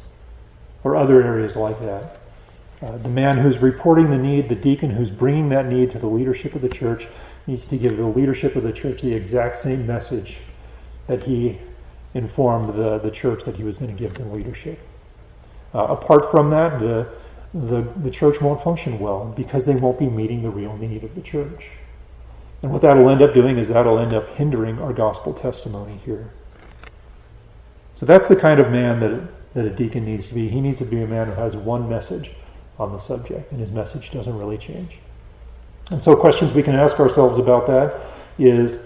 or 0.83 0.95
other 0.95 1.21
areas 1.21 1.55
like 1.55 1.79
that. 1.81 2.17
Uh, 2.81 2.97
the 2.97 3.09
man 3.09 3.37
who's 3.37 3.59
reporting 3.59 4.09
the 4.09 4.17
need, 4.17 4.49
the 4.49 4.55
deacon 4.55 4.89
who's 4.89 5.11
bringing 5.11 5.49
that 5.49 5.67
need 5.67 5.91
to 5.91 5.99
the 5.99 6.07
leadership 6.07 6.55
of 6.55 6.61
the 6.61 6.69
church, 6.69 7.07
needs 7.47 7.63
to 7.65 7.77
give 7.77 7.97
the 7.97 8.05
leadership 8.05 8.55
of 8.55 8.63
the 8.63 8.73
church 8.73 9.01
the 9.01 9.13
exact 9.13 9.57
same 9.57 9.85
message 9.85 10.39
that 11.07 11.23
he 11.23 11.59
informed 12.15 12.69
the, 12.73 12.97
the 12.99 13.11
church 13.11 13.43
that 13.43 13.55
he 13.55 13.63
was 13.63 13.77
going 13.77 13.95
to 13.95 13.97
give 13.97 14.13
to 14.15 14.23
leadership. 14.25 14.79
Uh, 15.73 15.83
apart 15.85 16.29
from 16.31 16.49
that, 16.49 16.79
the, 16.79 17.07
the, 17.53 17.81
the 18.01 18.09
church 18.11 18.41
won't 18.41 18.61
function 18.61 18.97
well 18.99 19.31
because 19.35 19.65
they 19.65 19.75
won't 19.75 19.99
be 19.99 20.07
meeting 20.07 20.41
the 20.41 20.49
real 20.49 20.75
need 20.77 21.03
of 21.03 21.13
the 21.13 21.21
church. 21.21 21.67
And 22.65 22.73
what 22.73 22.81
that'll 22.81 23.11
end 23.11 23.21
up 23.21 23.35
doing 23.35 23.59
is 23.59 23.67
that'll 23.67 23.99
end 23.99 24.11
up 24.11 24.27
hindering 24.29 24.79
our 24.79 24.91
gospel 24.91 25.35
testimony 25.35 26.01
here. 26.03 26.31
So 27.93 28.07
that's 28.07 28.27
the 28.27 28.35
kind 28.35 28.59
of 28.59 28.71
man 28.71 28.99
that, 29.01 29.21
that 29.53 29.65
a 29.65 29.69
deacon 29.69 30.03
needs 30.03 30.29
to 30.29 30.33
be. 30.33 30.49
He 30.49 30.59
needs 30.61 30.79
to 30.79 30.85
be 30.85 31.03
a 31.03 31.05
man 31.05 31.27
who 31.27 31.33
has 31.33 31.55
one 31.55 31.87
message 31.87 32.31
on 32.79 32.89
the 32.89 32.97
subject, 32.97 33.51
and 33.51 33.59
his 33.59 33.69
message 33.69 34.09
doesn't 34.09 34.35
really 34.35 34.57
change. 34.57 34.97
And 35.91 36.01
so, 36.01 36.15
questions 36.15 36.53
we 36.53 36.63
can 36.63 36.73
ask 36.73 36.99
ourselves 36.99 37.37
about 37.37 37.67
that 37.67 38.01
is 38.39 38.79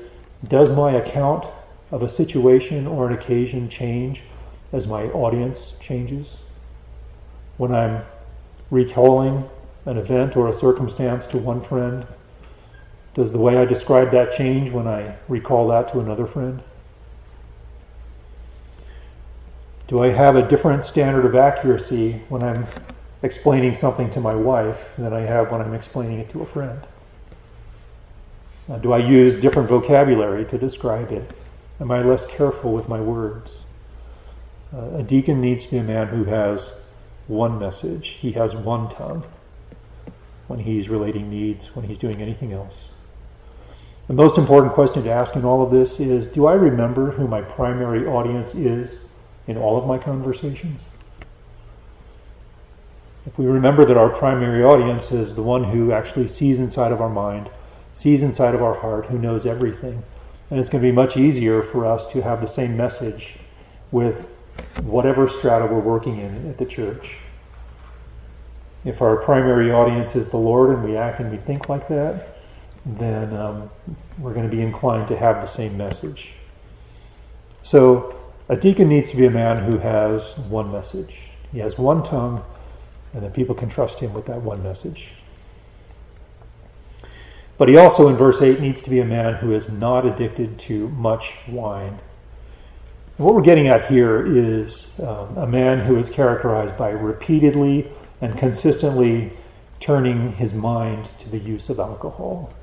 Does 0.45 0.71
my 0.71 0.95
account 0.95 1.45
of 1.89 2.03
a 2.03 2.09
situation 2.09 2.85
or 2.85 3.07
an 3.07 3.13
occasion 3.13 3.69
change 3.69 4.23
as 4.73 4.87
my 4.87 5.03
audience 5.11 5.75
changes. 5.79 6.39
When 7.55 7.73
I'm 7.73 8.03
recalling 8.71 9.49
an 9.85 9.97
event 9.97 10.35
or 10.35 10.49
a 10.49 10.53
circumstance 10.53 11.25
to 11.27 11.37
one 11.37 11.61
friend, 11.61 12.05
does 13.13 13.31
the 13.31 13.39
way 13.39 13.57
I 13.57 13.65
describe 13.65 14.11
that 14.11 14.31
change 14.31 14.71
when 14.71 14.87
I 14.87 15.15
recall 15.27 15.67
that 15.69 15.87
to 15.89 15.99
another 15.99 16.25
friend? 16.25 16.61
Do 19.87 20.03
I 20.03 20.09
have 20.09 20.35
a 20.35 20.47
different 20.47 20.83
standard 20.83 21.25
of 21.25 21.35
accuracy 21.35 22.21
when 22.29 22.43
I'm 22.43 22.65
explaining 23.23 23.73
something 23.73 24.09
to 24.11 24.19
my 24.19 24.35
wife 24.35 24.93
than 24.97 25.13
I 25.13 25.21
have 25.21 25.51
when 25.51 25.61
I'm 25.61 25.73
explaining 25.73 26.19
it 26.19 26.29
to 26.29 26.41
a 26.41 26.45
friend? 26.45 26.79
Do 28.81 28.93
I 28.93 28.99
use 28.99 29.33
different 29.33 29.67
vocabulary 29.67 30.45
to 30.45 30.57
describe 30.59 31.11
it? 31.11 31.31
Am 31.79 31.89
I 31.89 32.03
less 32.03 32.27
careful 32.27 32.71
with 32.71 32.87
my 32.87 32.99
words? 32.99 33.65
Uh, 34.71 34.97
a 34.97 35.03
deacon 35.03 35.41
needs 35.41 35.63
to 35.63 35.71
be 35.71 35.77
a 35.77 35.83
man 35.83 36.07
who 36.07 36.23
has 36.25 36.73
one 37.25 37.57
message, 37.57 38.09
he 38.21 38.31
has 38.33 38.55
one 38.55 38.87
tongue 38.89 39.23
when 40.47 40.59
he's 40.59 40.89
relating 40.89 41.29
needs, 41.29 41.75
when 41.75 41.85
he's 41.85 41.97
doing 41.97 42.21
anything 42.21 42.53
else. 42.53 42.91
The 44.09 44.15
most 44.15 44.39
important 44.39 44.73
question 44.73 45.03
to 45.03 45.11
ask 45.11 45.35
in 45.35 45.45
all 45.45 45.61
of 45.61 45.69
this 45.69 45.99
is 45.99 46.27
Do 46.27 46.47
I 46.47 46.53
remember 46.53 47.11
who 47.11 47.27
my 47.27 47.43
primary 47.43 48.07
audience 48.07 48.55
is 48.55 48.97
in 49.45 49.55
all 49.55 49.77
of 49.77 49.85
my 49.85 49.99
conversations? 49.99 50.89
If 53.27 53.37
we 53.37 53.45
remember 53.45 53.85
that 53.85 53.97
our 53.97 54.09
primary 54.09 54.63
audience 54.63 55.11
is 55.11 55.35
the 55.35 55.43
one 55.43 55.63
who 55.63 55.91
actually 55.91 56.25
sees 56.25 56.57
inside 56.57 56.91
of 56.91 57.01
our 57.01 57.09
mind, 57.09 57.51
sees 57.93 58.23
inside 58.23 58.55
of 58.55 58.63
our 58.63 58.73
heart, 58.73 59.05
who 59.05 59.19
knows 59.19 59.45
everything, 59.45 60.01
and 60.49 60.59
it's 60.59 60.69
going 60.69 60.81
to 60.81 60.89
be 60.89 60.91
much 60.91 61.15
easier 61.15 61.61
for 61.61 61.85
us 61.85 62.07
to 62.07 62.23
have 62.23 62.41
the 62.41 62.47
same 62.47 62.75
message 62.75 63.35
with 63.91 64.35
whatever 64.81 65.29
strata 65.29 65.67
we're 65.67 65.79
working 65.79 66.17
in 66.17 66.49
at 66.49 66.57
the 66.57 66.65
church. 66.65 67.17
If 68.83 69.03
our 69.03 69.17
primary 69.17 69.71
audience 69.71 70.15
is 70.15 70.31
the 70.31 70.37
Lord 70.37 70.71
and 70.71 70.83
we 70.83 70.97
act 70.97 71.19
and 71.19 71.29
we 71.29 71.37
think 71.37 71.69
like 71.69 71.87
that, 71.89 72.38
then 72.85 73.33
um, 73.35 73.69
we're 74.17 74.33
going 74.33 74.49
to 74.49 74.55
be 74.55 74.61
inclined 74.61 75.07
to 75.09 75.17
have 75.17 75.41
the 75.41 75.47
same 75.47 75.77
message. 75.77 76.33
So, 77.61 78.15
a 78.47 78.55
deacon 78.55 78.89
needs 78.89 79.11
to 79.11 79.17
be 79.17 79.25
a 79.25 79.31
man 79.31 79.63
who 79.63 79.77
has 79.77 80.37
one 80.37 80.71
message. 80.71 81.15
He 81.51 81.59
has 81.59 81.77
one 81.77 82.01
tongue, 82.01 82.43
and 83.13 83.23
then 83.23 83.31
people 83.31 83.53
can 83.53 83.69
trust 83.69 83.99
him 83.99 84.13
with 84.13 84.25
that 84.25 84.41
one 84.41 84.63
message. 84.63 85.09
But 87.57 87.67
he 87.67 87.77
also, 87.77 88.07
in 88.07 88.15
verse 88.15 88.41
8, 88.41 88.61
needs 88.61 88.81
to 88.83 88.89
be 88.89 89.01
a 89.01 89.05
man 89.05 89.35
who 89.35 89.53
is 89.53 89.69
not 89.69 90.05
addicted 90.05 90.57
to 90.59 90.87
much 90.89 91.35
wine. 91.47 91.99
What 93.17 93.35
we're 93.35 93.41
getting 93.41 93.67
at 93.67 93.85
here 93.87 94.25
is 94.25 94.91
um, 95.01 95.37
a 95.37 95.45
man 95.45 95.79
who 95.79 95.97
is 95.97 96.09
characterized 96.09 96.77
by 96.77 96.91
repeatedly 96.91 97.91
and 98.21 98.37
consistently 98.37 99.33
turning 99.81 100.31
his 100.33 100.53
mind 100.53 101.09
to 101.19 101.29
the 101.29 101.37
use 101.37 101.69
of 101.69 101.79
alcohol. 101.79 102.53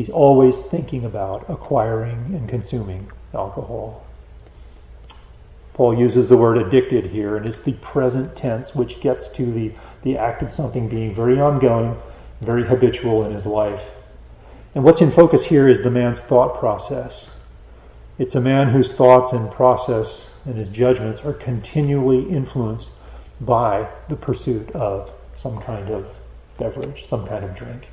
He's 0.00 0.08
always 0.08 0.56
thinking 0.56 1.04
about 1.04 1.44
acquiring 1.50 2.34
and 2.34 2.48
consuming 2.48 3.12
alcohol. 3.34 4.02
Paul 5.74 5.98
uses 5.98 6.26
the 6.26 6.38
word 6.38 6.56
addicted 6.56 7.04
here, 7.04 7.36
and 7.36 7.44
it's 7.44 7.60
the 7.60 7.74
present 7.74 8.34
tense, 8.34 8.74
which 8.74 9.00
gets 9.02 9.28
to 9.28 9.52
the, 9.52 9.72
the 10.00 10.16
act 10.16 10.40
of 10.40 10.52
something 10.52 10.88
being 10.88 11.14
very 11.14 11.38
ongoing 11.38 11.98
very 12.40 12.66
habitual 12.66 13.26
in 13.26 13.32
his 13.34 13.44
life. 13.44 13.90
And 14.74 14.84
what's 14.84 15.02
in 15.02 15.10
focus 15.10 15.44
here 15.44 15.68
is 15.68 15.82
the 15.82 15.90
man's 15.90 16.22
thought 16.22 16.58
process. 16.58 17.28
It's 18.16 18.36
a 18.36 18.40
man 18.40 18.70
whose 18.70 18.94
thoughts 18.94 19.34
and 19.34 19.52
process 19.52 20.30
and 20.46 20.56
his 20.56 20.70
judgments 20.70 21.20
are 21.26 21.34
continually 21.34 22.26
influenced 22.26 22.90
by 23.42 23.94
the 24.08 24.16
pursuit 24.16 24.70
of 24.70 25.12
some 25.34 25.60
kind 25.60 25.90
of 25.90 26.08
beverage, 26.56 27.04
some 27.04 27.26
kind 27.26 27.44
of 27.44 27.54
drink. 27.54 27.86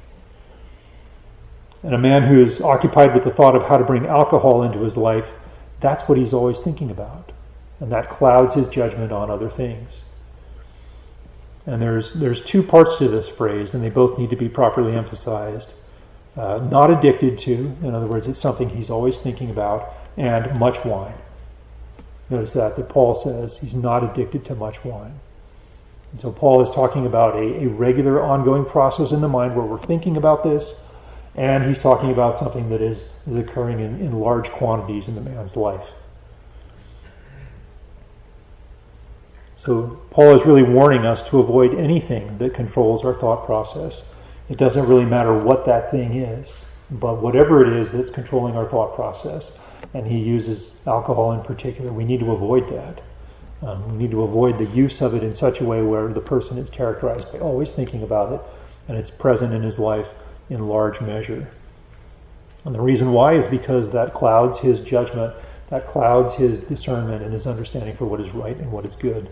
And 1.84 1.94
a 1.94 1.98
man 1.98 2.24
who 2.24 2.42
is 2.42 2.60
occupied 2.62 3.14
with 3.14 3.24
the 3.24 3.32
thought 3.32 3.56
of 3.56 3.64
how 3.64 3.78
to 3.78 3.84
bring 3.84 4.06
alcohol 4.06 4.64
into 4.64 4.80
his 4.80 4.98
life, 4.98 5.32
that's 5.80 6.04
what 6.04 6.18
he's 6.18 6.34
always 6.34 6.60
thinking 6.60 6.92
about. 6.92 7.32
And 7.80 7.92
that 7.92 8.10
clouds 8.10 8.54
his 8.54 8.68
judgment 8.68 9.12
on 9.12 9.30
other 9.30 9.50
things. 9.50 10.06
And 11.68 11.82
there's, 11.82 12.14
there's 12.14 12.42
two 12.42 12.64
parts 12.64 12.98
to 12.98 13.08
this 13.08 13.28
phrase, 13.28 13.76
and 13.76 13.84
they 13.84 13.90
both 13.90 14.18
need 14.18 14.30
to 14.30 14.36
be 14.36 14.50
properly 14.50 14.96
emphasized. 14.96 15.74
Uh, 16.36 16.60
not 16.72 16.90
addicted 16.90 17.38
to, 17.40 17.76
in 17.82 17.94
other 17.94 18.08
words, 18.08 18.28
it's 18.28 18.40
something 18.40 18.70
he's 18.70 18.90
always 18.90 19.20
thinking 19.20 19.50
about, 19.50 19.94
and 20.18 20.58
much 20.58 20.84
wine. 20.86 21.14
Notice 22.30 22.54
that, 22.54 22.76
that 22.76 22.90
Paul 22.90 23.14
says 23.14 23.58
he's 23.58 23.76
not 23.76 24.04
addicted 24.04 24.46
to 24.46 24.56
much 24.56 24.84
wine. 24.84 25.20
And 26.12 26.20
so 26.20 26.32
Paul 26.32 26.62
is 26.62 26.70
talking 26.70 27.06
about 27.06 27.36
a, 27.36 27.64
a 27.64 27.68
regular 27.68 28.24
ongoing 28.24 28.66
process 28.66 29.12
in 29.12 29.22
the 29.22 29.28
mind 29.28 29.56
where 29.56 29.66
we're 29.66 29.78
thinking 29.78 30.18
about 30.18 30.44
this, 30.44 30.74
and 31.38 31.64
he's 31.64 31.78
talking 31.78 32.12
about 32.12 32.36
something 32.36 32.68
that 32.70 32.82
is, 32.82 33.10
is 33.28 33.36
occurring 33.36 33.80
in, 33.80 34.02
in 34.02 34.20
large 34.20 34.50
quantities 34.50 35.08
in 35.08 35.14
the 35.14 35.22
man's 35.22 35.56
life. 35.56 35.92
So 39.56 40.02
Paul 40.10 40.36
is 40.36 40.46
really 40.46 40.64
warning 40.64 41.06
us 41.06 41.22
to 41.30 41.40
avoid 41.40 41.76
anything 41.76 42.38
that 42.40 42.56
controls 42.56 43.06
our 43.06 43.14
thought 43.14 43.46
process. 43.46 44.04
It 44.50 44.58
doesn't 44.58 44.88
really 44.88 45.06
matter 45.06 45.38
what 45.38 45.64
that 45.66 45.92
thing 45.92 46.16
is, 46.16 46.64
but 46.90 47.22
whatever 47.22 47.66
it 47.66 47.74
is 47.74 47.92
that's 47.92 48.10
controlling 48.10 48.56
our 48.56 48.68
thought 48.68 48.96
process, 48.96 49.52
and 49.94 50.08
he 50.08 50.18
uses 50.18 50.74
alcohol 50.88 51.34
in 51.34 51.42
particular, 51.42 51.92
we 51.92 52.04
need 52.04 52.20
to 52.20 52.32
avoid 52.32 52.68
that. 52.70 53.02
Um, 53.62 53.92
we 53.92 53.98
need 53.98 54.12
to 54.12 54.24
avoid 54.24 54.58
the 54.58 54.66
use 54.66 55.02
of 55.02 55.16
it 55.16 55.24
in 55.24 55.34
such 55.34 55.62
a 55.62 55.64
way 55.64 55.82
where 55.82 56.08
the 56.08 56.22
person 56.22 56.58
is 56.58 56.70
characterized 56.70 57.32
by 57.32 57.40
always 57.40 57.72
thinking 57.72 58.04
about 58.04 58.34
it 58.34 58.42
and 58.88 58.98
it's 58.98 59.10
present 59.10 59.54
in 59.54 59.64
his 59.64 59.80
life 59.80 60.14
in 60.50 60.68
large 60.68 61.02
measure. 61.02 61.48
And 62.66 62.76
the 62.76 62.82
reason 62.82 63.14
why 63.14 63.34
is 63.34 63.48
because 63.48 63.90
that 63.92 64.14
clouds 64.14 64.60
his 64.60 64.82
judgment, 64.82 65.34
that 65.70 65.88
clouds 65.88 66.34
his 66.34 66.60
discernment 66.60 67.24
and 67.24 67.34
his 67.34 67.48
understanding 67.48 67.96
for 67.96 68.06
what 68.06 68.20
is 68.20 68.34
right 68.34 68.58
and 68.58 68.72
what 68.72 68.86
is 68.86 68.96
good. 68.96 69.30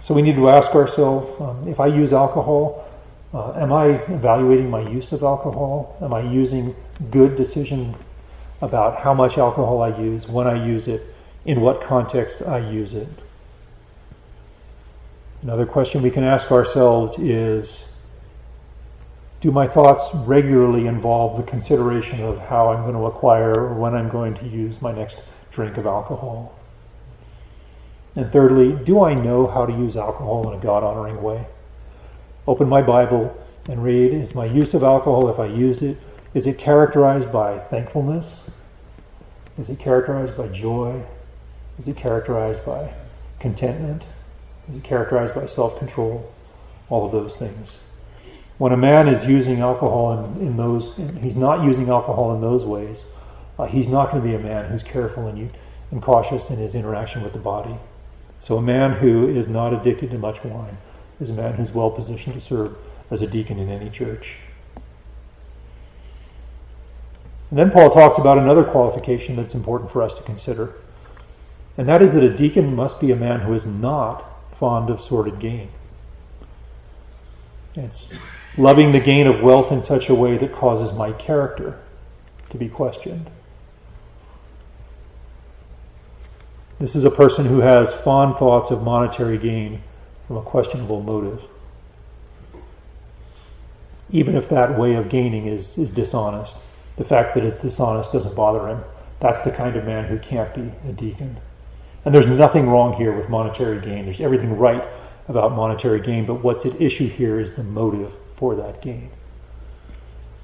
So 0.00 0.12
we 0.14 0.20
need 0.20 0.36
to 0.36 0.50
ask 0.50 0.74
ourselves 0.74 1.40
um, 1.40 1.66
if 1.66 1.80
I 1.80 1.86
use 1.86 2.12
alcohol, 2.12 2.86
uh, 3.32 3.52
am 3.54 3.72
I 3.72 3.86
evaluating 3.86 4.70
my 4.70 4.88
use 4.88 5.12
of 5.12 5.22
alcohol? 5.22 5.96
Am 6.02 6.12
I 6.12 6.20
using 6.20 6.76
good 7.10 7.36
decision 7.36 7.94
about 8.60 9.00
how 9.00 9.14
much 9.14 9.38
alcohol 9.38 9.82
I 9.82 9.98
use, 9.98 10.28
when 10.28 10.46
I 10.46 10.62
use 10.62 10.88
it, 10.88 11.06
in 11.46 11.60
what 11.60 11.80
context 11.80 12.42
I 12.42 12.58
use 12.58 12.94
it? 12.94 13.08
Another 15.42 15.66
question 15.66 16.02
we 16.02 16.10
can 16.10 16.24
ask 16.24 16.50
ourselves 16.50 17.18
is 17.18 17.86
Do 19.44 19.52
my 19.52 19.68
thoughts 19.68 20.08
regularly 20.14 20.86
involve 20.86 21.36
the 21.36 21.42
consideration 21.42 22.22
of 22.22 22.38
how 22.38 22.70
I'm 22.70 22.80
going 22.84 22.94
to 22.94 23.04
acquire 23.04 23.52
or 23.52 23.74
when 23.74 23.94
I'm 23.94 24.08
going 24.08 24.32
to 24.36 24.48
use 24.48 24.80
my 24.80 24.90
next 24.90 25.20
drink 25.50 25.76
of 25.76 25.84
alcohol? 25.84 26.58
And 28.16 28.32
thirdly, 28.32 28.72
do 28.86 29.04
I 29.04 29.12
know 29.12 29.46
how 29.46 29.66
to 29.66 29.72
use 29.74 29.98
alcohol 29.98 30.50
in 30.50 30.58
a 30.58 30.62
God 30.62 30.82
honoring 30.82 31.22
way? 31.22 31.46
Open 32.48 32.70
my 32.70 32.80
Bible 32.80 33.38
and 33.68 33.84
read 33.84 34.14
Is 34.14 34.34
my 34.34 34.46
use 34.46 34.72
of 34.72 34.82
alcohol, 34.82 35.28
if 35.28 35.38
I 35.38 35.44
used 35.44 35.82
it, 35.82 35.98
is 36.32 36.46
it 36.46 36.56
characterized 36.56 37.30
by 37.30 37.58
thankfulness? 37.58 38.44
Is 39.58 39.68
it 39.68 39.78
characterized 39.78 40.38
by 40.38 40.48
joy? 40.48 41.02
Is 41.76 41.86
it 41.86 41.98
characterized 41.98 42.64
by 42.64 42.94
contentment? 43.40 44.06
Is 44.70 44.78
it 44.78 44.84
characterized 44.84 45.34
by 45.34 45.44
self 45.44 45.78
control? 45.78 46.32
All 46.88 47.04
of 47.04 47.12
those 47.12 47.36
things. 47.36 47.80
When 48.58 48.72
a 48.72 48.76
man 48.76 49.08
is 49.08 49.26
using 49.26 49.60
alcohol 49.60 50.24
in, 50.36 50.46
in 50.46 50.56
those, 50.56 50.94
he's 51.20 51.36
not 51.36 51.64
using 51.64 51.88
alcohol 51.88 52.34
in 52.34 52.40
those 52.40 52.64
ways, 52.64 53.04
uh, 53.58 53.64
he's 53.64 53.88
not 53.88 54.10
going 54.10 54.22
to 54.22 54.28
be 54.28 54.34
a 54.34 54.38
man 54.38 54.70
who's 54.70 54.82
careful 54.82 55.26
and, 55.26 55.50
and 55.90 56.02
cautious 56.02 56.50
in 56.50 56.56
his 56.56 56.74
interaction 56.74 57.22
with 57.22 57.32
the 57.32 57.38
body. 57.38 57.76
So, 58.38 58.56
a 58.56 58.62
man 58.62 58.92
who 58.92 59.28
is 59.28 59.48
not 59.48 59.72
addicted 59.72 60.10
to 60.10 60.18
much 60.18 60.42
wine 60.44 60.76
is 61.20 61.30
a 61.30 61.32
man 61.32 61.54
who's 61.54 61.72
well 61.72 61.90
positioned 61.90 62.34
to 62.34 62.40
serve 62.40 62.76
as 63.10 63.22
a 63.22 63.26
deacon 63.26 63.58
in 63.58 63.68
any 63.68 63.90
church. 63.90 64.36
And 67.50 67.58
then 67.58 67.70
Paul 67.70 67.90
talks 67.90 68.18
about 68.18 68.38
another 68.38 68.64
qualification 68.64 69.36
that's 69.36 69.54
important 69.54 69.90
for 69.90 70.02
us 70.02 70.16
to 70.16 70.22
consider, 70.22 70.74
and 71.76 71.88
that 71.88 72.02
is 72.02 72.12
that 72.14 72.22
a 72.22 72.34
deacon 72.34 72.74
must 72.74 73.00
be 73.00 73.10
a 73.10 73.16
man 73.16 73.40
who 73.40 73.54
is 73.54 73.66
not 73.66 74.24
fond 74.54 74.90
of 74.90 75.00
sordid 75.00 75.38
gain. 75.38 75.68
It's 77.76 78.12
loving 78.56 78.92
the 78.92 79.00
gain 79.00 79.26
of 79.26 79.40
wealth 79.40 79.72
in 79.72 79.82
such 79.82 80.08
a 80.08 80.14
way 80.14 80.36
that 80.38 80.52
causes 80.52 80.92
my 80.92 81.12
character 81.12 81.78
to 82.50 82.56
be 82.56 82.68
questioned. 82.68 83.30
This 86.78 86.94
is 86.94 87.04
a 87.04 87.10
person 87.10 87.46
who 87.46 87.60
has 87.60 87.94
fond 87.94 88.36
thoughts 88.36 88.70
of 88.70 88.82
monetary 88.82 89.38
gain 89.38 89.80
from 90.26 90.36
a 90.36 90.42
questionable 90.42 91.02
motive. 91.02 91.42
Even 94.10 94.36
if 94.36 94.48
that 94.50 94.78
way 94.78 94.94
of 94.94 95.08
gaining 95.08 95.46
is, 95.46 95.78
is 95.78 95.90
dishonest, 95.90 96.56
the 96.96 97.04
fact 97.04 97.34
that 97.34 97.44
it's 97.44 97.60
dishonest 97.60 98.12
doesn't 98.12 98.34
bother 98.34 98.68
him. 98.68 98.84
That's 99.20 99.40
the 99.42 99.50
kind 99.50 99.76
of 99.76 99.84
man 99.84 100.04
who 100.04 100.18
can't 100.18 100.52
be 100.54 100.72
a 100.88 100.92
deacon. 100.92 101.38
And 102.04 102.14
there's 102.14 102.26
nothing 102.26 102.68
wrong 102.68 102.92
here 102.94 103.12
with 103.16 103.28
monetary 103.28 103.80
gain. 103.80 104.04
There's 104.04 104.20
everything 104.20 104.56
right 104.56 104.84
about 105.28 105.52
monetary 105.52 106.00
gain, 106.00 106.26
but 106.26 106.42
what's 106.42 106.66
at 106.66 106.80
issue 106.80 107.08
here 107.08 107.40
is 107.40 107.54
the 107.54 107.64
motive 107.64 108.16
for 108.32 108.54
that 108.54 108.82
gain. 108.82 109.10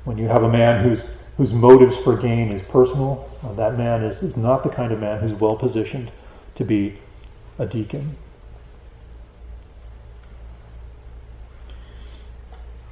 When 0.04 0.16
you 0.16 0.28
have 0.28 0.42
a 0.42 0.50
man 0.50 0.82
whose 0.82 1.04
whose 1.40 1.54
motives 1.54 1.96
for 1.96 2.18
gain 2.18 2.52
is 2.52 2.60
personal, 2.60 3.26
uh, 3.42 3.50
that 3.54 3.78
man 3.78 4.02
is, 4.02 4.22
is 4.22 4.36
not 4.36 4.62
the 4.62 4.68
kind 4.68 4.92
of 4.92 5.00
man 5.00 5.18
who's 5.20 5.32
well 5.32 5.56
positioned 5.56 6.12
to 6.54 6.64
be 6.64 6.92
a 7.58 7.66
deacon. 7.66 8.14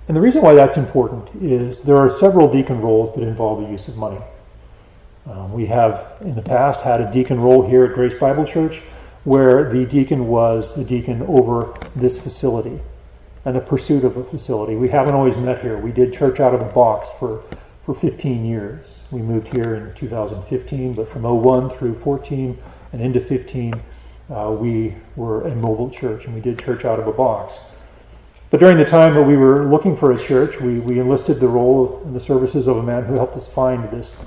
And 0.07 0.16
the 0.16 0.20
reason 0.22 0.41
why 0.41 0.55
that's 0.55 0.78
important 0.78 1.28
is 1.43 1.82
there 1.82 1.99
are 1.99 2.09
several 2.09 2.51
deacon 2.51 2.80
roles 2.80 3.14
that 3.14 3.22
involve 3.22 3.61
the 3.61 3.68
use 3.68 3.86
of 3.86 3.99
money. 3.99 4.20
Um, 5.26 5.53
we 5.53 5.66
have 5.66 6.16
in 6.22 6.34
the 6.34 6.41
past 6.41 6.80
had 6.80 7.03
a 7.03 7.12
deacon 7.12 7.39
role 7.39 7.68
here 7.68 7.84
at 7.84 7.93
Grace 7.93 8.14
Bible 8.14 8.47
Church 8.47 8.80
where 9.29 9.70
the 9.70 9.85
deacon 9.85 10.26
was 10.26 10.74
the 10.74 10.85
deacon 10.85 11.22
over 11.22 11.74
this 11.95 12.18
facility 12.18 12.81
and 13.45 13.55
the 13.55 13.61
pursuit 13.61 14.05
of 14.05 14.16
a 14.16 14.24
facility. 14.24 14.74
We 14.74 14.89
haven't 14.89 15.14
always 15.14 15.37
met 15.37 15.61
here. 15.61 15.79
We 15.79 15.93
did 15.93 16.12
church 16.12 16.41
out 16.41 16.55
of 16.55 16.61
a 16.62 16.72
box 16.72 17.09
for 17.18 17.43
for 17.89 17.95
15 17.95 18.45
years. 18.45 19.03
We 19.11 19.22
moved 19.22 19.49
here 19.49 19.76
in 19.76 19.95
2015, 19.95 20.93
but 20.93 21.09
from 21.09 21.22
01 21.22 21.70
through 21.70 21.95
14 21.95 22.59
and 22.93 23.01
into 23.01 23.18
15, 23.18 23.83
uh, 24.29 24.51
we 24.51 24.95
were 25.16 25.49
a 25.49 25.55
mobile 25.55 25.89
church 25.89 26.26
and 26.26 26.35
we 26.35 26.43
did 26.43 26.59
church 26.59 26.85
out 26.85 27.01
of 27.01 27.07
a 27.07 27.12
box. 27.12 27.61
But 28.51 28.61
during 28.61 28.76
the 28.76 28.85
time 28.85 29.14
that 29.14 29.22
we 29.22 29.39
were 29.39 29.64
looking 29.70 29.97
for 29.97 30.12
a 30.12 30.22
church, 30.22 30.61
we, 30.61 30.81
we 30.81 31.01
enlisted 31.01 31.41
the 31.41 31.49
role 31.49 32.03
and 32.05 32.14
the 32.14 32.20
services 32.20 32.68
of 32.68 32.76
a 32.76 32.83
man 32.83 33.05
who 33.07 33.14
helped 33.14 33.37
us 33.37 33.49
find 33.49 33.91
this, 33.91 34.18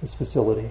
this 0.00 0.14
facility. 0.14 0.70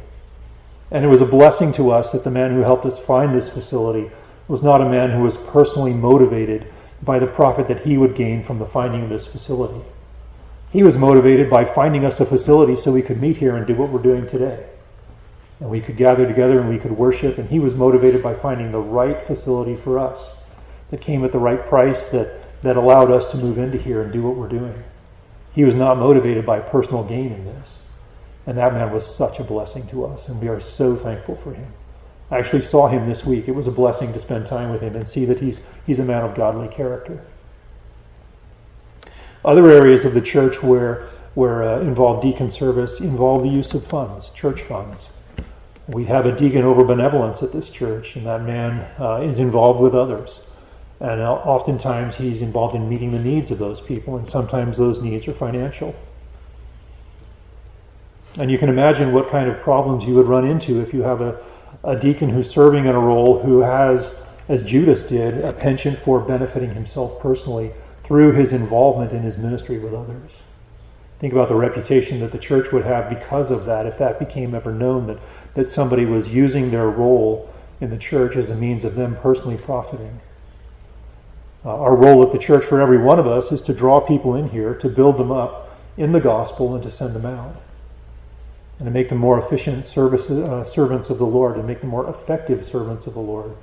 And 0.91 1.03
it 1.03 1.09
was 1.09 1.21
a 1.21 1.25
blessing 1.25 1.71
to 1.73 1.91
us 1.91 2.11
that 2.11 2.23
the 2.23 2.31
man 2.31 2.53
who 2.53 2.61
helped 2.61 2.85
us 2.85 2.99
find 2.99 3.33
this 3.33 3.49
facility 3.49 4.09
was 4.47 4.63
not 4.63 4.81
a 4.81 4.89
man 4.89 5.11
who 5.11 5.23
was 5.23 5.37
personally 5.37 5.93
motivated 5.93 6.71
by 7.01 7.19
the 7.19 7.27
profit 7.27 7.67
that 7.67 7.83
he 7.83 7.97
would 7.97 8.15
gain 8.15 8.43
from 8.43 8.59
the 8.59 8.65
finding 8.65 9.03
of 9.03 9.09
this 9.09 9.27
facility. 9.27 9.81
He 10.71 10.83
was 10.83 10.97
motivated 10.97 11.49
by 11.49 11.65
finding 11.65 12.05
us 12.05 12.19
a 12.19 12.25
facility 12.25 12.75
so 12.75 12.91
we 12.91 13.01
could 13.01 13.21
meet 13.21 13.37
here 13.37 13.55
and 13.55 13.67
do 13.67 13.75
what 13.75 13.89
we're 13.89 14.01
doing 14.01 14.27
today. 14.27 14.65
And 15.59 15.69
we 15.69 15.81
could 15.81 15.97
gather 15.97 16.27
together 16.27 16.59
and 16.59 16.69
we 16.69 16.77
could 16.77 16.91
worship. 16.91 17.37
And 17.37 17.49
he 17.49 17.59
was 17.59 17.73
motivated 17.73 18.21
by 18.21 18.33
finding 18.33 18.71
the 18.71 18.79
right 18.79 19.21
facility 19.23 19.75
for 19.75 19.99
us 19.99 20.29
that 20.91 21.01
came 21.01 21.23
at 21.23 21.31
the 21.31 21.39
right 21.39 21.65
price 21.65 22.05
that, 22.07 22.61
that 22.63 22.77
allowed 22.77 23.11
us 23.11 23.25
to 23.27 23.37
move 23.37 23.57
into 23.57 23.77
here 23.77 24.03
and 24.03 24.11
do 24.11 24.21
what 24.21 24.35
we're 24.35 24.47
doing. 24.47 24.83
He 25.53 25.63
was 25.63 25.75
not 25.75 25.97
motivated 25.97 26.45
by 26.45 26.59
personal 26.59 27.03
gain 27.03 27.31
in 27.31 27.45
this. 27.45 27.76
And 28.47 28.57
that 28.57 28.73
man 28.73 28.91
was 28.91 29.05
such 29.05 29.39
a 29.39 29.43
blessing 29.43 29.85
to 29.87 30.05
us. 30.05 30.29
And 30.29 30.41
we 30.41 30.47
are 30.47 30.59
so 30.59 30.95
thankful 30.95 31.35
for 31.35 31.53
him. 31.53 31.71
I 32.31 32.37
actually 32.37 32.61
saw 32.61 32.87
him 32.87 33.07
this 33.07 33.25
week. 33.25 33.47
It 33.47 33.55
was 33.55 33.67
a 33.67 33.71
blessing 33.71 34.11
to 34.13 34.19
spend 34.19 34.45
time 34.45 34.69
with 34.69 34.81
him 34.81 34.95
and 34.95 35.07
see 35.07 35.25
that 35.25 35.39
he's, 35.39 35.61
he's 35.85 35.99
a 35.99 36.05
man 36.05 36.23
of 36.23 36.33
godly 36.33 36.67
character. 36.67 37.23
Other 39.45 39.69
areas 39.71 40.03
of 40.03 40.13
the 40.13 40.21
church 40.21 40.61
where, 40.63 41.07
where 41.35 41.63
uh, 41.63 41.81
involve 41.81 42.21
deacon 42.21 42.49
service 42.49 42.99
involve 42.99 43.43
the 43.43 43.49
use 43.49 43.73
of 43.73 43.85
funds, 43.85 44.29
church 44.31 44.61
funds. 44.63 45.09
We 45.87 46.03
have 46.05 46.25
a 46.25 46.35
deacon 46.35 46.63
over 46.63 46.83
benevolence 46.83 47.43
at 47.43 47.53
this 47.53 47.69
church, 47.69 48.17
and 48.17 48.25
that 48.25 48.43
man 48.43 48.85
uh, 48.99 49.21
is 49.21 49.39
involved 49.39 49.79
with 49.79 49.95
others. 49.95 50.41
And 50.99 51.21
uh, 51.21 51.33
oftentimes 51.33 52.15
he's 52.15 52.41
involved 52.41 52.75
in 52.75 52.89
meeting 52.89 53.11
the 53.11 53.19
needs 53.19 53.51
of 53.51 53.59
those 53.59 53.79
people, 53.79 54.17
and 54.17 54.27
sometimes 54.27 54.77
those 54.77 54.99
needs 54.99 55.27
are 55.29 55.33
financial. 55.33 55.95
And 58.39 58.51
you 58.51 58.57
can 58.57 58.69
imagine 58.69 59.13
what 59.13 59.29
kind 59.29 59.49
of 59.49 59.59
problems 59.61 60.03
you 60.03 60.13
would 60.15 60.27
run 60.27 60.45
into 60.45 60.79
if 60.79 60.93
you 60.93 61.01
have 61.01 61.21
a, 61.21 61.43
a 61.83 61.95
deacon 61.95 62.29
who's 62.29 62.49
serving 62.49 62.85
in 62.85 62.93
a 62.93 62.99
role 62.99 63.41
who 63.41 63.61
has, 63.61 64.13
as 64.47 64.63
Judas 64.63 65.03
did, 65.03 65.43
a 65.43 65.53
penchant 65.53 65.97
for 65.99 66.19
benefiting 66.19 66.73
himself 66.73 67.19
personally 67.19 67.71
through 68.03 68.33
his 68.33 68.53
involvement 68.53 69.11
in 69.11 69.23
his 69.23 69.37
ministry 69.37 69.79
with 69.79 69.93
others. 69.93 70.43
Think 71.19 71.33
about 71.33 71.49
the 71.49 71.55
reputation 71.55 72.19
that 72.19 72.31
the 72.31 72.37
church 72.37 72.71
would 72.71 72.85
have 72.85 73.09
because 73.09 73.49
of 73.49 73.65
that, 73.65 73.87
if 73.87 73.97
that 73.97 74.19
became 74.19 74.53
ever 74.53 74.71
known 74.71 75.05
that, 75.05 75.17
that 75.55 75.69
somebody 75.69 76.05
was 76.05 76.27
using 76.27 76.69
their 76.69 76.89
role 76.89 77.51
in 77.81 77.89
the 77.89 77.97
church 77.97 78.35
as 78.35 78.51
a 78.51 78.55
means 78.55 78.85
of 78.85 78.95
them 78.95 79.17
personally 79.17 79.57
profiting. 79.57 80.19
Uh, 81.65 81.75
our 81.75 81.95
role 81.95 82.21
at 82.23 82.31
the 82.31 82.37
church 82.37 82.63
for 82.63 82.79
every 82.79 82.99
one 82.99 83.17
of 83.17 83.25
us 83.25 83.51
is 83.51 83.63
to 83.63 83.73
draw 83.73 83.99
people 83.99 84.35
in 84.35 84.49
here, 84.49 84.75
to 84.75 84.87
build 84.87 85.17
them 85.17 85.31
up 85.31 85.75
in 85.97 86.11
the 86.11 86.19
gospel, 86.19 86.75
and 86.75 86.83
to 86.83 86.91
send 86.91 87.15
them 87.15 87.25
out. 87.25 87.55
And 88.79 88.85
to 88.85 88.91
make 88.91 89.09
them 89.09 89.17
more 89.17 89.39
efficient 89.39 89.85
uh, 89.97 90.63
servants 90.63 91.09
of 91.09 91.17
the 91.17 91.25
Lord, 91.25 91.57
and 91.57 91.65
make 91.65 91.81
them 91.81 91.89
more 91.89 92.07
effective 92.09 92.65
servants 92.65 93.07
of 93.07 93.15
the 93.15 93.19
Lord. 93.19 93.55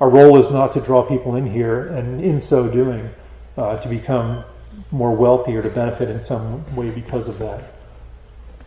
Our 0.00 0.10
role 0.10 0.38
is 0.38 0.50
not 0.50 0.72
to 0.72 0.80
draw 0.80 1.02
people 1.02 1.36
in 1.36 1.46
here, 1.46 1.88
and 1.88 2.22
in 2.22 2.40
so 2.40 2.68
doing, 2.68 3.10
uh, 3.56 3.78
to 3.78 3.88
become 3.88 4.44
more 4.90 5.14
wealthy 5.14 5.56
or 5.56 5.62
to 5.62 5.70
benefit 5.70 6.10
in 6.10 6.20
some 6.20 6.64
way 6.74 6.90
because 6.90 7.28
of 7.28 7.38
that. 7.38 7.72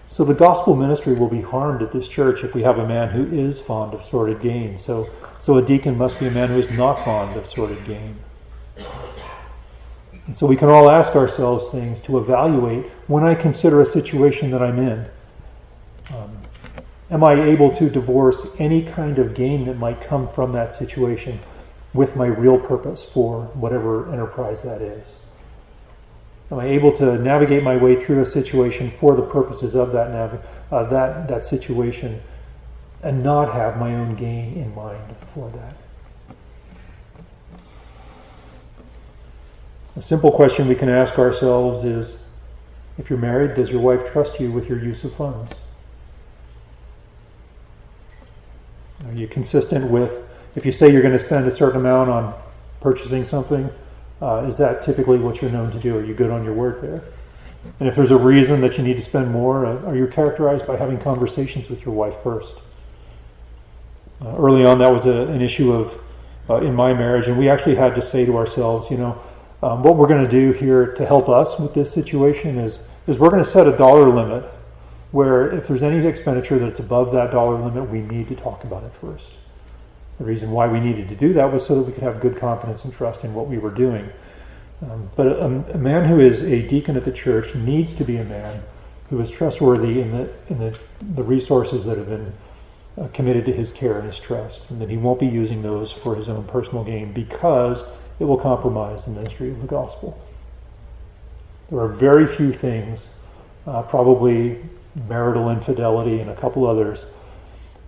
So 0.08 0.24
the 0.24 0.34
gospel 0.34 0.76
ministry 0.76 1.14
will 1.14 1.28
be 1.28 1.42
harmed 1.42 1.84
at 1.84 1.92
this 1.92 2.08
church 2.08 2.44
if 2.44 2.56
we 2.56 2.64
have 2.64 2.80
a 2.80 2.88
man 2.88 3.10
who 3.10 3.28
is 3.28 3.60
fond 3.60 3.94
of 3.94 4.04
sordid 4.04 4.40
gain. 4.40 4.76
So, 4.76 5.08
so 5.40 5.58
a 5.58 5.62
deacon 5.62 5.98
must 5.98 6.20
be 6.20 6.26
a 6.26 6.32
man 6.32 6.50
who 6.50 6.58
is 6.58 6.70
not 6.72 7.06
fond 7.06 7.38
of 7.38 7.46
sordid 7.46 7.86
gain. 7.86 8.16
And 10.26 10.36
so 10.36 10.48
we 10.48 10.56
can 10.56 10.68
all 10.68 10.90
ask 10.90 11.16
ourselves 11.16 11.70
things 11.70 12.02
to 12.02 12.18
evaluate 12.18 12.86
when 13.06 13.24
I 13.24 13.36
consider 13.36 13.82
a 13.82 13.86
situation 13.86 14.50
that 14.50 14.64
I'm 14.64 14.80
in. 14.80 15.08
Am 17.12 17.24
I 17.24 17.34
able 17.34 17.72
to 17.72 17.90
divorce 17.90 18.46
any 18.60 18.84
kind 18.84 19.18
of 19.18 19.34
gain 19.34 19.66
that 19.66 19.78
might 19.78 20.00
come 20.00 20.28
from 20.30 20.52
that 20.52 20.76
situation 20.76 21.40
with 21.92 22.16
my 22.16 22.28
real 22.28 22.60
purpose 22.60 23.04
for 23.04 23.46
whatever 23.56 24.12
enterprise 24.14 24.62
that 24.62 24.82
is? 24.82 25.16
Am 26.52 26.60
I 26.60 26.68
able 26.68 26.92
to 26.94 27.18
navigate 27.18 27.64
my 27.64 27.78
way 27.78 28.00
through 28.00 28.22
a 28.22 28.26
situation 28.26 28.92
for 28.92 29.16
the 29.16 29.24
purposes 29.24 29.76
of 29.76 29.92
that 29.94 30.12
nav- 30.12 30.46
uh, 30.72 30.84
that 30.86 31.28
that 31.28 31.46
situation, 31.46 32.22
and 33.02 33.24
not 33.24 33.54
have 33.54 33.78
my 33.78 33.96
own 33.96 34.16
gain 34.16 34.56
in 34.56 34.74
mind 34.76 35.16
for 35.34 35.50
that? 35.52 35.76
A 39.96 40.02
simple 40.02 40.32
question 40.32 40.68
we 40.68 40.76
can 40.76 40.90
ask 40.90 41.18
ourselves 41.18 41.84
is: 41.84 42.18
If 43.00 43.10
you're 43.10 43.20
married, 43.20 43.56
does 43.56 43.72
your 43.72 43.82
wife 43.82 44.12
trust 44.12 44.40
you 44.40 44.52
with 44.52 44.70
your 44.70 44.80
use 44.80 45.04
of 45.04 45.14
funds? 45.14 45.54
Are 49.10 49.16
you 49.16 49.28
consistent 49.28 49.90
with 49.90 50.24
if 50.56 50.68
you 50.68 50.72
say 50.72 50.92
you're 50.92 51.02
going 51.02 51.18
to 51.18 51.20
spend 51.20 51.48
a 51.48 51.52
certain 51.52 51.80
amount 51.80 52.12
on 52.12 52.40
purchasing 52.80 53.26
something? 53.26 53.68
Uh, 54.22 54.46
is 54.48 54.56
that 54.60 54.84
typically 54.84 55.18
what 55.18 55.42
you're 55.42 55.50
known 55.50 55.72
to 55.72 55.80
do? 55.80 55.98
Are 55.98 56.04
you 56.04 56.14
good 56.14 56.30
on 56.30 56.44
your 56.44 56.54
word 56.54 56.80
there? 56.80 57.04
And 57.80 57.90
if 57.90 57.96
there's 57.96 58.12
a 58.12 58.18
reason 58.18 58.62
that 58.62 58.78
you 58.78 58.84
need 58.84 58.98
to 58.98 59.02
spend 59.02 59.32
more, 59.32 59.66
uh, 59.66 59.84
are 59.86 59.96
you 59.96 60.06
characterized 60.06 60.68
by 60.68 60.78
having 60.78 61.00
conversations 61.00 61.70
with 61.70 61.84
your 61.86 61.96
wife 61.96 62.22
first? 62.22 62.58
Uh, 64.22 64.36
early 64.38 64.64
on, 64.64 64.78
that 64.78 64.94
was 64.94 65.08
a, 65.08 65.24
an 65.24 65.42
issue 65.42 65.74
of 65.74 66.00
uh, 66.48 66.58
in 66.58 66.76
my 66.76 66.94
marriage, 66.94 67.28
and 67.28 67.38
we 67.38 67.50
actually 67.50 67.76
had 67.76 67.96
to 67.96 68.02
say 68.04 68.26
to 68.26 68.38
ourselves, 68.38 68.92
you 68.92 68.98
know, 68.98 69.20
um, 69.64 69.82
what 69.82 69.96
we're 69.96 70.08
going 70.08 70.24
to 70.24 70.30
do 70.30 70.52
here 70.52 70.94
to 70.94 71.06
help 71.06 71.30
us 71.30 71.58
with 71.58 71.74
this 71.74 71.92
situation 71.92 72.60
is 72.60 72.82
is 73.08 73.18
we're 73.18 73.30
going 73.30 73.44
to 73.44 73.50
set 73.50 73.66
a 73.66 73.76
dollar 73.76 74.08
limit 74.08 74.46
where 75.12 75.52
if 75.52 75.68
there's 75.68 75.84
any 75.84 76.06
expenditure 76.06 76.60
that's 76.60 76.80
above 76.80 77.12
that 77.12 77.32
dollar 77.32 77.60
limit, 77.60 77.90
we 77.90 78.02
need 78.02 78.28
to 78.28 78.36
talk 78.36 78.64
about 78.64 78.84
it 78.84 78.94
first. 78.94 79.34
The 80.20 80.26
reason 80.26 80.52
why 80.52 80.68
we 80.68 80.80
needed 80.80 81.10
to 81.10 81.16
do 81.16 81.34
that 81.34 81.52
was 81.52 81.66
so 81.66 81.76
that 81.76 81.82
we 81.82 81.94
could 81.94 82.04
have 82.04 82.20
good 82.20 82.38
confidence 82.38 82.84
and 82.84 82.94
trust 82.94 83.24
in 83.24 83.34
what 83.34 83.48
we 83.48 83.58
were 83.58 83.72
doing. 83.72 84.10
Um, 84.82 85.10
but 85.16 85.28
a, 85.28 85.46
a, 85.46 85.78
man 85.78 86.06
who 86.06 86.20
is 86.20 86.42
a 86.42 86.62
deacon 86.68 86.96
at 86.96 87.04
the 87.04 87.12
church 87.12 87.54
needs 87.56 87.94
to 87.94 88.04
be 88.04 88.18
a 88.18 88.24
man 88.24 88.62
who 89.10 89.20
is 89.20 89.30
trustworthy 89.30 90.00
in 90.02 90.12
the 90.12 90.32
in 90.50 90.60
the, 90.60 90.78
the 91.16 91.24
resources 91.24 91.84
that 91.86 91.98
have 91.98 92.08
been 92.08 92.34
uh, 92.98 93.08
committed 93.10 93.46
to 93.46 93.54
his 93.54 93.72
care 93.72 93.98
and 93.98 94.06
his 94.06 94.20
trust, 94.20 94.70
and 94.70 94.82
that 94.82 94.90
he 94.90 94.98
won't 94.98 95.20
be 95.20 95.28
using 95.28 95.62
those 95.62 95.92
for 95.92 96.16
his 96.16 96.30
own 96.30 96.44
personal 96.46 96.84
gain 96.84 97.12
because 97.12 97.84
it 98.20 98.26
will 98.26 98.38
compromise 98.38 99.06
the 99.06 99.12
ministry 99.12 99.50
of 99.50 99.62
the 99.62 99.68
gospel. 99.68 100.20
There 101.70 101.80
are 101.80 101.88
very 101.88 102.28
few 102.28 102.54
things, 102.54 103.10
uh, 103.68 103.82
probably 103.84 104.60
marital 105.08 105.50
infidelity 105.50 106.20
and 106.20 106.30
a 106.30 106.36
couple 106.36 106.68
others, 106.68 107.06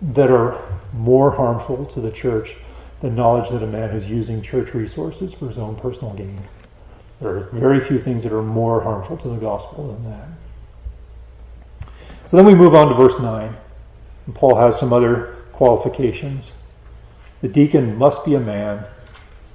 that 0.00 0.30
are 0.30 0.60
more 0.92 1.30
harmful 1.30 1.86
to 1.86 2.00
the 2.00 2.10
church 2.10 2.56
than 3.00 3.14
knowledge 3.14 3.50
that 3.50 3.62
a 3.62 3.66
man 3.66 3.90
who's 3.90 4.08
using 4.08 4.42
church 4.42 4.74
resources 4.74 5.34
for 5.34 5.48
his 5.48 5.58
own 5.58 5.76
personal 5.76 6.12
gain. 6.14 6.40
There 7.20 7.30
are 7.36 7.40
very 7.52 7.80
few 7.80 8.00
things 8.00 8.22
that 8.24 8.32
are 8.32 8.42
more 8.42 8.80
harmful 8.80 9.16
to 9.18 9.28
the 9.28 9.36
gospel 9.36 9.92
than 9.92 10.10
that. 10.10 10.28
So 12.24 12.36
then 12.36 12.46
we 12.46 12.54
move 12.54 12.74
on 12.74 12.88
to 12.88 12.94
verse 12.94 13.18
9. 13.20 13.56
And 14.26 14.34
Paul 14.34 14.56
has 14.56 14.78
some 14.78 14.92
other 14.92 15.36
qualifications. 15.52 16.52
The 17.40 17.48
deacon 17.48 17.96
must 17.96 18.24
be 18.24 18.34
a 18.34 18.40
man 18.40 18.84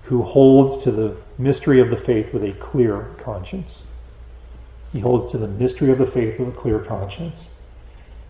who 0.03 0.21
holds 0.21 0.83
to 0.83 0.91
the 0.91 1.17
mystery 1.37 1.81
of 1.81 1.89
the 1.89 1.97
faith 1.97 2.33
with 2.33 2.43
a 2.43 2.53
clear 2.53 3.09
conscience. 3.17 3.85
He 4.93 4.99
holds 4.99 5.31
to 5.31 5.37
the 5.37 5.47
mystery 5.47 5.91
of 5.91 5.97
the 5.97 6.05
faith 6.05 6.39
with 6.39 6.49
a 6.49 6.51
clear 6.51 6.79
conscience. 6.79 7.49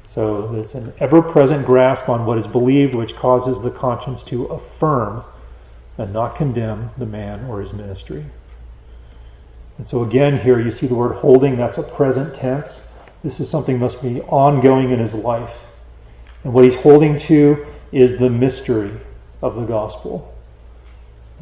So 0.08 0.48
there's 0.48 0.74
an 0.74 0.94
ever 1.00 1.22
present 1.22 1.66
grasp 1.66 2.08
on 2.08 2.26
what 2.26 2.38
is 2.38 2.48
believed, 2.48 2.96
which 2.96 3.16
causes 3.16 3.62
the 3.62 3.72
conscience 3.72 4.24
to 4.24 4.46
affirm 4.46 5.24
and 5.98 6.14
not 6.14 6.36
condemn 6.36 6.90
the 6.98 7.06
man 7.06 7.46
or 7.46 7.60
his 7.60 7.74
ministry. 7.74 8.26
And 9.78 9.88
so 9.88 10.04
again, 10.04 10.38
here 10.38 10.60
you 10.60 10.72
see 10.72 10.88
the 10.88 10.96
word 10.96 11.16
holding, 11.16 11.58
that's 11.58 11.78
a 11.78 11.84
present 11.84 12.34
tense. 12.34 12.82
This 13.24 13.40
is 13.40 13.50
something 13.50 13.78
must 13.80 14.02
be 14.02 14.22
ongoing 14.22 14.92
in 14.92 15.00
his 15.00 15.14
life. 15.14 15.60
And 16.44 16.54
what 16.54 16.64
he's 16.64 16.76
holding 16.76 17.20
to 17.20 17.66
is 17.92 18.18
the 18.18 18.30
mystery 18.30 18.92
of 19.42 19.56
the 19.56 19.66
gospel. 19.66 20.34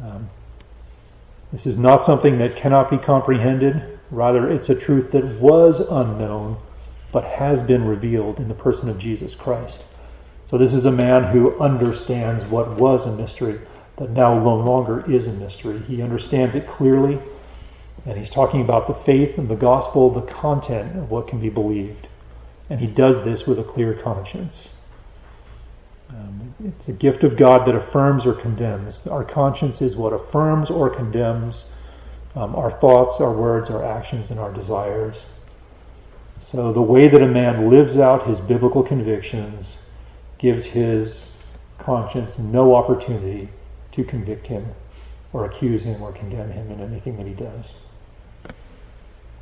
Um, 0.02 0.28
this 1.52 1.66
is 1.66 1.78
not 1.78 2.04
something 2.04 2.38
that 2.38 2.56
cannot 2.56 2.90
be 2.90 2.98
comprehended. 2.98 3.95
Rather, 4.10 4.50
it's 4.50 4.68
a 4.68 4.74
truth 4.74 5.10
that 5.12 5.24
was 5.40 5.80
unknown 5.80 6.58
but 7.12 7.24
has 7.24 7.62
been 7.62 7.84
revealed 7.84 8.38
in 8.38 8.48
the 8.48 8.54
person 8.54 8.88
of 8.88 8.98
Jesus 8.98 9.34
Christ. 9.34 9.84
So, 10.44 10.58
this 10.58 10.74
is 10.74 10.86
a 10.86 10.92
man 10.92 11.24
who 11.24 11.58
understands 11.58 12.44
what 12.44 12.76
was 12.76 13.06
a 13.06 13.12
mystery 13.12 13.60
that 13.96 14.10
now 14.10 14.38
no 14.38 14.56
longer 14.56 15.10
is 15.10 15.26
a 15.26 15.32
mystery. 15.32 15.80
He 15.80 16.02
understands 16.02 16.54
it 16.54 16.68
clearly, 16.68 17.18
and 18.04 18.16
he's 18.16 18.30
talking 18.30 18.60
about 18.60 18.86
the 18.86 18.94
faith 18.94 19.38
and 19.38 19.48
the 19.48 19.56
gospel, 19.56 20.10
the 20.10 20.22
content 20.22 20.96
of 20.96 21.10
what 21.10 21.26
can 21.26 21.40
be 21.40 21.48
believed. 21.48 22.08
And 22.68 22.80
he 22.80 22.86
does 22.86 23.24
this 23.24 23.46
with 23.46 23.58
a 23.58 23.64
clear 23.64 23.94
conscience. 23.94 24.70
Um, 26.10 26.54
it's 26.64 26.88
a 26.88 26.92
gift 26.92 27.24
of 27.24 27.36
God 27.36 27.66
that 27.66 27.74
affirms 27.74 28.26
or 28.26 28.34
condemns. 28.34 29.06
Our 29.06 29.24
conscience 29.24 29.82
is 29.82 29.96
what 29.96 30.12
affirms 30.12 30.70
or 30.70 30.88
condemns 30.90 31.64
um, 32.36 32.54
our 32.54 32.70
thoughts, 32.70 33.20
our 33.20 33.32
words, 33.32 33.70
our 33.70 33.82
actions, 33.82 34.30
and 34.30 34.38
our 34.38 34.52
desires. 34.52 35.26
So, 36.38 36.72
the 36.72 36.82
way 36.82 37.08
that 37.08 37.22
a 37.22 37.26
man 37.26 37.70
lives 37.70 37.96
out 37.96 38.26
his 38.26 38.40
biblical 38.40 38.82
convictions 38.82 39.78
gives 40.38 40.66
his 40.66 41.32
conscience 41.78 42.38
no 42.38 42.74
opportunity 42.74 43.48
to 43.92 44.04
convict 44.04 44.46
him 44.46 44.66
or 45.32 45.46
accuse 45.46 45.84
him 45.84 46.02
or 46.02 46.12
condemn 46.12 46.52
him 46.52 46.70
in 46.70 46.80
anything 46.80 47.16
that 47.16 47.26
he 47.26 47.32
does. 47.32 47.74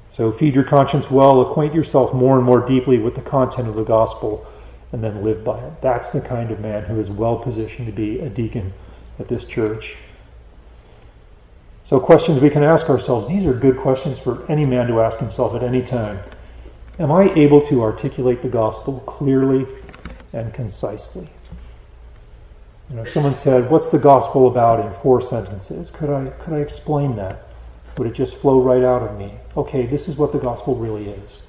So, 0.09 0.31
feed 0.31 0.55
your 0.55 0.65
conscience 0.65 1.11
well, 1.11 1.41
acquaint 1.41 1.75
yourself 1.75 2.15
more 2.15 2.37
and 2.37 2.47
more 2.47 2.65
deeply 2.65 2.99
with 2.99 3.17
the 3.17 3.23
content 3.23 3.67
of 3.67 3.75
the 3.75 3.83
gospel, 3.83 4.47
and 4.93 5.03
then 5.03 5.25
live 5.25 5.43
by 5.43 5.59
it. 5.59 5.83
That's 5.83 6.11
the 6.11 6.21
kind 6.21 6.53
of 6.53 6.61
man 6.61 6.85
who 6.85 7.01
is 7.01 7.11
well 7.11 7.37
positioned 7.37 7.87
to 7.87 7.93
be 7.93 8.21
a 8.21 8.29
deacon 8.29 8.73
at 9.19 9.27
this 9.27 9.45
church. 9.45 9.97
So, 11.85 12.01
questions 12.01 12.41
we 12.41 12.49
can 12.49 12.65
ask 12.65 12.89
ourselves 12.89 13.29
these 13.29 13.45
are 13.45 13.53
good 13.53 13.77
questions 13.77 14.19
for 14.19 14.51
any 14.51 14.65
man 14.65 14.87
to 14.89 15.01
ask 15.03 15.21
himself 15.21 15.55
at 15.55 15.63
any 15.63 15.83
time. 15.83 16.19
Am 16.99 17.13
I 17.13 17.31
able 17.35 17.61
to 17.63 17.83
articulate 17.83 18.41
the 18.41 18.49
gospel 18.49 19.01
clearly 19.01 19.67
and 20.33 20.53
concisely? 20.55 21.29
You 22.89 22.97
know, 22.97 23.05
someone 23.05 23.35
said, 23.35 23.71
"What's 23.71 23.89
the 23.89 23.99
gospel 23.99 24.47
about?" 24.47 24.81
in 24.81 24.95
four 24.95 25.21
sentences. 25.21 25.91
Could 25.91 26.09
I 26.09 26.31
could 26.31 26.55
I 26.55 26.61
explain 26.61 27.17
that? 27.17 27.49
Would 27.99 28.09
it 28.09 28.15
just 28.15 28.37
flow 28.37 28.61
right 28.61 28.83
out 28.83 29.03
of 29.03 29.19
me? 29.19 29.35
Okay, 29.55 29.85
this 29.85 30.09
is 30.09 30.17
what 30.17 30.33
the 30.33 30.39
gospel 30.39 30.77
really 30.77 31.11
is. 31.11 31.43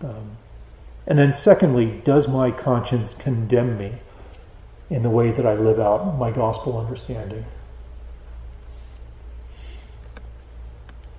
Um, 0.00 0.36
and 1.08 1.18
then, 1.18 1.32
secondly, 1.32 2.00
does 2.04 2.28
my 2.28 2.52
conscience 2.52 3.14
condemn 3.14 3.78
me 3.78 3.94
in 4.90 5.02
the 5.02 5.10
way 5.10 5.32
that 5.32 5.44
I 5.44 5.54
live 5.54 5.80
out 5.80 6.16
my 6.18 6.30
gospel 6.30 6.78
understanding? 6.78 7.44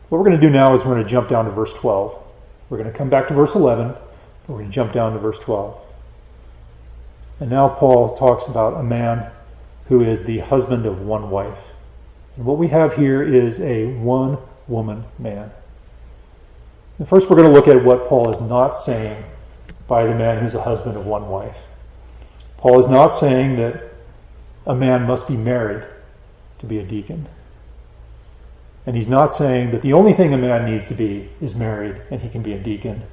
What 0.09 0.19
we're 0.19 0.25
going 0.25 0.39
to 0.39 0.47
do 0.47 0.49
now 0.49 0.73
is 0.73 0.85
we're 0.85 0.93
going 0.93 1.03
to 1.03 1.09
jump 1.09 1.27
down 1.27 1.45
to 1.45 1.51
verse 1.51 1.73
12. 1.73 2.17
We're 2.69 2.77
going 2.77 2.89
to 2.89 2.97
come 2.97 3.09
back 3.09 3.27
to 3.27 3.33
verse 3.33 3.55
11. 3.55 3.93
We're 4.47 4.55
going 4.55 4.67
to 4.67 4.71
jump 4.71 4.93
down 4.93 5.11
to 5.13 5.19
verse 5.19 5.37
12. 5.39 5.77
And 7.41 7.49
now 7.49 7.67
Paul 7.67 8.15
talks 8.15 8.47
about 8.47 8.79
a 8.79 8.83
man 8.83 9.29
who 9.87 10.03
is 10.03 10.23
the 10.23 10.39
husband 10.39 10.85
of 10.85 11.01
one 11.01 11.29
wife. 11.29 11.59
And 12.37 12.45
what 12.45 12.57
we 12.57 12.69
have 12.69 12.93
here 12.93 13.21
is 13.21 13.59
a 13.59 13.87
one 13.95 14.37
woman 14.69 15.03
man. 15.19 15.51
And 16.99 17.07
first, 17.07 17.29
we're 17.29 17.35
going 17.35 17.49
to 17.49 17.53
look 17.53 17.67
at 17.67 17.83
what 17.83 18.07
Paul 18.07 18.31
is 18.31 18.39
not 18.39 18.71
saying 18.71 19.23
by 19.87 20.05
the 20.05 20.15
man 20.15 20.41
who's 20.41 20.53
a 20.53 20.61
husband 20.61 20.95
of 20.95 21.05
one 21.05 21.27
wife. 21.27 21.57
Paul 22.57 22.79
is 22.79 22.87
not 22.87 23.09
saying 23.09 23.57
that 23.57 23.91
a 24.65 24.73
man 24.73 25.03
must 25.03 25.27
be 25.27 25.35
married 25.35 25.85
to 26.59 26.65
be 26.65 26.79
a 26.79 26.83
deacon. 26.83 27.27
And 28.87 28.95
he's 28.95 29.09
not 29.09 29.33
saying 29.33 29.71
that 29.71 29.81
the 29.81 29.91
only 29.91 30.13
thing 30.13 30.33
a 30.33 30.37
man 30.37 30.65
needs 30.65 30.87
to 30.87 30.93
be 30.93 31.29
is 31.41 31.53
married 31.53 32.01
and 32.09 32.21
he 32.21 32.29
can 32.29 32.41
be 32.41 32.53
a 32.53 32.57
deacon. 32.57 33.03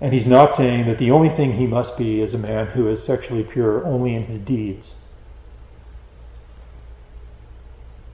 And 0.00 0.14
he's 0.14 0.26
not 0.26 0.52
saying 0.52 0.86
that 0.86 0.96
the 0.96 1.10
only 1.10 1.28
thing 1.28 1.52
he 1.52 1.66
must 1.66 1.98
be 1.98 2.22
is 2.22 2.32
a 2.32 2.38
man 2.38 2.66
who 2.68 2.88
is 2.88 3.04
sexually 3.04 3.44
pure 3.44 3.86
only 3.86 4.14
in 4.14 4.24
his 4.24 4.40
deeds. 4.40 4.96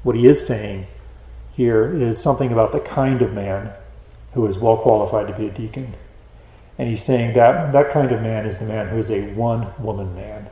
What 0.02 0.16
he 0.16 0.26
is 0.26 0.44
saying 0.44 0.88
here 1.52 1.96
is 1.96 2.20
something 2.20 2.50
about 2.50 2.72
the 2.72 2.80
kind 2.80 3.22
of 3.22 3.32
man 3.32 3.72
who 4.32 4.44
is 4.48 4.58
well 4.58 4.76
qualified 4.76 5.28
to 5.28 5.38
be 5.38 5.46
a 5.46 5.52
deacon. 5.52 5.94
And 6.78 6.88
he's 6.88 7.02
saying 7.02 7.34
that 7.34 7.70
that 7.72 7.92
kind 7.92 8.10
of 8.10 8.22
man 8.22 8.44
is 8.44 8.58
the 8.58 8.64
man 8.64 8.88
who 8.88 8.98
is 8.98 9.10
a 9.10 9.32
one 9.34 9.72
woman 9.78 10.16
man. 10.16 10.48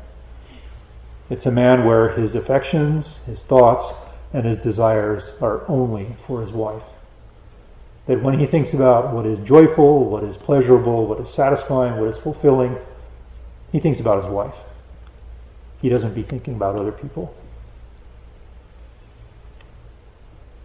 It's 1.29 1.47
a 1.47 1.51
man 1.51 1.85
where 1.85 2.11
his 2.11 2.37
affections, 2.37 3.19
his 3.27 3.45
thoughts, 3.45 3.93
and 4.33 4.45
his 4.45 4.59
desires 4.59 5.33
are 5.41 5.69
only 5.69 6.15
for 6.27 6.41
his 6.41 6.53
wife. 6.53 6.85
That 8.07 8.23
when 8.23 8.39
he 8.39 8.47
thinks 8.47 8.75
about 8.75 9.13
what 9.13 9.27
is 9.27 9.41
joyful, 9.41 10.05
what 10.05 10.25
is 10.25 10.37
pleasurable, 10.37 11.07
what 11.07 11.21
is 11.21 11.29
satisfying, 11.29 11.99
what 11.99 12.09
is 12.09 12.17
fulfilling, 12.17 12.77
he 13.73 13.81
thinks 13.81 14.01
about 14.01 14.19
his 14.19 14.27
wife. 14.27 14.61
He 15.81 15.89
doesn't 15.89 16.15
be 16.15 16.23
thinking 16.23 16.55
about 16.55 16.77
other 16.77 16.93
people. 16.93 17.35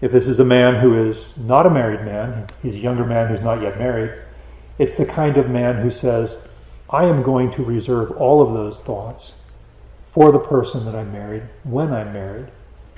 If 0.02 0.12
this 0.12 0.28
is 0.28 0.40
a 0.40 0.46
man 0.46 0.76
who 0.76 1.08
is 1.08 1.38
not 1.38 1.66
a 1.66 1.70
married 1.70 2.04
man, 2.04 2.48
he's 2.64 2.76
a 2.76 2.80
younger 2.80 3.06
man 3.06 3.28
who's 3.28 3.42
not 3.42 3.62
yet 3.62 3.78
married, 3.78 4.20
it's 4.80 4.96
the 4.96 5.06
kind 5.06 5.38
of 5.38 5.50
man 5.50 5.78
who 5.78 5.92
says, 5.92 6.40
I 6.90 7.06
am 7.06 7.22
going 7.22 7.52
to 7.52 7.64
reserve 7.64 8.12
all 8.12 8.42
of 8.42 8.54
those 8.54 8.82
thoughts 8.82 9.36
for 10.06 10.32
the 10.32 10.40
person 10.40 10.86
that 10.86 10.96
I'm 10.96 11.12
married 11.12 11.44
when 11.64 11.94
I'm 11.94 12.12
married. 12.12 12.48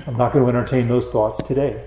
I'm 0.05 0.17
not 0.17 0.33
going 0.33 0.43
to 0.43 0.49
entertain 0.49 0.87
those 0.87 1.09
thoughts 1.09 1.41
today. 1.41 1.83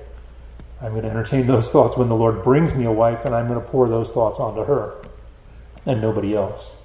I'm 0.80 0.92
going 0.92 1.04
to 1.04 1.10
entertain 1.10 1.46
those 1.46 1.70
thoughts 1.70 1.96
when 1.96 2.08
the 2.08 2.14
Lord 2.14 2.42
brings 2.42 2.74
me 2.74 2.84
a 2.84 2.92
wife, 2.92 3.24
and 3.24 3.34
I'm 3.34 3.48
going 3.48 3.60
to 3.60 3.66
pour 3.66 3.88
those 3.88 4.10
thoughts 4.10 4.38
onto 4.38 4.64
her 4.64 4.94
and 5.86 6.00
nobody 6.00 6.34
else. 6.34 6.76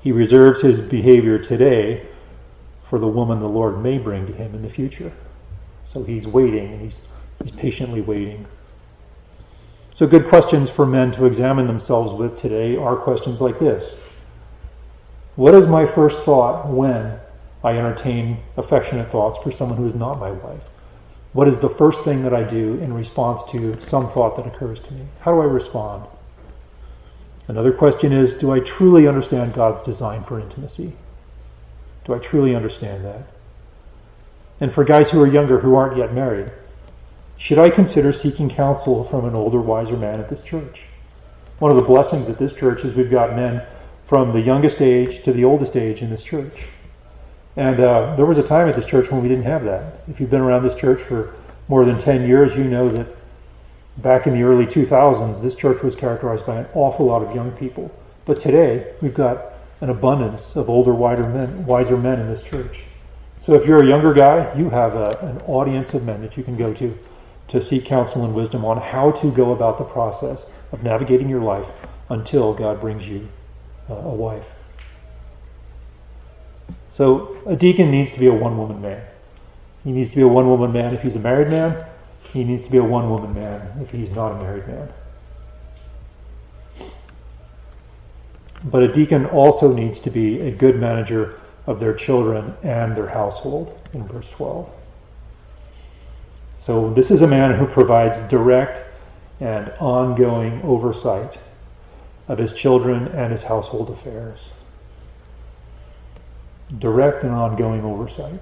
He 0.00 0.12
reserves 0.12 0.60
his 0.60 0.80
behavior 0.80 1.38
today 1.38 2.06
for 2.82 2.98
the 2.98 3.08
woman 3.08 3.38
the 3.38 3.48
Lord 3.48 3.82
may 3.82 3.98
bring 3.98 4.26
to 4.26 4.32
him 4.32 4.54
in 4.54 4.62
the 4.62 4.68
future. 4.68 5.12
So 5.84 6.02
he's 6.02 6.26
waiting, 6.26 6.72
and 6.72 6.80
he's, 6.80 7.00
he's 7.42 7.52
patiently 7.52 8.00
waiting. 8.00 8.46
So, 9.94 10.06
good 10.06 10.28
questions 10.28 10.70
for 10.70 10.86
men 10.86 11.10
to 11.12 11.24
examine 11.26 11.66
themselves 11.66 12.12
with 12.12 12.38
today 12.38 12.76
are 12.76 12.94
questions 12.94 13.40
like 13.40 13.58
this 13.58 13.96
What 15.34 15.54
is 15.54 15.66
my 15.66 15.84
first 15.86 16.22
thought 16.22 16.68
when 16.68 17.18
I 17.64 17.76
entertain 17.76 18.38
affectionate 18.56 19.10
thoughts 19.10 19.38
for 19.42 19.50
someone 19.50 19.78
who 19.78 19.86
is 19.86 19.94
not 19.94 20.20
my 20.20 20.30
wife? 20.30 20.70
What 21.32 21.48
is 21.48 21.58
the 21.58 21.68
first 21.68 22.04
thing 22.04 22.22
that 22.22 22.34
I 22.34 22.42
do 22.42 22.78
in 22.80 22.92
response 22.92 23.42
to 23.50 23.80
some 23.80 24.08
thought 24.08 24.36
that 24.36 24.46
occurs 24.46 24.80
to 24.80 24.92
me? 24.92 25.06
How 25.20 25.32
do 25.32 25.40
I 25.40 25.44
respond? 25.44 26.06
Another 27.48 27.72
question 27.72 28.12
is 28.12 28.34
Do 28.34 28.52
I 28.52 28.60
truly 28.60 29.08
understand 29.08 29.54
God's 29.54 29.82
design 29.82 30.22
for 30.22 30.40
intimacy? 30.40 30.92
Do 32.04 32.14
I 32.14 32.18
truly 32.18 32.54
understand 32.54 33.04
that? 33.04 33.28
And 34.60 34.72
for 34.72 34.84
guys 34.84 35.10
who 35.10 35.20
are 35.22 35.26
younger 35.26 35.58
who 35.60 35.74
aren't 35.74 35.96
yet 35.96 36.14
married, 36.14 36.50
should 37.36 37.58
I 37.58 37.70
consider 37.70 38.12
seeking 38.12 38.48
counsel 38.48 39.04
from 39.04 39.24
an 39.24 39.34
older, 39.34 39.60
wiser 39.60 39.96
man 39.96 40.18
at 40.18 40.28
this 40.28 40.42
church? 40.42 40.86
One 41.58 41.70
of 41.70 41.76
the 41.76 41.82
blessings 41.82 42.28
at 42.28 42.38
this 42.38 42.52
church 42.52 42.84
is 42.84 42.94
we've 42.94 43.10
got 43.10 43.36
men 43.36 43.64
from 44.04 44.32
the 44.32 44.40
youngest 44.40 44.80
age 44.80 45.22
to 45.24 45.32
the 45.32 45.44
oldest 45.44 45.76
age 45.76 46.02
in 46.02 46.10
this 46.10 46.24
church. 46.24 46.66
And 47.58 47.80
uh, 47.80 48.14
there 48.14 48.24
was 48.24 48.38
a 48.38 48.42
time 48.44 48.68
at 48.68 48.76
this 48.76 48.86
church 48.86 49.10
when 49.10 49.20
we 49.20 49.28
didn't 49.28 49.42
have 49.42 49.64
that. 49.64 50.04
If 50.06 50.20
you've 50.20 50.30
been 50.30 50.40
around 50.40 50.62
this 50.62 50.76
church 50.76 51.02
for 51.02 51.34
more 51.66 51.84
than 51.84 51.98
10 51.98 52.24
years, 52.24 52.56
you 52.56 52.62
know 52.62 52.88
that 52.88 53.08
back 53.96 54.28
in 54.28 54.32
the 54.32 54.44
early 54.44 54.64
2000s, 54.64 55.42
this 55.42 55.56
church 55.56 55.82
was 55.82 55.96
characterized 55.96 56.46
by 56.46 56.60
an 56.60 56.66
awful 56.72 57.06
lot 57.06 57.20
of 57.20 57.34
young 57.34 57.50
people. 57.50 57.90
But 58.26 58.38
today, 58.38 58.94
we've 59.02 59.12
got 59.12 59.54
an 59.80 59.90
abundance 59.90 60.54
of 60.54 60.70
older, 60.70 60.94
men, 60.94 61.66
wiser 61.66 61.96
men 61.96 62.20
in 62.20 62.28
this 62.28 62.44
church. 62.44 62.84
So 63.40 63.54
if 63.54 63.66
you're 63.66 63.82
a 63.82 63.88
younger 63.88 64.14
guy, 64.14 64.56
you 64.56 64.70
have 64.70 64.94
a, 64.94 65.18
an 65.22 65.40
audience 65.48 65.94
of 65.94 66.04
men 66.04 66.22
that 66.22 66.36
you 66.36 66.44
can 66.44 66.56
go 66.56 66.72
to 66.74 66.96
to 67.48 67.60
seek 67.60 67.84
counsel 67.84 68.24
and 68.24 68.34
wisdom 68.34 68.64
on 68.64 68.80
how 68.80 69.10
to 69.10 69.32
go 69.32 69.50
about 69.50 69.78
the 69.78 69.84
process 69.84 70.46
of 70.70 70.84
navigating 70.84 71.28
your 71.28 71.42
life 71.42 71.72
until 72.08 72.54
God 72.54 72.80
brings 72.80 73.08
you 73.08 73.26
uh, 73.90 73.94
a 73.94 74.14
wife. 74.14 74.52
So 76.98 77.36
a 77.46 77.54
deacon 77.54 77.92
needs 77.92 78.10
to 78.10 78.18
be 78.18 78.26
a 78.26 78.34
one 78.34 78.58
woman 78.58 78.82
man. 78.82 79.00
He 79.84 79.92
needs 79.92 80.10
to 80.10 80.16
be 80.16 80.22
a 80.22 80.26
one 80.26 80.48
woman 80.48 80.72
man 80.72 80.94
if 80.94 81.02
he's 81.02 81.14
a 81.14 81.20
married 81.20 81.48
man. 81.48 81.88
He 82.32 82.42
needs 82.42 82.64
to 82.64 82.70
be 82.72 82.78
a 82.78 82.82
one 82.82 83.08
woman 83.08 83.32
man 83.32 83.78
if 83.80 83.92
he's 83.92 84.10
not 84.10 84.32
a 84.32 84.42
married 84.42 84.66
man. 84.66 84.88
But 88.64 88.82
a 88.82 88.92
deacon 88.92 89.26
also 89.26 89.72
needs 89.72 90.00
to 90.00 90.10
be 90.10 90.40
a 90.40 90.50
good 90.50 90.80
manager 90.80 91.38
of 91.68 91.78
their 91.78 91.94
children 91.94 92.54
and 92.64 92.96
their 92.96 93.06
household 93.06 93.78
in 93.92 94.04
verse 94.08 94.28
12. 94.30 94.68
So, 96.58 96.92
this 96.92 97.12
is 97.12 97.22
a 97.22 97.28
man 97.28 97.54
who 97.54 97.68
provides 97.68 98.20
direct 98.28 98.82
and 99.38 99.72
ongoing 99.78 100.60
oversight 100.64 101.38
of 102.26 102.38
his 102.38 102.52
children 102.52 103.06
and 103.06 103.30
his 103.30 103.44
household 103.44 103.88
affairs. 103.88 104.50
Direct 106.76 107.24
and 107.24 107.32
ongoing 107.32 107.82
oversight. 107.82 108.40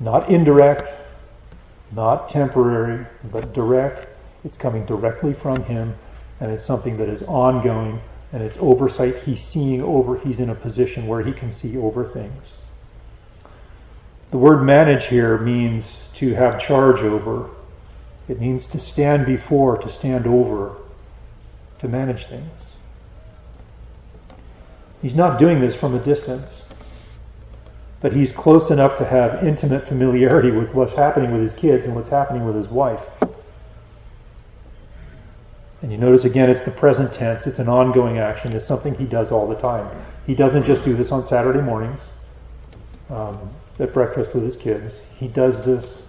Not 0.00 0.30
indirect, 0.30 0.94
not 1.92 2.28
temporary, 2.28 3.04
but 3.30 3.52
direct. 3.52 4.08
It's 4.44 4.56
coming 4.56 4.86
directly 4.86 5.34
from 5.34 5.64
him, 5.64 5.94
and 6.40 6.50
it's 6.50 6.64
something 6.64 6.96
that 6.96 7.08
is 7.08 7.22
ongoing, 7.24 8.00
and 8.32 8.42
it's 8.42 8.56
oversight. 8.58 9.16
He's 9.16 9.42
seeing 9.42 9.82
over, 9.82 10.18
he's 10.18 10.40
in 10.40 10.50
a 10.50 10.54
position 10.54 11.06
where 11.06 11.22
he 11.22 11.32
can 11.32 11.50
see 11.50 11.76
over 11.76 12.04
things. 12.04 12.56
The 14.30 14.38
word 14.38 14.62
manage 14.62 15.06
here 15.06 15.38
means 15.38 16.04
to 16.14 16.34
have 16.34 16.60
charge 16.60 17.00
over. 17.00 17.50
It 18.28 18.40
means 18.40 18.66
to 18.68 18.78
stand 18.78 19.26
before, 19.26 19.78
to 19.78 19.88
stand 19.88 20.26
over, 20.26 20.76
to 21.80 21.88
manage 21.88 22.26
things. 22.26 22.76
He's 25.00 25.14
not 25.14 25.38
doing 25.38 25.60
this 25.60 25.74
from 25.74 25.94
a 25.94 25.98
distance, 25.98 26.67
but 28.00 28.12
he's 28.12 28.32
close 28.32 28.70
enough 28.70 28.96
to 28.98 29.04
have 29.04 29.44
intimate 29.44 29.82
familiarity 29.82 30.50
with 30.50 30.74
what's 30.74 30.92
happening 30.92 31.32
with 31.32 31.42
his 31.42 31.52
kids 31.52 31.84
and 31.84 31.94
what's 31.94 32.08
happening 32.08 32.44
with 32.44 32.54
his 32.54 32.68
wife. 32.68 33.10
And 35.82 35.92
you 35.92 35.98
notice 35.98 36.24
again, 36.24 36.50
it's 36.50 36.62
the 36.62 36.70
present 36.70 37.12
tense, 37.12 37.46
it's 37.46 37.58
an 37.58 37.68
ongoing 37.68 38.18
action, 38.18 38.52
it's 38.52 38.64
something 38.64 38.94
he 38.94 39.04
does 39.04 39.30
all 39.30 39.48
the 39.48 39.54
time. 39.54 39.88
He 40.26 40.34
doesn't 40.34 40.64
just 40.64 40.84
do 40.84 40.94
this 40.94 41.12
on 41.12 41.24
Saturday 41.24 41.60
mornings. 41.60 42.10
Um, 43.10 43.50
at 43.78 43.92
breakfast 43.92 44.34
with 44.34 44.44
his 44.44 44.56
kids. 44.56 45.02
He 45.18 45.28
does 45.28 45.62
this 45.62 46.02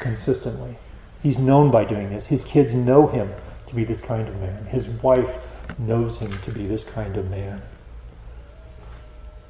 consistently. 0.00 0.76
He's 1.22 1.38
known 1.38 1.70
by 1.70 1.84
doing 1.84 2.10
this. 2.10 2.26
His 2.26 2.44
kids 2.44 2.74
know 2.74 3.06
him 3.06 3.32
to 3.66 3.74
be 3.74 3.84
this 3.84 4.00
kind 4.00 4.28
of 4.28 4.38
man. 4.40 4.66
His 4.66 4.88
wife 4.88 5.38
knows 5.78 6.18
him 6.18 6.36
to 6.42 6.50
be 6.50 6.66
this 6.66 6.84
kind 6.84 7.16
of 7.16 7.30
man. 7.30 7.62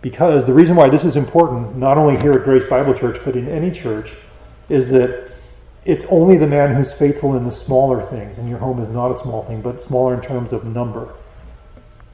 Because 0.05 0.45
the 0.45 0.53
reason 0.53 0.77
why 0.77 0.91
this 0.91 1.03
is 1.03 1.17
important, 1.17 1.77
not 1.77 1.97
only 1.97 2.21
here 2.21 2.33
at 2.33 2.45
Grace 2.45 2.67
Bible 2.67 2.93
Church, 2.93 3.17
but 3.25 3.37
in 3.37 3.49
any 3.49 3.71
church, 3.71 4.13
is 4.69 4.89
that 4.89 5.31
it's 5.87 6.05
only 6.11 6.37
the 6.37 6.47
man 6.47 6.75
who's 6.75 6.93
faithful 6.93 7.37
in 7.37 7.45
the 7.45 7.51
smaller 7.51 8.03
things, 8.03 8.37
and 8.37 8.47
your 8.47 8.59
home 8.59 8.83
is 8.83 8.89
not 8.91 9.11
a 9.11 9.15
small 9.15 9.45
thing, 9.45 9.63
but 9.63 9.83
smaller 9.83 10.13
in 10.13 10.21
terms 10.21 10.53
of 10.53 10.67
number, 10.67 11.15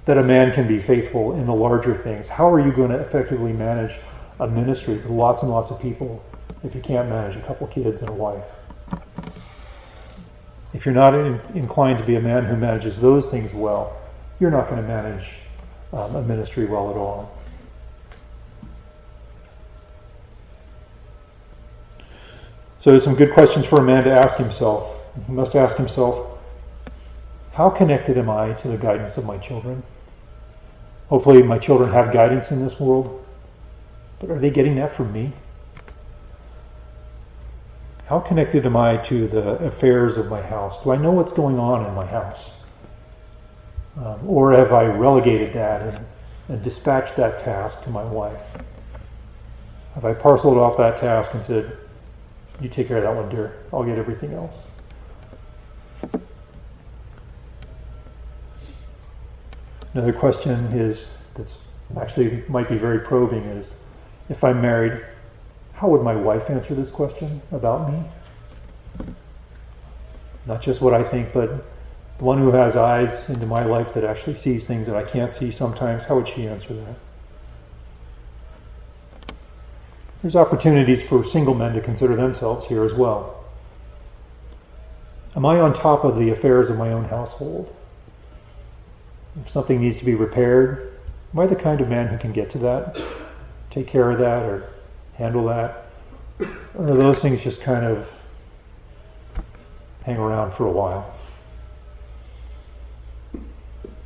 that 0.04 0.16
a 0.16 0.22
man 0.22 0.52
can 0.52 0.68
be 0.68 0.78
faithful 0.78 1.32
in 1.32 1.46
the 1.46 1.52
larger 1.52 1.96
things. 1.96 2.28
How 2.28 2.48
are 2.52 2.64
you 2.64 2.70
going 2.70 2.90
to 2.90 2.98
effectively 2.98 3.52
manage 3.52 3.98
a 4.38 4.46
ministry 4.46 4.98
with 4.98 5.06
lots 5.06 5.42
and 5.42 5.50
lots 5.50 5.72
of 5.72 5.80
people 5.80 6.24
if 6.62 6.76
you 6.76 6.80
can't 6.80 7.08
manage 7.08 7.34
a 7.34 7.40
couple 7.40 7.66
kids 7.66 8.02
and 8.02 8.08
a 8.08 8.12
wife. 8.12 8.52
If 10.72 10.86
you're 10.86 10.94
not 10.94 11.12
in, 11.16 11.40
inclined 11.56 11.98
to 11.98 12.04
be 12.04 12.14
a 12.14 12.20
man 12.20 12.44
who 12.44 12.54
manages 12.54 13.00
those 13.00 13.26
things 13.26 13.52
well, 13.52 13.98
you're 14.38 14.52
not 14.52 14.68
going 14.68 14.80
to 14.80 14.86
manage 14.86 15.26
um, 15.92 16.14
a 16.14 16.22
ministry 16.22 16.66
well 16.66 16.88
at 16.88 16.96
all. 16.96 17.36
So, 22.80 22.98
some 22.98 23.14
good 23.14 23.34
questions 23.34 23.66
for 23.66 23.78
a 23.78 23.82
man 23.82 24.04
to 24.04 24.10
ask 24.10 24.38
himself. 24.38 24.96
He 25.26 25.32
must 25.34 25.54
ask 25.54 25.76
himself, 25.76 26.38
how 27.52 27.68
connected 27.68 28.16
am 28.16 28.30
I 28.30 28.54
to 28.54 28.68
the 28.68 28.78
guidance 28.78 29.18
of 29.18 29.26
my 29.26 29.36
children? 29.36 29.82
Hopefully, 31.10 31.42
my 31.42 31.58
children 31.58 31.90
have 31.90 32.10
guidance 32.10 32.50
in 32.50 32.64
this 32.64 32.80
world. 32.80 33.22
But 34.18 34.30
are 34.30 34.38
they 34.38 34.48
getting 34.48 34.76
that 34.76 34.94
from 34.94 35.12
me? 35.12 35.30
How 38.06 38.18
connected 38.18 38.64
am 38.64 38.78
I 38.78 38.96
to 38.96 39.28
the 39.28 39.56
affairs 39.56 40.16
of 40.16 40.30
my 40.30 40.40
house? 40.40 40.82
Do 40.82 40.90
I 40.90 40.96
know 40.96 41.10
what's 41.10 41.32
going 41.32 41.58
on 41.58 41.84
in 41.84 41.92
my 41.92 42.06
house? 42.06 42.54
Um, 43.98 44.20
or 44.26 44.52
have 44.52 44.72
I 44.72 44.86
relegated 44.86 45.52
that 45.52 45.82
and, 45.82 46.06
and 46.48 46.62
dispatched 46.62 47.14
that 47.16 47.36
task 47.36 47.82
to 47.82 47.90
my 47.90 48.04
wife? 48.04 48.56
Have 49.94 50.06
I 50.06 50.14
parceled 50.14 50.56
off 50.56 50.78
that 50.78 50.96
task 50.96 51.34
and 51.34 51.44
said, 51.44 51.76
you 52.60 52.68
take 52.68 52.88
care 52.88 52.98
of 52.98 53.02
that 53.04 53.14
one, 53.14 53.28
dear. 53.28 53.56
I'll 53.72 53.84
get 53.84 53.98
everything 53.98 54.32
else. 54.34 54.66
Another 59.92 60.12
question 60.12 60.66
is 60.66 61.12
that's 61.34 61.56
actually 62.00 62.44
might 62.48 62.68
be 62.68 62.76
very 62.76 63.00
probing 63.00 63.42
is 63.44 63.74
if 64.28 64.44
I'm 64.44 64.60
married, 64.60 65.04
how 65.72 65.88
would 65.88 66.02
my 66.02 66.14
wife 66.14 66.48
answer 66.50 66.74
this 66.74 66.90
question 66.90 67.42
about 67.50 67.92
me? 67.92 68.02
Not 70.46 70.62
just 70.62 70.80
what 70.80 70.94
I 70.94 71.02
think, 71.02 71.32
but 71.32 71.64
the 72.18 72.24
one 72.24 72.38
who 72.38 72.52
has 72.52 72.76
eyes 72.76 73.28
into 73.28 73.46
my 73.46 73.64
life 73.64 73.94
that 73.94 74.04
actually 74.04 74.34
sees 74.34 74.66
things 74.66 74.86
that 74.86 74.94
I 74.94 75.02
can't 75.02 75.32
see 75.32 75.50
sometimes, 75.50 76.04
how 76.04 76.16
would 76.16 76.28
she 76.28 76.46
answer 76.46 76.74
that? 76.74 76.94
There's 80.22 80.36
opportunities 80.36 81.02
for 81.02 81.24
single 81.24 81.54
men 81.54 81.74
to 81.74 81.80
consider 81.80 82.14
themselves 82.14 82.66
here 82.66 82.84
as 82.84 82.92
well. 82.92 83.42
Am 85.34 85.46
I 85.46 85.58
on 85.60 85.72
top 85.72 86.04
of 86.04 86.16
the 86.16 86.30
affairs 86.30 86.68
of 86.68 86.76
my 86.76 86.92
own 86.92 87.04
household? 87.04 87.74
If 89.44 89.50
something 89.50 89.80
needs 89.80 89.96
to 89.96 90.04
be 90.04 90.14
repaired, 90.14 90.98
am 91.32 91.40
I 91.40 91.46
the 91.46 91.56
kind 91.56 91.80
of 91.80 91.88
man 91.88 92.08
who 92.08 92.18
can 92.18 92.32
get 92.32 92.50
to 92.50 92.58
that, 92.58 93.00
take 93.70 93.86
care 93.86 94.10
of 94.10 94.18
that, 94.18 94.42
or 94.42 94.70
handle 95.14 95.46
that? 95.46 95.86
Or 96.74 96.86
those 96.86 97.20
things 97.20 97.42
just 97.42 97.62
kind 97.62 97.86
of 97.86 98.10
hang 100.02 100.18
around 100.18 100.52
for 100.52 100.66
a 100.66 100.72
while? 100.72 101.14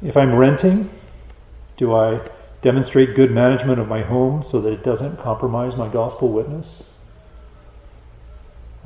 If 0.02 0.16
I'm 0.16 0.34
renting, 0.34 0.90
do 1.76 1.94
I 1.94 2.20
demonstrate 2.64 3.14
good 3.14 3.30
management 3.30 3.78
of 3.78 3.86
my 3.86 4.00
home 4.00 4.42
so 4.42 4.58
that 4.62 4.72
it 4.72 4.82
doesn't 4.82 5.18
compromise 5.18 5.76
my 5.76 5.86
gospel 5.86 6.30
witness? 6.30 6.82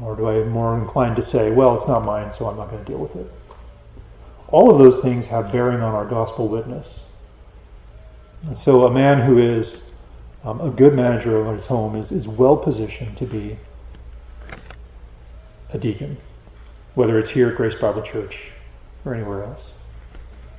Or 0.03 0.17
do 0.17 0.29
I 0.29 0.43
more 0.43 0.77
inclined 0.77 1.15
to 1.15 1.23
say, 1.23 1.53
well, 1.53 1.77
it's 1.77 1.87
not 1.87 2.05
mine, 2.05 2.33
so 2.33 2.49
I'm 2.49 2.57
not 2.57 2.71
going 2.71 2.85
to 2.85 2.91
deal 2.91 2.99
with 2.99 3.15
it? 3.15 3.33
All 4.49 4.69
of 4.69 4.79
those 4.79 4.99
things 4.99 5.29
have 5.29 5.53
bearing 5.53 5.81
on 5.81 5.95
our 5.95 6.05
gospel 6.05 6.49
witness. 6.49 7.05
And 8.43 8.57
so 8.57 8.85
a 8.85 8.91
man 8.91 9.25
who 9.25 9.39
is 9.39 9.85
um, 10.43 10.61
a 10.61 10.71
good 10.71 10.95
manager 10.95 11.37
of 11.37 11.55
his 11.55 11.67
home 11.67 11.95
is, 11.95 12.11
is 12.11 12.27
well 12.27 12.57
positioned 12.57 13.17
to 13.19 13.27
be 13.27 13.59
a 15.73 15.79
deacon, 15.79 16.17
whether 16.97 17.17
it's 17.17 17.31
here 17.31 17.51
at 17.51 17.57
Grace 17.57 17.77
Bible 17.77 18.03
Church 18.03 18.51
or 19.05 19.15
anywhere 19.15 19.45
else. 19.45 19.73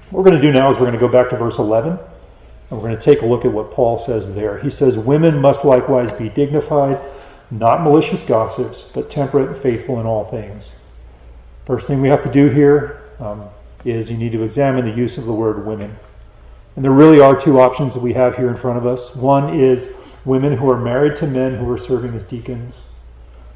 What 0.09 0.23
we're 0.23 0.29
going 0.29 0.41
to 0.41 0.47
do 0.47 0.53
now 0.53 0.71
is 0.71 0.77
we're 0.77 0.85
going 0.85 0.93
to 0.93 1.05
go 1.05 1.11
back 1.11 1.29
to 1.31 1.37
verse 1.37 1.57
11, 1.57 1.99
and 2.69 2.79
we're 2.79 2.87
going 2.87 2.99
to 2.99 3.03
take 3.03 3.21
a 3.21 3.25
look 3.25 3.45
at 3.45 3.51
what 3.51 3.71
Paul 3.71 3.97
says 3.97 4.33
there. 4.33 4.59
He 4.59 4.69
says, 4.69 4.97
Women 4.97 5.39
must 5.39 5.65
likewise 5.65 6.13
be 6.13 6.29
dignified, 6.29 6.99
not 7.51 7.81
malicious 7.81 8.21
gossips, 8.21 8.85
but 8.93 9.09
temperate 9.09 9.49
and 9.49 9.57
faithful 9.57 9.99
in 9.99 10.05
all 10.05 10.25
things. 10.25 10.69
First 11.65 11.87
thing 11.87 12.01
we 12.01 12.09
have 12.09 12.23
to 12.23 12.31
do 12.31 12.49
here 12.49 13.01
um, 13.19 13.45
is 13.85 14.09
you 14.09 14.17
need 14.17 14.31
to 14.33 14.43
examine 14.43 14.85
the 14.85 14.95
use 14.95 15.17
of 15.17 15.25
the 15.25 15.33
word 15.33 15.65
women. 15.65 15.95
And 16.75 16.85
there 16.85 16.91
really 16.91 17.19
are 17.19 17.39
two 17.39 17.59
options 17.59 17.93
that 17.93 18.01
we 18.01 18.13
have 18.13 18.35
here 18.35 18.49
in 18.49 18.55
front 18.55 18.77
of 18.77 18.85
us. 18.85 19.15
One 19.15 19.59
is 19.59 19.89
women 20.25 20.55
who 20.55 20.69
are 20.69 20.79
married 20.79 21.15
to 21.17 21.27
men 21.27 21.55
who 21.55 21.69
are 21.71 21.77
serving 21.77 22.13
as 22.13 22.23
deacons, 22.23 22.81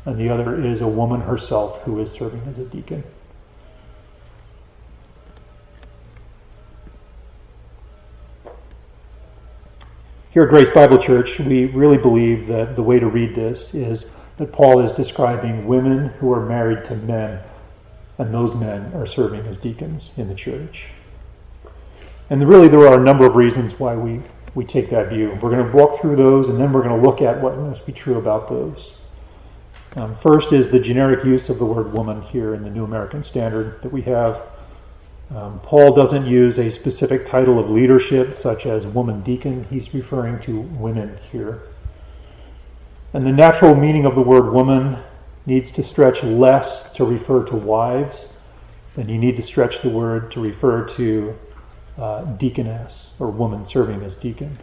and 0.05 0.18
the 0.18 0.30
other 0.30 0.64
is 0.64 0.82
a 0.82 0.88
woman 0.88 1.22
herself 1.22 1.82
who 1.84 1.99
is 1.99 2.11
serving 2.11 2.41
as 2.49 2.57
a 2.57 2.66
deacon. 2.66 3.03
Here 10.34 10.42
at 10.42 10.50
Grace 10.50 10.72
Bible 10.72 10.98
Church, 10.98 11.38
we 11.38 11.66
really 11.66 12.00
believe 12.00 12.48
that 12.48 12.76
the 12.76 12.82
way 12.82 13.00
to 13.00 13.06
read 13.06 13.36
this 13.36 13.76
is 13.76 14.08
that 14.38 14.52
Paul 14.52 14.80
is 14.80 14.92
describing 14.92 15.68
women 15.68 16.08
who 16.08 16.34
are 16.34 16.44
married 16.44 16.84
to 16.86 16.96
men 16.96 17.40
and 18.18 18.34
those 18.34 18.56
men 18.56 18.92
are 18.96 19.06
serving 19.06 19.46
as 19.46 19.60
deacons 19.60 20.12
in 20.18 20.28
the 20.28 20.34
church. 20.34 20.88
And 22.32 22.50
really, 22.50 22.68
there 22.68 22.80
are 22.88 23.00
a 23.00 23.04
number 23.04 23.28
of 23.28 23.36
reasons 23.36 23.80
why 23.80 23.96
we, 23.96 24.24
we 24.56 24.66
take 24.66 24.90
that 24.90 25.12
view. 25.12 25.38
We're 25.40 25.52
going 25.52 25.70
to 25.70 25.78
walk 25.78 26.02
through 26.02 26.16
those, 26.16 26.50
and 26.50 26.60
then 26.60 26.74
we're 26.74 26.82
going 26.82 27.00
to 27.00 27.08
look 27.08 27.22
at 27.22 27.40
what 27.40 27.56
must 27.60 27.86
be 27.86 27.92
true 27.92 28.18
about 28.18 28.50
those. 28.50 28.96
Um, 29.98 30.16
first 30.16 30.52
is 30.52 30.68
the 30.68 30.80
generic 30.80 31.24
use 31.24 31.50
of 31.50 31.60
the 31.60 31.66
word 31.66 31.94
woman 31.94 32.24
here 32.24 32.56
in 32.56 32.64
the 32.64 32.72
New 32.72 32.86
American 32.86 33.22
Standard 33.22 33.84
that 33.84 33.94
we 33.94 34.02
have. 34.02 34.42
Um, 35.32 35.59
Paul 35.61 35.93
doesn't 35.93 36.26
use 36.26 36.59
a 36.59 36.69
specific 36.69 37.26
title 37.26 37.57
of 37.59 37.69
leadership, 37.69 38.36
such 38.36 38.65
as 38.65 38.86
woman 38.86 39.21
deacon. 39.21 39.65
He's 39.69 39.93
referring 39.93 40.39
to 40.41 40.61
women 40.61 41.17
here. 41.32 41.63
And 43.13 43.26
the 43.26 43.32
natural 43.32 43.76
meaning 43.76 44.05
of 44.05 44.15
the 44.15 44.21
word 44.21 44.51
woman 44.51 44.97
needs 45.45 45.71
to 45.71 45.84
stretch 45.84 46.24
less 46.24 46.91
to 46.93 47.05
refer 47.05 47.43
to 47.45 47.55
wives 47.55 48.28
than 48.95 49.09
you 49.09 49.17
need 49.17 49.36
to 49.38 49.41
stretch 49.41 49.82
the 49.82 49.89
word 49.89 50.32
to 50.32 50.41
refer 50.41 50.86
to 50.86 51.38
uh, 51.97 52.24
deaconess 52.24 53.11
or 53.19 53.30
woman 53.30 53.65
serving 53.65 54.01
as 54.03 54.17
deacon. 54.17 54.57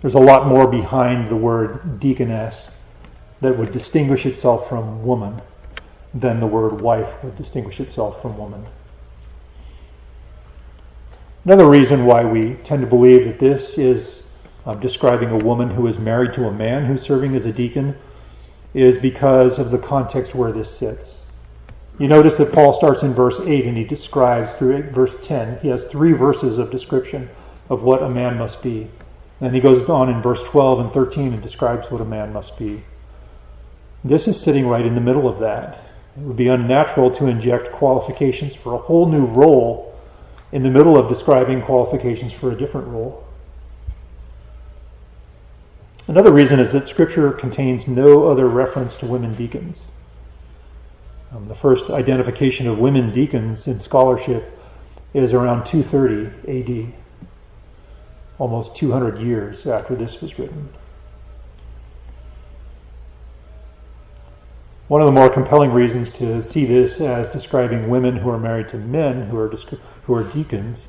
There's 0.00 0.14
a 0.14 0.20
lot 0.20 0.46
more 0.46 0.66
behind 0.66 1.28
the 1.28 1.36
word 1.36 1.98
deaconess 1.98 2.70
that 3.40 3.56
would 3.56 3.72
distinguish 3.72 4.26
itself 4.26 4.68
from 4.68 5.04
woman 5.04 5.40
than 6.12 6.40
the 6.40 6.46
word 6.46 6.80
wife 6.80 7.22
would 7.24 7.36
distinguish 7.36 7.80
itself 7.80 8.22
from 8.22 8.36
woman. 8.38 8.64
Another 11.44 11.68
reason 11.68 12.06
why 12.06 12.24
we 12.24 12.54
tend 12.64 12.80
to 12.80 12.86
believe 12.86 13.26
that 13.26 13.38
this 13.38 13.76
is 13.76 14.22
uh, 14.64 14.74
describing 14.76 15.28
a 15.28 15.44
woman 15.44 15.68
who 15.68 15.86
is 15.86 15.98
married 15.98 16.32
to 16.32 16.46
a 16.46 16.50
man 16.50 16.86
who's 16.86 17.02
serving 17.02 17.36
as 17.36 17.44
a 17.44 17.52
deacon 17.52 17.94
is 18.72 18.96
because 18.96 19.58
of 19.58 19.70
the 19.70 19.76
context 19.76 20.34
where 20.34 20.52
this 20.52 20.74
sits. 20.74 21.26
You 21.98 22.08
notice 22.08 22.36
that 22.36 22.54
Paul 22.54 22.72
starts 22.72 23.02
in 23.02 23.12
verse 23.12 23.40
8 23.40 23.66
and 23.66 23.76
he 23.76 23.84
describes 23.84 24.54
through 24.54 24.84
verse 24.84 25.18
10. 25.22 25.60
He 25.60 25.68
has 25.68 25.84
three 25.84 26.12
verses 26.12 26.56
of 26.56 26.70
description 26.70 27.28
of 27.68 27.82
what 27.82 28.02
a 28.02 28.08
man 28.08 28.38
must 28.38 28.62
be. 28.62 28.88
And 29.42 29.54
he 29.54 29.60
goes 29.60 29.86
on 29.90 30.08
in 30.08 30.22
verse 30.22 30.42
12 30.44 30.80
and 30.80 30.92
13 30.94 31.34
and 31.34 31.42
describes 31.42 31.90
what 31.90 32.00
a 32.00 32.06
man 32.06 32.32
must 32.32 32.56
be. 32.56 32.82
This 34.02 34.28
is 34.28 34.40
sitting 34.40 34.66
right 34.66 34.86
in 34.86 34.94
the 34.94 35.00
middle 35.02 35.28
of 35.28 35.40
that. 35.40 35.84
It 36.16 36.22
would 36.22 36.36
be 36.36 36.48
unnatural 36.48 37.10
to 37.10 37.26
inject 37.26 37.70
qualifications 37.70 38.54
for 38.54 38.72
a 38.72 38.78
whole 38.78 39.06
new 39.06 39.26
role 39.26 39.93
in 40.54 40.62
the 40.62 40.70
middle 40.70 40.96
of 40.96 41.08
describing 41.08 41.60
qualifications 41.60 42.32
for 42.32 42.52
a 42.52 42.56
different 42.56 42.86
role. 42.86 43.26
Another 46.06 46.32
reason 46.32 46.60
is 46.60 46.70
that 46.72 46.86
Scripture 46.86 47.32
contains 47.32 47.88
no 47.88 48.28
other 48.28 48.46
reference 48.46 48.94
to 48.96 49.06
women 49.06 49.34
deacons. 49.34 49.90
Um, 51.32 51.48
the 51.48 51.56
first 51.56 51.90
identification 51.90 52.68
of 52.68 52.78
women 52.78 53.10
deacons 53.10 53.66
in 53.66 53.80
scholarship 53.80 54.56
is 55.12 55.32
around 55.32 55.66
230 55.66 56.86
AD, 56.86 56.92
almost 58.38 58.76
200 58.76 59.20
years 59.20 59.66
after 59.66 59.96
this 59.96 60.20
was 60.20 60.38
written. 60.38 60.68
One 64.88 65.00
of 65.00 65.06
the 65.06 65.12
more 65.12 65.30
compelling 65.30 65.72
reasons 65.72 66.10
to 66.10 66.42
see 66.42 66.66
this 66.66 67.00
as 67.00 67.30
describing 67.30 67.88
women 67.88 68.16
who 68.16 68.28
are 68.28 68.38
married 68.38 68.68
to 68.68 68.76
men 68.76 69.28
who 69.28 69.38
are, 69.38 69.50
who 70.02 70.14
are 70.14 70.24
deacons 70.24 70.88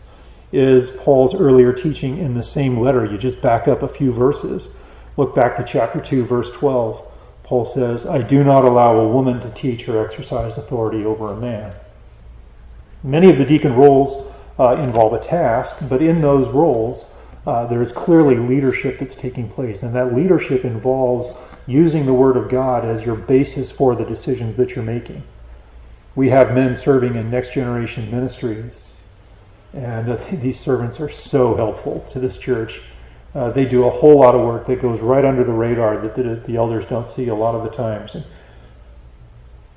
is 0.51 0.91
Paul's 0.91 1.33
earlier 1.33 1.71
teaching 1.71 2.17
in 2.17 2.33
the 2.33 2.43
same 2.43 2.77
letter. 2.77 3.05
You 3.05 3.17
just 3.17 3.41
back 3.41 3.69
up 3.69 3.83
a 3.83 3.87
few 3.87 4.11
verses. 4.11 4.69
Look 5.15 5.33
back 5.33 5.55
to 5.57 5.63
chapter 5.63 6.01
2, 6.01 6.25
verse 6.25 6.51
12. 6.51 7.09
Paul 7.43 7.63
says, 7.63 8.05
I 8.05 8.21
do 8.21 8.43
not 8.43 8.65
allow 8.65 8.97
a 8.97 9.07
woman 9.07 9.39
to 9.39 9.49
teach 9.51 9.87
or 9.87 10.05
exercise 10.05 10.57
authority 10.57 11.05
over 11.05 11.31
a 11.31 11.37
man. 11.37 11.73
Many 13.01 13.29
of 13.29 13.37
the 13.37 13.45
deacon 13.45 13.75
roles 13.75 14.29
uh, 14.59 14.75
involve 14.75 15.13
a 15.13 15.19
task, 15.19 15.77
but 15.87 16.01
in 16.01 16.19
those 16.19 16.49
roles, 16.49 17.05
uh, 17.47 17.65
there 17.67 17.81
is 17.81 17.91
clearly 17.91 18.35
leadership 18.35 18.99
that's 18.99 19.15
taking 19.15 19.47
place, 19.47 19.83
and 19.83 19.95
that 19.95 20.13
leadership 20.13 20.65
involves 20.65 21.29
using 21.67 22.05
the 22.05 22.13
Word 22.13 22.37
of 22.37 22.49
God 22.49 22.85
as 22.85 23.05
your 23.05 23.15
basis 23.15 23.71
for 23.71 23.95
the 23.95 24.05
decisions 24.05 24.55
that 24.57 24.75
you're 24.75 24.85
making. 24.85 25.23
We 26.15 26.29
have 26.29 26.53
men 26.53 26.75
serving 26.75 27.15
in 27.15 27.29
next 27.29 27.53
generation 27.53 28.09
ministries, 28.11 28.93
and 29.73 30.09
uh, 30.09 30.15
these 30.31 30.59
servants 30.59 30.99
are 30.99 31.09
so 31.09 31.55
helpful 31.55 32.01
to 32.09 32.19
this 32.19 32.37
church 32.37 32.81
uh, 33.35 33.51
they 33.51 33.65
do 33.65 33.85
a 33.85 33.89
whole 33.89 34.19
lot 34.19 34.33
of 34.33 34.41
work 34.41 34.65
that 34.65 34.81
goes 34.81 35.01
right 35.01 35.25
under 35.25 35.43
the 35.43 35.51
radar 35.51 35.99
that 35.99 36.15
the, 36.15 36.35
the, 36.47 36.55
elders 36.55 36.85
don't 36.85 37.07
see 37.07 37.27
a 37.27 37.35
lot 37.35 37.53
of 37.53 37.63
the 37.63 37.69
times. 37.69 38.15
And 38.15 38.23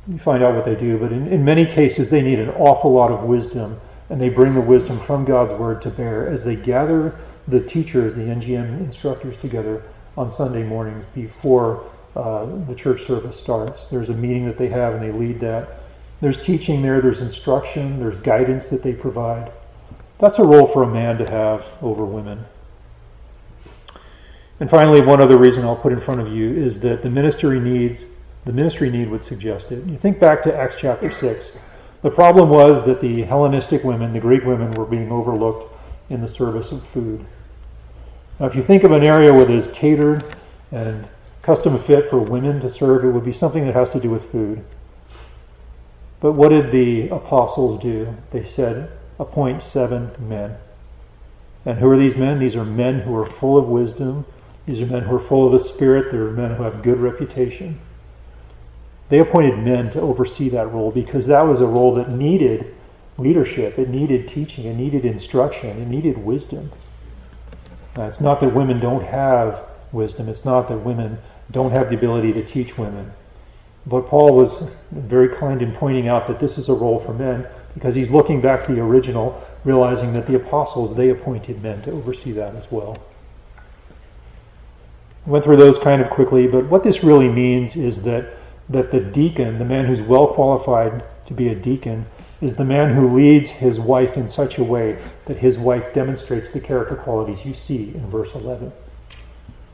you 0.06 0.18
find 0.18 0.44
out 0.44 0.54
what 0.54 0.64
they 0.64 0.76
do, 0.76 0.96
but 0.96 1.12
in, 1.12 1.26
in 1.26 1.44
many 1.44 1.66
cases, 1.66 2.08
they 2.08 2.22
need 2.22 2.38
an 2.38 2.50
awful 2.50 2.92
lot 2.92 3.10
of 3.10 3.24
wisdom, 3.24 3.80
and 4.10 4.20
they 4.20 4.28
bring 4.28 4.54
the 4.54 4.60
wisdom 4.60 5.00
from 5.00 5.24
God's 5.24 5.52
Word 5.54 5.82
to 5.82 5.90
bear 5.90 6.28
as 6.28 6.44
they 6.44 6.54
gather 6.54 7.18
the 7.48 7.60
teachers, 7.60 8.14
the 8.14 8.22
NGM 8.22 8.78
instructors 8.78 9.36
together 9.36 9.82
on 10.18 10.30
Sunday 10.32 10.64
mornings 10.64 11.04
before 11.14 11.88
uh, 12.16 12.44
the 12.66 12.74
church 12.74 13.04
service 13.04 13.38
starts. 13.38 13.86
There's 13.86 14.08
a 14.08 14.14
meeting 14.14 14.46
that 14.46 14.58
they 14.58 14.68
have, 14.68 14.94
and 14.94 15.02
they 15.02 15.12
lead 15.12 15.38
that. 15.40 15.80
There's 16.20 16.44
teaching 16.44 16.82
there, 16.82 17.00
there's 17.00 17.20
instruction, 17.20 18.00
there's 18.00 18.18
guidance 18.18 18.68
that 18.70 18.82
they 18.82 18.92
provide. 18.92 19.52
That's 20.18 20.40
a 20.40 20.44
role 20.44 20.66
for 20.66 20.82
a 20.82 20.88
man 20.88 21.18
to 21.18 21.30
have 21.30 21.68
over 21.80 22.04
women. 22.04 22.44
And 24.58 24.68
finally, 24.68 25.00
one 25.00 25.20
other 25.20 25.38
reason 25.38 25.64
I'll 25.64 25.76
put 25.76 25.92
in 25.92 26.00
front 26.00 26.20
of 26.20 26.32
you 26.32 26.52
is 26.52 26.80
that 26.80 27.02
the 27.02 27.10
ministry 27.10 27.60
needs 27.60 28.02
the 28.44 28.52
ministry 28.52 28.88
need 28.88 29.10
would 29.10 29.22
suggest 29.22 29.72
it. 29.72 29.84
You 29.84 29.98
think 29.98 30.18
back 30.18 30.42
to 30.44 30.56
Acts 30.56 30.76
chapter 30.78 31.10
6. 31.10 31.52
The 32.00 32.10
problem 32.10 32.48
was 32.48 32.82
that 32.86 32.98
the 32.98 33.22
Hellenistic 33.22 33.84
women, 33.84 34.14
the 34.14 34.20
Greek 34.20 34.44
women, 34.44 34.70
were 34.70 34.86
being 34.86 35.12
overlooked 35.12 35.74
in 36.08 36.22
the 36.22 36.28
service 36.28 36.72
of 36.72 36.86
food. 36.86 37.26
Now, 38.38 38.46
if 38.46 38.54
you 38.54 38.62
think 38.62 38.84
of 38.84 38.92
an 38.92 39.02
area 39.02 39.32
where 39.32 39.42
it 39.42 39.50
is 39.50 39.66
catered 39.68 40.24
and 40.70 41.08
custom 41.42 41.76
fit 41.78 42.04
for 42.04 42.18
women 42.18 42.60
to 42.60 42.68
serve, 42.68 43.04
it 43.04 43.10
would 43.10 43.24
be 43.24 43.32
something 43.32 43.64
that 43.66 43.74
has 43.74 43.90
to 43.90 44.00
do 44.00 44.10
with 44.10 44.30
food. 44.30 44.64
But 46.20 46.32
what 46.32 46.50
did 46.50 46.70
the 46.70 47.08
apostles 47.08 47.80
do? 47.80 48.16
They 48.30 48.44
said, 48.44 48.90
appoint 49.18 49.62
seven 49.62 50.10
men. 50.18 50.56
And 51.64 51.78
who 51.78 51.90
are 51.90 51.96
these 51.96 52.16
men? 52.16 52.38
These 52.38 52.56
are 52.56 52.64
men 52.64 53.00
who 53.00 53.16
are 53.16 53.26
full 53.26 53.58
of 53.58 53.68
wisdom. 53.68 54.24
These 54.66 54.80
are 54.80 54.86
men 54.86 55.02
who 55.02 55.16
are 55.16 55.20
full 55.20 55.46
of 55.46 55.52
the 55.52 55.58
Spirit. 55.58 56.10
They're 56.10 56.30
men 56.30 56.54
who 56.54 56.62
have 56.62 56.82
good 56.82 56.98
reputation. 56.98 57.80
They 59.08 59.18
appointed 59.18 59.58
men 59.58 59.90
to 59.92 60.00
oversee 60.00 60.48
that 60.50 60.70
role 60.72 60.90
because 60.90 61.26
that 61.26 61.42
was 61.42 61.60
a 61.60 61.66
role 61.66 61.94
that 61.94 62.10
needed 62.10 62.74
leadership, 63.16 63.78
it 63.78 63.88
needed 63.88 64.28
teaching, 64.28 64.66
it 64.66 64.74
needed 64.74 65.04
instruction, 65.04 65.80
it 65.80 65.88
needed 65.88 66.18
wisdom. 66.18 66.70
Uh, 67.98 68.02
it's 68.02 68.20
not 68.20 68.38
that 68.38 68.54
women 68.54 68.78
don't 68.78 69.02
have 69.02 69.64
wisdom, 69.90 70.28
it's 70.28 70.44
not 70.44 70.68
that 70.68 70.78
women 70.78 71.18
don't 71.50 71.72
have 71.72 71.88
the 71.88 71.96
ability 71.96 72.32
to 72.32 72.44
teach 72.44 72.78
women. 72.78 73.10
But 73.86 74.06
Paul 74.06 74.36
was 74.36 74.62
very 74.92 75.34
kind 75.34 75.62
in 75.62 75.72
pointing 75.72 76.06
out 76.06 76.26
that 76.28 76.38
this 76.38 76.58
is 76.58 76.68
a 76.68 76.74
role 76.74 77.00
for 77.00 77.12
men 77.12 77.46
because 77.74 77.94
he's 77.94 78.10
looking 78.10 78.40
back 78.40 78.64
to 78.66 78.74
the 78.74 78.80
original, 78.80 79.42
realizing 79.64 80.12
that 80.12 80.26
the 80.26 80.36
apostles, 80.36 80.94
they 80.94 81.08
appointed 81.08 81.62
men 81.62 81.82
to 81.82 81.90
oversee 81.90 82.32
that 82.32 82.54
as 82.54 82.70
well. 82.70 82.98
Went 85.26 85.44
through 85.44 85.56
those 85.56 85.78
kind 85.78 86.00
of 86.00 86.10
quickly, 86.10 86.46
but 86.46 86.66
what 86.66 86.84
this 86.84 87.02
really 87.02 87.28
means 87.28 87.76
is 87.76 88.02
that, 88.02 88.36
that 88.68 88.92
the 88.92 89.00
deacon, 89.00 89.58
the 89.58 89.64
man 89.64 89.86
who's 89.86 90.02
well 90.02 90.28
qualified 90.28 91.02
to 91.26 91.34
be 91.34 91.48
a 91.48 91.54
deacon, 91.54 92.06
is 92.40 92.54
the 92.54 92.64
man 92.64 92.94
who 92.94 93.14
leads 93.14 93.50
his 93.50 93.80
wife 93.80 94.16
in 94.16 94.28
such 94.28 94.58
a 94.58 94.64
way 94.64 94.98
that 95.24 95.38
his 95.38 95.58
wife 95.58 95.92
demonstrates 95.92 96.50
the 96.50 96.60
character 96.60 96.94
qualities 96.94 97.44
you 97.44 97.52
see 97.52 97.92
in 97.94 98.08
verse 98.08 98.34
11. 98.34 98.72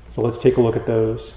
So 0.09 0.23
let's 0.23 0.39
take 0.39 0.57
a 0.57 0.62
look 0.62 0.77
at 0.77 0.87
those. 0.87 1.35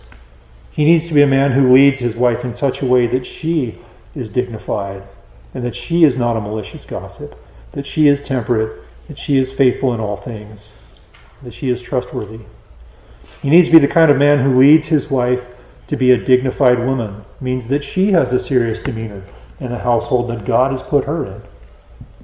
He 0.72 0.86
needs 0.86 1.08
to 1.08 1.14
be 1.14 1.24
a 1.24 1.28
man 1.28 1.52
who 1.52 1.74
leads 1.74 2.00
his 2.00 2.16
wife 2.16 2.46
in 2.46 2.54
such 2.54 2.82
a 2.82 2.86
way 2.86 3.08
that 3.08 3.26
she 3.26 3.78
is 4.16 4.30
dignified 4.30 5.04
and 5.54 5.64
that 5.64 5.76
she 5.76 6.04
is 6.04 6.16
not 6.16 6.38
a 6.38 6.42
malicious 6.42 6.86
gossip, 6.86 7.36
that 7.74 7.86
she 7.86 8.08
is 8.08 8.22
temperate, 8.22 8.84
that 9.08 9.18
she 9.18 9.38
is 9.38 9.52
faithful 9.52 9.94
in 9.94 10.00
all 10.00 10.16
things, 10.16 10.72
that 11.42 11.54
she 11.54 11.70
is 11.70 11.82
trustworthy. 11.82 12.40
He 13.42 13.50
needs 13.50 13.68
to 13.68 13.74
be 13.74 13.80
the 13.80 13.88
kind 13.88 14.12
of 14.12 14.18
man 14.18 14.40
who 14.40 14.58
leads 14.58 14.88
his 14.88 15.10
wife 15.10 15.48
to 15.88 15.98
be 15.98 16.12
a 16.12 16.24
dignified 16.24 16.80
woman, 16.80 17.24
means 17.42 17.68
that 17.68 17.84
she 17.84 18.12
has 18.12 18.32
a 18.32 18.40
serious 18.40 18.80
demeanor 18.80 19.24
in 19.60 19.72
the 19.72 19.80
household 19.80 20.30
that 20.30 20.46
God 20.46 20.72
has 20.72 20.84
put 20.84 21.06
her 21.06 21.26
in. 21.26 21.42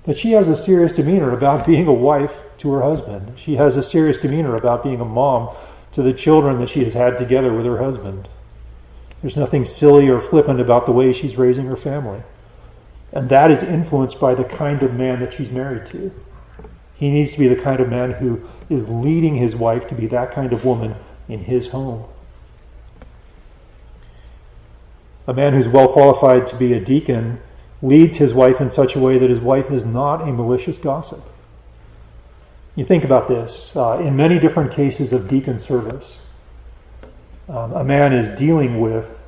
That 0.04 0.18
she 0.18 0.32
has 0.32 0.50
a 0.50 0.58
serious 0.58 0.94
demeanor 0.94 1.34
about 1.34 1.66
being 1.68 1.88
a 1.88 1.94
wife 1.94 2.44
to 2.60 2.72
her 2.72 2.82
husband. 2.82 3.34
She 3.38 3.56
has 3.56 3.78
a 3.78 3.84
serious 3.84 4.18
demeanor 4.18 4.56
about 4.56 4.84
being 4.84 5.02
a 5.02 5.06
mom 5.06 5.56
to 5.94 6.02
the 6.02 6.14
children 6.14 6.60
that 6.60 6.70
she 6.70 6.84
has 6.84 6.94
had 6.94 7.18
together 7.18 7.54
with 7.54 7.66
her 7.66 7.78
husband. 7.78 8.28
There's 9.22 9.38
nothing 9.38 9.64
silly 9.64 10.10
or 10.10 10.20
flippant 10.20 10.60
about 10.60 10.86
the 10.86 10.92
way 10.92 11.14
she's 11.14 11.38
raising 11.38 11.66
her 11.68 11.76
family. 11.76 12.22
And 13.14 13.30
that 13.30 13.52
is 13.52 13.64
influenced 13.64 14.20
by 14.20 14.36
the 14.36 14.44
kind 14.44 14.82
of 14.84 14.94
man 14.94 15.20
that 15.20 15.34
she's 15.34 15.52
married 15.52 15.86
to. 15.92 16.12
He 16.96 17.12
needs 17.12 17.32
to 17.34 17.40
be 17.40 17.48
the 17.48 17.56
kind 17.56 17.80
of 17.80 17.90
man 17.90 18.12
who 18.12 18.42
is 18.70 18.90
leading 18.90 19.36
his 19.36 19.56
wife 19.56 19.88
to 19.88 19.96
be 19.96 20.08
that 20.08 20.32
kind 20.32 20.52
of 20.52 20.66
woman 20.66 20.96
in 21.30 21.40
his 21.40 21.68
home. 21.68 22.06
A 25.28 25.34
man 25.34 25.54
who's 25.54 25.68
well 25.68 25.88
qualified 25.88 26.48
to 26.48 26.56
be 26.56 26.74
a 26.74 26.80
deacon 26.80 27.40
leads 27.82 28.18
his 28.18 28.34
wife 28.34 28.62
in 28.62 28.70
such 28.70 28.96
a 28.96 29.00
way 29.00 29.18
that 29.18 29.30
his 29.30 29.40
wife 29.40 29.72
is 29.72 29.86
not 29.86 30.22
a 30.22 30.32
malicious 30.32 30.78
gossip. 30.78 31.24
You 32.76 32.84
think 32.84 33.04
about 33.04 33.28
this. 33.28 33.76
Uh, 33.76 34.00
in 34.00 34.16
many 34.16 34.40
different 34.40 34.72
cases 34.72 35.14
of 35.14 35.28
deacon 35.28 35.60
service, 35.60 36.20
um, 37.48 37.74
a 37.74 37.84
man 37.84 38.14
is 38.14 38.30
dealing 38.38 38.80
with 38.80 39.20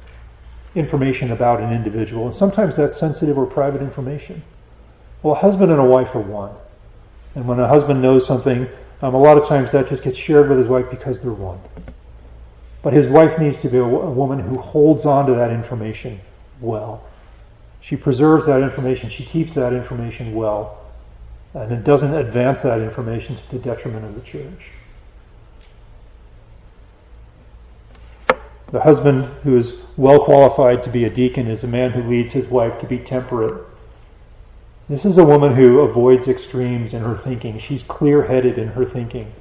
information 0.73 1.31
about 1.31 1.61
an 1.61 1.71
individual, 1.71 2.25
and 2.25 2.35
sometimes 2.35 2.75
that's 2.75 2.97
sensitive 2.97 3.37
or 3.37 3.45
private 3.45 3.81
information. 3.81 4.41
Well, 5.21 5.35
a 5.35 5.37
husband 5.37 5.71
and 5.71 5.79
a 5.79 5.85
wife 5.85 6.15
are 6.15 6.21
one. 6.21 6.55
And 7.35 7.47
when 7.47 7.59
a 7.59 7.67
husband 7.67 8.01
knows 8.01 8.25
something, 8.25 8.67
um, 9.01 9.13
a 9.13 9.17
lot 9.19 9.37
of 9.37 9.47
times 9.47 9.71
that 9.71 9.87
just 9.87 10.03
gets 10.03 10.17
shared 10.17 10.49
with 10.49 10.57
his 10.57 10.67
wife 10.67 10.89
because 10.89 11.21
they're 11.21 11.31
one. 11.31 11.59
But 12.85 12.93
his 12.93 13.07
wife 13.07 13.39
needs 13.39 13.57
to 13.61 13.67
be 13.67 13.79
a, 13.79 13.83
woman 13.83 14.37
who 14.37 14.59
holds 14.59 15.07
on 15.07 15.25
to 15.25 15.33
that 15.33 15.49
information 15.49 16.21
well. 16.61 17.09
She 17.81 17.95
preserves 17.95 18.45
that 18.45 18.61
information, 18.61 19.09
she 19.09 19.25
keeps 19.25 19.53
that 19.53 19.73
information 19.73 20.35
well, 20.35 20.85
and 21.55 21.71
it 21.71 21.83
doesn't 21.83 22.13
advance 22.13 22.61
that 22.61 22.81
information 22.81 23.37
to 23.37 23.49
the 23.49 23.57
detriment 23.57 24.05
of 24.05 24.13
the 24.13 24.21
church. 24.21 24.69
The 28.67 28.81
husband 28.81 29.25
who 29.41 29.57
is 29.57 29.73
well 29.97 30.23
qualified 30.23 30.83
to 30.83 30.91
be 30.91 31.05
a 31.05 31.09
deacon 31.09 31.47
is 31.47 31.63
a 31.63 31.67
man 31.67 31.89
who 31.89 32.03
leads 32.03 32.33
his 32.33 32.45
wife 32.45 32.77
to 32.81 32.85
be 32.85 32.99
temperate. 32.99 33.65
This 34.89 35.05
is 35.05 35.17
a 35.17 35.25
woman 35.25 35.55
who 35.55 35.79
avoids 35.79 36.27
extremes 36.27 36.93
in 36.93 37.01
her 37.01 37.15
thinking. 37.15 37.57
She's 37.57 37.81
clear 37.81 38.21
headed 38.21 38.59
in 38.59 38.67
her 38.67 38.85
thinking. 38.85 39.33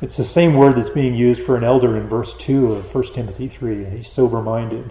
It's 0.00 0.16
the 0.16 0.24
same 0.24 0.54
word 0.54 0.76
that's 0.76 0.90
being 0.90 1.14
used 1.14 1.42
for 1.42 1.56
an 1.56 1.64
elder 1.64 1.96
in 1.96 2.08
verse 2.08 2.34
2 2.34 2.72
of 2.72 2.94
1 2.94 3.04
Timothy 3.12 3.48
3. 3.48 3.84
He's 3.86 4.10
sober 4.10 4.40
minded. 4.40 4.90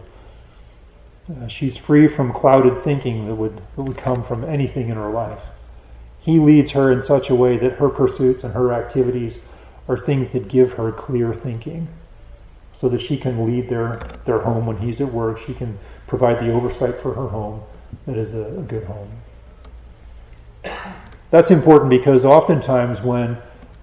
Uh, 1.29 1.47
she's 1.47 1.77
free 1.77 2.07
from 2.07 2.33
clouded 2.33 2.81
thinking 2.81 3.27
that 3.27 3.35
would, 3.35 3.57
that 3.57 3.83
would 3.83 3.97
come 3.97 4.23
from 4.23 4.43
anything 4.43 4.89
in 4.89 4.95
her 4.95 5.09
life. 5.09 5.45
He 6.19 6.39
leads 6.39 6.71
her 6.71 6.91
in 6.91 7.01
such 7.01 7.29
a 7.29 7.35
way 7.35 7.57
that 7.57 7.73
her 7.73 7.89
pursuits 7.89 8.43
and 8.43 8.53
her 8.53 8.73
activities 8.73 9.39
are 9.87 9.97
things 9.97 10.29
that 10.31 10.49
give 10.49 10.73
her 10.73 10.91
clear 10.91 11.33
thinking 11.33 11.87
so 12.73 12.89
that 12.89 12.99
she 12.99 13.17
can 13.17 13.45
lead 13.45 13.69
their, 13.69 13.99
their 14.25 14.39
home 14.39 14.65
when 14.65 14.77
he's 14.77 14.99
at 14.99 15.11
work. 15.11 15.39
She 15.39 15.53
can 15.53 15.79
provide 16.05 16.39
the 16.39 16.51
oversight 16.51 17.01
for 17.01 17.13
her 17.13 17.27
home 17.27 17.61
that 18.05 18.17
is 18.17 18.33
a, 18.33 18.43
a 18.43 18.61
good 18.63 18.83
home. 18.83 19.09
That's 21.31 21.51
important 21.51 21.89
because 21.89 22.25
oftentimes 22.25 23.01
when 23.01 23.37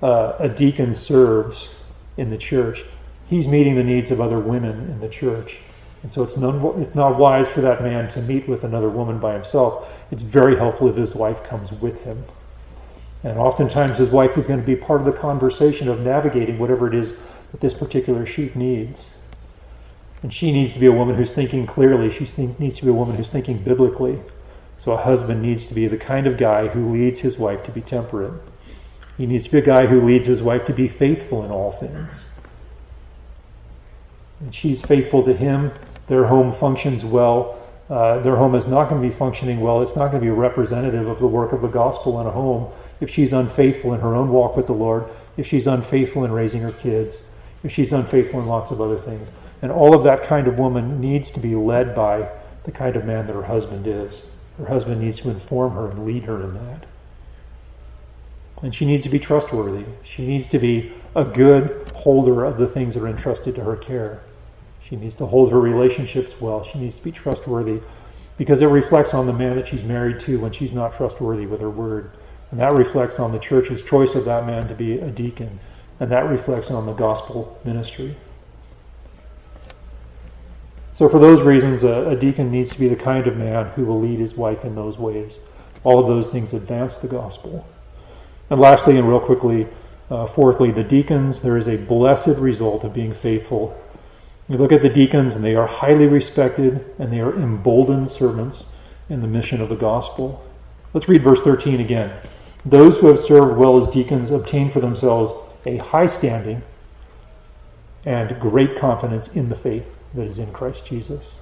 uh, 0.05 0.37
a 0.39 0.49
deacon 0.51 0.95
serves 0.95 1.71
in 2.19 2.29
the 2.29 2.37
church, 2.37 2.85
he's 3.27 3.49
meeting 3.49 3.75
the 3.75 3.83
needs 3.83 4.11
of 4.11 4.21
other 4.21 4.39
women 4.39 4.79
in 4.91 5.01
the 5.01 5.09
church. 5.09 5.59
And 6.03 6.13
so 6.13 6.23
it's 6.23 6.37
not, 6.37 6.77
it's 6.79 6.95
not 6.95 7.19
wise 7.19 7.49
for 7.49 7.63
that 7.63 7.83
man 7.83 8.11
to 8.11 8.21
meet 8.21 8.47
with 8.47 8.65
another 8.65 8.91
woman 8.91 9.19
by 9.19 9.33
himself. 9.33 9.91
It's 10.11 10.21
very 10.21 10.57
helpful 10.57 10.91
if 10.91 10.97
his 10.97 11.15
wife 11.15 11.43
comes 11.43 11.73
with 11.73 12.03
him. 12.03 12.23
And 13.23 13.39
oftentimes 13.39 13.97
his 13.97 14.11
wife 14.11 14.37
is 14.37 14.47
going 14.47 14.61
to 14.61 14.67
be 14.67 14.77
part 14.77 15.01
of 15.01 15.07
the 15.07 15.13
conversation 15.13 15.89
of 15.89 16.01
navigating 16.01 16.59
whatever 16.59 16.87
it 16.87 16.95
is 16.95 17.15
that 17.53 17.63
this 17.63 17.73
particular 17.73 18.27
sheep 18.27 18.55
needs. 18.55 19.09
And 20.23 20.31
she 20.33 20.53
needs 20.53 20.75
to 20.75 20.79
be 20.79 20.87
a 20.87 20.93
woman 20.93 21.17
who's 21.17 21.33
thinking 21.33 21.67
clearly. 21.67 22.11
She 22.11 22.25
needs 22.59 22.77
to 22.77 22.85
be 22.85 22.91
a 22.91 22.95
woman 22.95 23.17
who's 23.17 23.31
thinking 23.31 23.63
biblically. 23.63 24.21
So 24.77 24.93
a 24.93 24.99
husband 24.99 25.41
needs 25.41 25.65
to 25.69 25.75
be 25.75 25.87
the 25.87 25.97
kind 25.97 26.27
of 26.27 26.37
guy 26.37 26.69
who 26.69 26.93
leads 26.93 27.21
his 27.21 27.39
wife 27.39 27.63
to 27.65 27.73
be 27.73 27.81
temperate. 27.81 28.35
He 29.17 29.27
needs 29.27 29.45
to 29.45 29.51
be 29.51 29.59
a 29.59 29.63
guy 29.63 29.87
who 29.87 30.05
leads 30.05 30.27
his 30.27 30.43
wife 30.43 30.67
to 30.67 30.73
be 30.73 30.89
faithful 30.89 31.45
in 31.45 31.51
all 31.51 31.73
things. 31.73 32.25
And 34.41 34.55
she's 34.55 34.83
faithful 34.83 35.23
to 35.25 35.35
him. 35.35 35.73
Their 36.09 36.25
home 36.25 36.53
functions 36.53 37.05
well. 37.05 37.61
Uh, 37.89 38.19
their 38.21 38.37
home 38.37 38.55
is 38.55 38.67
not 38.67 38.89
going 38.89 39.01
to 39.01 39.09
be 39.09 39.15
functioning 39.15 39.61
well. 39.61 39.83
It's 39.83 39.95
not 39.95 40.11
going 40.11 40.23
to 40.23 40.27
be 40.27 40.31
representative 40.31 41.07
of 41.07 41.19
the 41.19 41.27
work 41.27 41.53
of 41.53 41.63
the 41.63 41.69
gospel 41.69 42.21
in 42.21 42.27
a 42.27 42.31
home 42.31 42.73
if 43.01 43.11
she's 43.11 43.33
unfaithful 43.33 43.93
in 43.95 44.01
her 44.01 44.15
own 44.15 44.31
walk 44.31 44.57
with 44.57 44.67
the 44.67 44.73
Lord, 44.73 45.09
if 45.37 45.47
she's 45.47 45.67
unfaithful 45.67 46.25
in 46.25 46.33
raising 46.33 46.63
her 46.63 46.73
kids, 46.73 47.23
if 47.63 47.73
she's 47.73 47.93
unfaithful 47.93 48.41
in 48.41 48.47
lots 48.47 48.71
of 48.71 48.81
other 48.81 48.99
things. 48.99 49.31
And 49.63 49.71
all 49.71 49.95
of 49.95 50.05
that 50.05 50.23
kind 50.23 50.49
of 50.49 50.59
woman 50.59 51.01
needs 51.01 51.31
to 51.33 51.41
be 51.41 51.55
led 51.55 51.95
by 51.95 52.29
the 52.65 52.73
kind 52.73 52.97
of 52.97 53.05
man 53.05 53.27
that 53.27 53.35
her 53.35 53.43
husband 53.43 53.87
is. 53.87 54.23
Her 54.59 54.67
husband 54.67 55.01
needs 55.01 55.19
to 55.21 55.31
inform 55.31 55.73
her 55.73 55.91
and 55.91 56.07
lead 56.07 56.25
her 56.25 56.43
in 56.43 56.53
that. 56.53 56.87
And 58.65 58.75
she 58.75 58.87
needs 58.87 59.05
to 59.05 59.11
be 59.11 59.19
trustworthy. 59.19 59.85
She 60.05 60.27
needs 60.27 60.49
to 60.49 60.59
be 60.59 60.91
a 61.15 61.23
good 61.23 61.87
holder 61.95 62.47
of 62.47 62.57
the 62.57 62.67
things 62.67 62.95
that 62.95 63.03
are 63.03 63.09
entrusted 63.09 63.55
to 63.57 63.61
her 63.63 63.77
care. 63.77 64.23
She 64.81 64.97
needs 64.97 65.15
to 65.17 65.27
hold 65.27 65.53
her 65.53 65.61
relationships 65.61 66.41
well. 66.41 66.65
She 66.65 66.79
needs 66.79 66.97
to 66.97 67.05
be 67.05 67.13
trustworthy 67.13 67.83
because 68.39 68.63
it 68.63 68.69
reflects 68.69 69.13
on 69.13 69.27
the 69.27 69.35
man 69.35 69.57
that 69.57 69.69
she's 69.69 69.85
married 69.85 70.19
to 70.21 70.41
when 70.41 70.51
she's 70.51 70.73
not 70.73 70.95
trustworthy 70.95 71.45
with 71.45 71.61
her 71.61 71.69
word. 71.69 72.13
And 72.51 72.59
that 72.59 72.73
reflects 72.73 73.21
on 73.21 73.33
the 73.33 73.39
church's 73.39 73.83
choice 73.83 74.15
of 74.15 74.25
that 74.25 74.47
man 74.47 74.67
to 74.69 74.75
be 74.75 74.99
a 74.99 75.11
deacon. 75.11 75.61
And 76.01 76.11
that 76.11 76.27
reflects 76.31 76.71
on 76.71 76.87
the 76.87 76.95
gospel 76.95 77.61
ministry. 77.65 78.17
So, 80.93 81.11
for 81.11 81.19
those 81.19 81.43
reasons, 81.43 81.85
a, 81.85 82.09
a, 82.09 82.17
deacon 82.17 82.51
needs 82.51 82.71
to 82.71 82.79
be 82.79 82.89
the 82.89 82.97
kind 82.97 83.27
of 83.27 83.37
man 83.37 83.67
who 83.73 83.85
will 83.85 84.01
lead 84.01 84.21
his 84.21 84.37
wife 84.37 84.65
in 84.65 84.75
those 84.75 84.97
ways. 84.97 85.41
All 85.83 86.01
of 86.01 86.07
those 86.07 86.33
things 86.33 86.55
advance 86.55 86.97
the 86.97 87.09
gospel. 87.09 87.67
And 88.51 88.61
lastly, 88.61 88.97
and 88.99 89.09
real 89.09 89.21
quickly, 89.21 89.67
uh, 90.11 90.27
fourthly, 90.27 90.71
the 90.71 90.85
deacons, 90.85 91.41
there 91.41 91.57
is 91.57 91.67
a 91.67 91.77
blessed 91.77 92.37
result 92.39 92.85
of 92.85 92.93
being 92.93 93.13
faithful 93.13 93.77
We 94.49 94.59
look 94.59 94.73
at 94.73 94.83
the 94.83 94.91
deacons, 94.91 95.35
and 95.37 95.45
they 95.45 95.55
are 95.55 95.67
highly 95.67 96.07
respected, 96.07 96.85
and 96.99 97.11
they 97.11 97.21
are 97.21 97.35
emboldened 97.35 98.11
servants 98.11 98.67
in 99.09 99.23
the 99.23 99.27
mission 99.27 99.61
of 99.63 99.71
the 99.71 99.77
gospel. 99.77 100.45
Let's 100.93 101.09
read 101.09 101.25
verse 101.25 101.41
13 101.41 101.81
again. 101.81 102.13
Those 102.67 102.99
who 102.99 103.07
have 103.07 103.19
served 103.19 103.57
well 103.57 103.79
as 103.79 103.89
deacons 103.89 104.31
obtain 104.31 104.71
for 104.71 104.81
themselves 104.81 105.33
a 105.67 105.79
high 105.79 106.07
standing 106.07 106.63
and 108.05 108.39
great 108.39 108.77
confidence 108.77 109.29
in 109.29 109.49
the 109.49 109.57
faith 109.57 109.97
that 110.13 110.27
is 110.27 110.39
in 110.39 110.53
Christ 110.53 110.85
Jesus. 110.85 111.39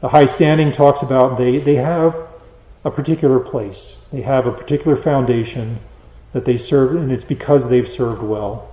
The 0.00 0.08
high 0.08 0.26
standing 0.26 0.72
talks 0.72 1.02
about 1.02 1.38
they, 1.38 1.58
they 1.58 1.74
have 1.76 2.28
a 2.84 2.90
particular 2.90 3.38
place, 3.38 4.00
they 4.12 4.22
have 4.22 4.46
a 4.46 4.52
particular 4.52 4.96
foundation 4.96 5.78
that 6.32 6.44
they 6.44 6.56
serve, 6.56 6.96
and 6.96 7.12
it's 7.12 7.24
because 7.24 7.68
they've 7.68 7.88
served 7.88 8.22
well. 8.22 8.70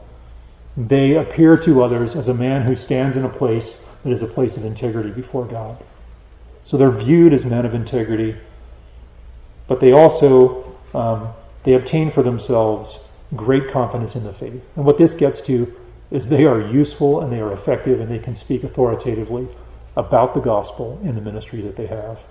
They 0.78 1.16
appear 1.16 1.58
to 1.58 1.84
others 1.84 2.16
as 2.16 2.28
a 2.28 2.34
man 2.34 2.62
who 2.62 2.76
stands 2.76 3.18
in 3.18 3.26
a 3.26 3.30
place 3.30 3.78
that 4.04 4.12
is 4.12 4.22
a 4.22 4.28
place 4.28 4.58
of 4.58 4.64
integrity 4.64 5.10
before 5.10 5.46
God. 5.46 5.84
So 6.64 6.78
they're 6.78 6.92
viewed 6.92 7.34
as 7.34 7.46
men 7.46 7.66
of 7.66 7.74
integrity, 7.74 8.38
but 9.68 9.80
they 9.80 9.92
also 9.92 10.76
um, 10.94 11.30
they 11.64 11.74
obtain 11.74 12.12
for 12.12 12.24
themselves 12.24 13.00
great 13.36 13.70
confidence 13.70 14.16
in 14.16 14.24
the 14.24 14.32
faith. 14.32 14.66
And 14.76 14.86
what 14.86 14.98
this 14.98 15.14
gets 15.14 15.42
to 15.42 15.74
is 16.12 16.30
they 16.30 16.46
are 16.46 16.62
useful 16.62 17.22
and 17.22 17.32
they 17.32 17.42
are 17.42 17.52
effective 17.52 18.00
and 18.00 18.10
they 18.10 18.20
can 18.20 18.36
speak 18.36 18.64
authoritatively 18.64 19.48
about 19.98 20.34
the 20.34 20.40
gospel 20.40 21.00
in 21.04 21.16
the 21.16 21.22
ministry 21.22 21.62
that 21.62 21.76
they 21.76 21.88
have. 21.88 22.22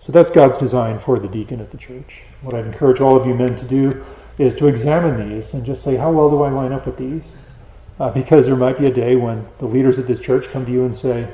So 0.00 0.12
that's 0.12 0.30
God's 0.30 0.56
design 0.56 0.98
for 0.98 1.18
the 1.18 1.28
deacon 1.28 1.60
at 1.60 1.70
the 1.70 1.76
church. 1.76 2.22
What 2.40 2.54
I'd 2.54 2.64
encourage 2.64 3.02
all 3.02 3.18
of 3.18 3.26
you 3.26 3.34
men 3.34 3.54
to 3.56 3.66
do 3.66 4.02
is 4.38 4.54
to 4.54 4.66
examine 4.66 5.28
these 5.28 5.52
and 5.52 5.62
just 5.62 5.82
say, 5.82 5.94
how 5.94 6.10
well 6.10 6.30
do 6.30 6.42
I 6.42 6.48
line 6.48 6.72
up 6.72 6.86
with 6.86 6.96
these? 6.96 7.36
Uh, 7.98 8.08
because 8.08 8.46
there 8.46 8.56
might 8.56 8.78
be 8.78 8.86
a 8.86 8.90
day 8.90 9.14
when 9.14 9.46
the 9.58 9.66
leaders 9.66 9.98
of 9.98 10.06
this 10.06 10.18
church 10.18 10.48
come 10.48 10.64
to 10.64 10.72
you 10.72 10.86
and 10.86 10.96
say, 10.96 11.30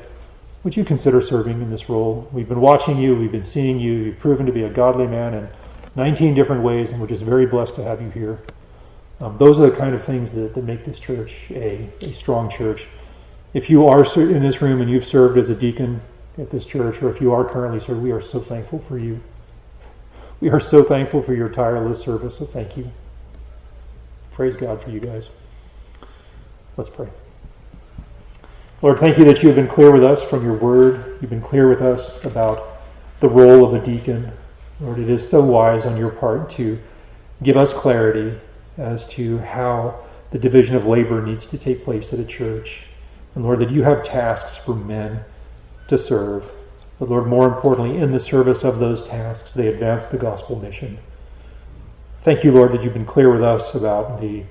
would 0.65 0.75
you 0.75 0.83
consider 0.83 1.21
serving 1.21 1.61
in 1.61 1.69
this 1.69 1.87
role? 1.87 2.27
We've 2.33 2.49
been 2.49 2.59
watching 2.59 2.97
you, 2.97 3.15
we've 3.15 3.31
been 3.31 3.41
seeing 3.41 3.79
you, 3.79 3.93
you've 3.93 4.19
proven 4.19 4.45
to 4.47 4.51
be 4.51 4.63
a 4.63 4.69
godly 4.69 5.07
man 5.07 5.33
in 5.33 5.47
19 5.95 6.35
different 6.35 6.61
ways, 6.61 6.91
and 6.91 6.99
we're 6.99 7.07
just 7.07 7.23
very 7.23 7.45
blessed 7.45 7.75
to 7.75 7.85
have 7.85 8.01
you 8.01 8.09
here. 8.09 8.41
Um, 9.21 9.37
those 9.37 9.61
are 9.61 9.69
the 9.69 9.77
kind 9.77 9.95
of 9.95 10.03
things 10.03 10.33
that, 10.33 10.53
that 10.55 10.65
make 10.65 10.83
this 10.83 10.99
church 10.99 11.49
a, 11.51 11.89
a 12.01 12.11
strong 12.11 12.49
church. 12.49 12.89
If 13.53 13.69
you 13.69 13.87
are 13.87 14.03
in 14.19 14.41
this 14.41 14.61
room 14.61 14.81
and 14.81 14.91
you've 14.91 15.05
served 15.05 15.37
as 15.37 15.49
a 15.49 15.55
deacon 15.55 16.01
at 16.37 16.49
this 16.49 16.65
church, 16.65 17.01
or 17.01 17.09
if 17.09 17.19
you 17.19 17.33
are 17.33 17.43
currently 17.43 17.79
serving, 17.79 18.03
we 18.03 18.11
are 18.11 18.21
so 18.21 18.39
thankful 18.39 18.79
for 18.79 18.97
you. 18.97 19.19
We 20.39 20.49
are 20.49 20.59
so 20.59 20.83
thankful 20.83 21.21
for 21.23 21.33
your 21.33 21.49
tireless 21.49 21.99
service, 21.99 22.37
so 22.37 22.45
thank 22.45 22.77
you. 22.77 22.91
Praise 24.31 24.55
God 24.55 24.81
for 24.81 24.91
you 24.91 24.99
guys. 24.99 25.29
Let's 26.75 26.91
pray. 26.91 27.09
Lord, 28.83 28.99
thank 28.99 29.17
you 29.17 29.25
that 29.25 29.41
you 29.41 29.49
have 29.49 29.55
been 29.55 29.67
clear 29.67 29.91
with 29.91 30.03
us 30.03 30.21
from 30.21 30.43
your 30.43 30.53
word. 30.53 31.17
You've 31.19 31.31
been 31.31 31.41
clear 31.41 31.67
with 31.67 31.81
us 31.81 32.23
about 32.23 32.77
the 33.19 33.27
role 33.27 33.65
of 33.65 33.73
a 33.73 33.83
deacon. 33.83 34.31
Lord, 34.79 34.99
it 34.99 35.09
is 35.09 35.27
so 35.27 35.41
wise 35.41 35.87
on 35.87 35.97
your 35.97 36.11
part 36.11 36.51
to 36.51 36.77
give 37.41 37.57
us 37.57 37.73
clarity 37.73 38.39
as 38.77 39.07
to 39.07 39.39
how 39.39 40.05
the 40.29 40.37
division 40.37 40.75
of 40.75 40.85
labor 40.85 41.25
needs 41.25 41.47
to 41.47 41.57
take 41.57 41.83
place 41.83 42.13
at 42.13 42.19
a 42.19 42.25
church. 42.25 42.83
And 43.33 43.43
Lord, 43.43 43.57
that 43.59 43.71
you 43.71 43.81
have 43.81 44.03
tasks 44.03 44.57
for 44.57 44.75
men 44.75 45.23
to 45.87 45.97
serve. 45.97 46.49
But 46.99 47.09
Lord, 47.09 47.27
more 47.27 47.47
importantly, 47.47 47.97
in 47.97 48.11
the 48.11 48.19
service 48.19 48.63
of 48.63 48.79
those 48.79 49.03
tasks, 49.03 49.53
they 49.53 49.67
advance 49.67 50.07
the 50.07 50.17
gospel 50.17 50.57
mission. 50.57 50.97
Thank 52.19 52.43
you, 52.43 52.51
Lord, 52.51 52.71
that 52.71 52.83
you've 52.83 52.93
been 52.93 53.05
clear 53.05 53.31
with 53.31 53.43
us 53.43 53.75
about 53.75 54.19
the 54.19 54.43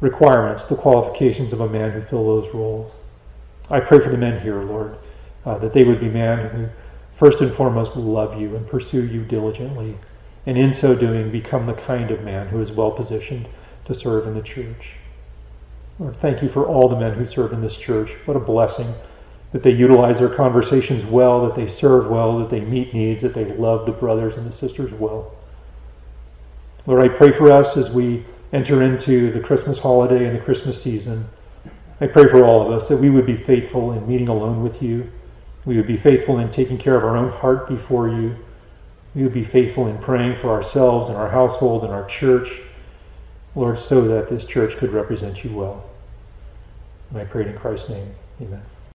requirements, 0.00 0.64
the 0.64 0.76
qualifications 0.76 1.52
of 1.52 1.60
a 1.60 1.68
man 1.68 1.90
who 1.90 2.00
fill 2.00 2.24
those 2.24 2.54
roles. 2.54 2.92
I 3.70 3.80
pray 3.80 4.00
for 4.00 4.08
the 4.08 4.16
men 4.16 4.40
here, 4.40 4.62
Lord, 4.62 4.96
uh, 5.44 5.58
that 5.58 5.72
they 5.72 5.84
would 5.84 6.00
be 6.00 6.08
men 6.08 6.48
who 6.50 6.68
first 7.14 7.40
and 7.40 7.52
foremost 7.52 7.96
love 7.96 8.40
you 8.40 8.56
and 8.56 8.66
pursue 8.66 9.04
you 9.04 9.24
diligently, 9.24 9.98
and 10.46 10.56
in 10.56 10.72
so 10.72 10.94
doing 10.94 11.30
become 11.30 11.66
the 11.66 11.74
kind 11.74 12.10
of 12.10 12.22
man 12.22 12.46
who 12.48 12.60
is 12.60 12.72
well 12.72 12.90
positioned 12.90 13.46
to 13.84 13.92
serve 13.92 14.26
in 14.26 14.34
the 14.34 14.42
church. 14.42 14.94
Lord, 15.98 16.16
thank 16.16 16.42
you 16.42 16.48
for 16.48 16.66
all 16.66 16.88
the 16.88 16.98
men 16.98 17.12
who 17.12 17.26
serve 17.26 17.52
in 17.52 17.60
this 17.60 17.76
church. 17.76 18.12
What 18.24 18.36
a 18.36 18.40
blessing 18.40 18.94
that 19.52 19.62
they 19.62 19.70
utilize 19.70 20.18
their 20.18 20.28
conversations 20.28 21.04
well, 21.04 21.44
that 21.46 21.54
they 21.54 21.66
serve 21.66 22.08
well, 22.08 22.38
that 22.38 22.50
they 22.50 22.60
meet 22.60 22.94
needs, 22.94 23.22
that 23.22 23.34
they 23.34 23.44
love 23.44 23.84
the 23.84 23.92
brothers 23.92 24.36
and 24.36 24.46
the 24.46 24.52
sisters 24.52 24.92
well. 24.92 25.34
Lord, 26.86 27.02
I 27.02 27.14
pray 27.14 27.32
for 27.32 27.52
us 27.52 27.76
as 27.76 27.90
we 27.90 28.24
enter 28.52 28.82
into 28.82 29.30
the 29.30 29.40
Christmas 29.40 29.78
holiday 29.78 30.26
and 30.26 30.34
the 30.34 30.40
Christmas 30.40 30.80
season. 30.80 31.28
I 32.00 32.06
pray 32.06 32.26
for 32.26 32.44
all 32.44 32.66
of 32.66 32.72
us 32.72 32.88
that 32.88 32.96
we 32.96 33.10
would 33.10 33.26
be 33.26 33.36
faithful 33.36 33.92
in 33.92 34.06
meeting 34.08 34.28
alone 34.28 34.62
with 34.62 34.82
you. 34.82 35.10
We 35.66 35.76
would 35.76 35.86
be 35.86 35.96
faithful 35.96 36.38
in 36.38 36.50
taking 36.50 36.78
care 36.78 36.96
of 36.96 37.04
our 37.04 37.16
own 37.16 37.30
heart 37.30 37.68
before 37.68 38.08
you. 38.08 38.34
We 39.14 39.24
would 39.24 39.34
be 39.34 39.44
faithful 39.44 39.88
in 39.88 39.98
praying 39.98 40.36
for 40.36 40.48
ourselves 40.50 41.08
and 41.08 41.18
our 41.18 41.28
household 41.28 41.84
and 41.84 41.92
our 41.92 42.06
church, 42.06 42.62
Lord, 43.54 43.78
so 43.78 44.06
that 44.08 44.28
this 44.28 44.44
church 44.44 44.76
could 44.76 44.92
represent 44.92 45.44
you 45.44 45.52
well. 45.52 45.84
And 47.10 47.18
I 47.18 47.24
pray 47.24 47.46
in 47.46 47.58
Christ's 47.58 47.90
name. 47.90 48.14
Amen. 48.40 48.62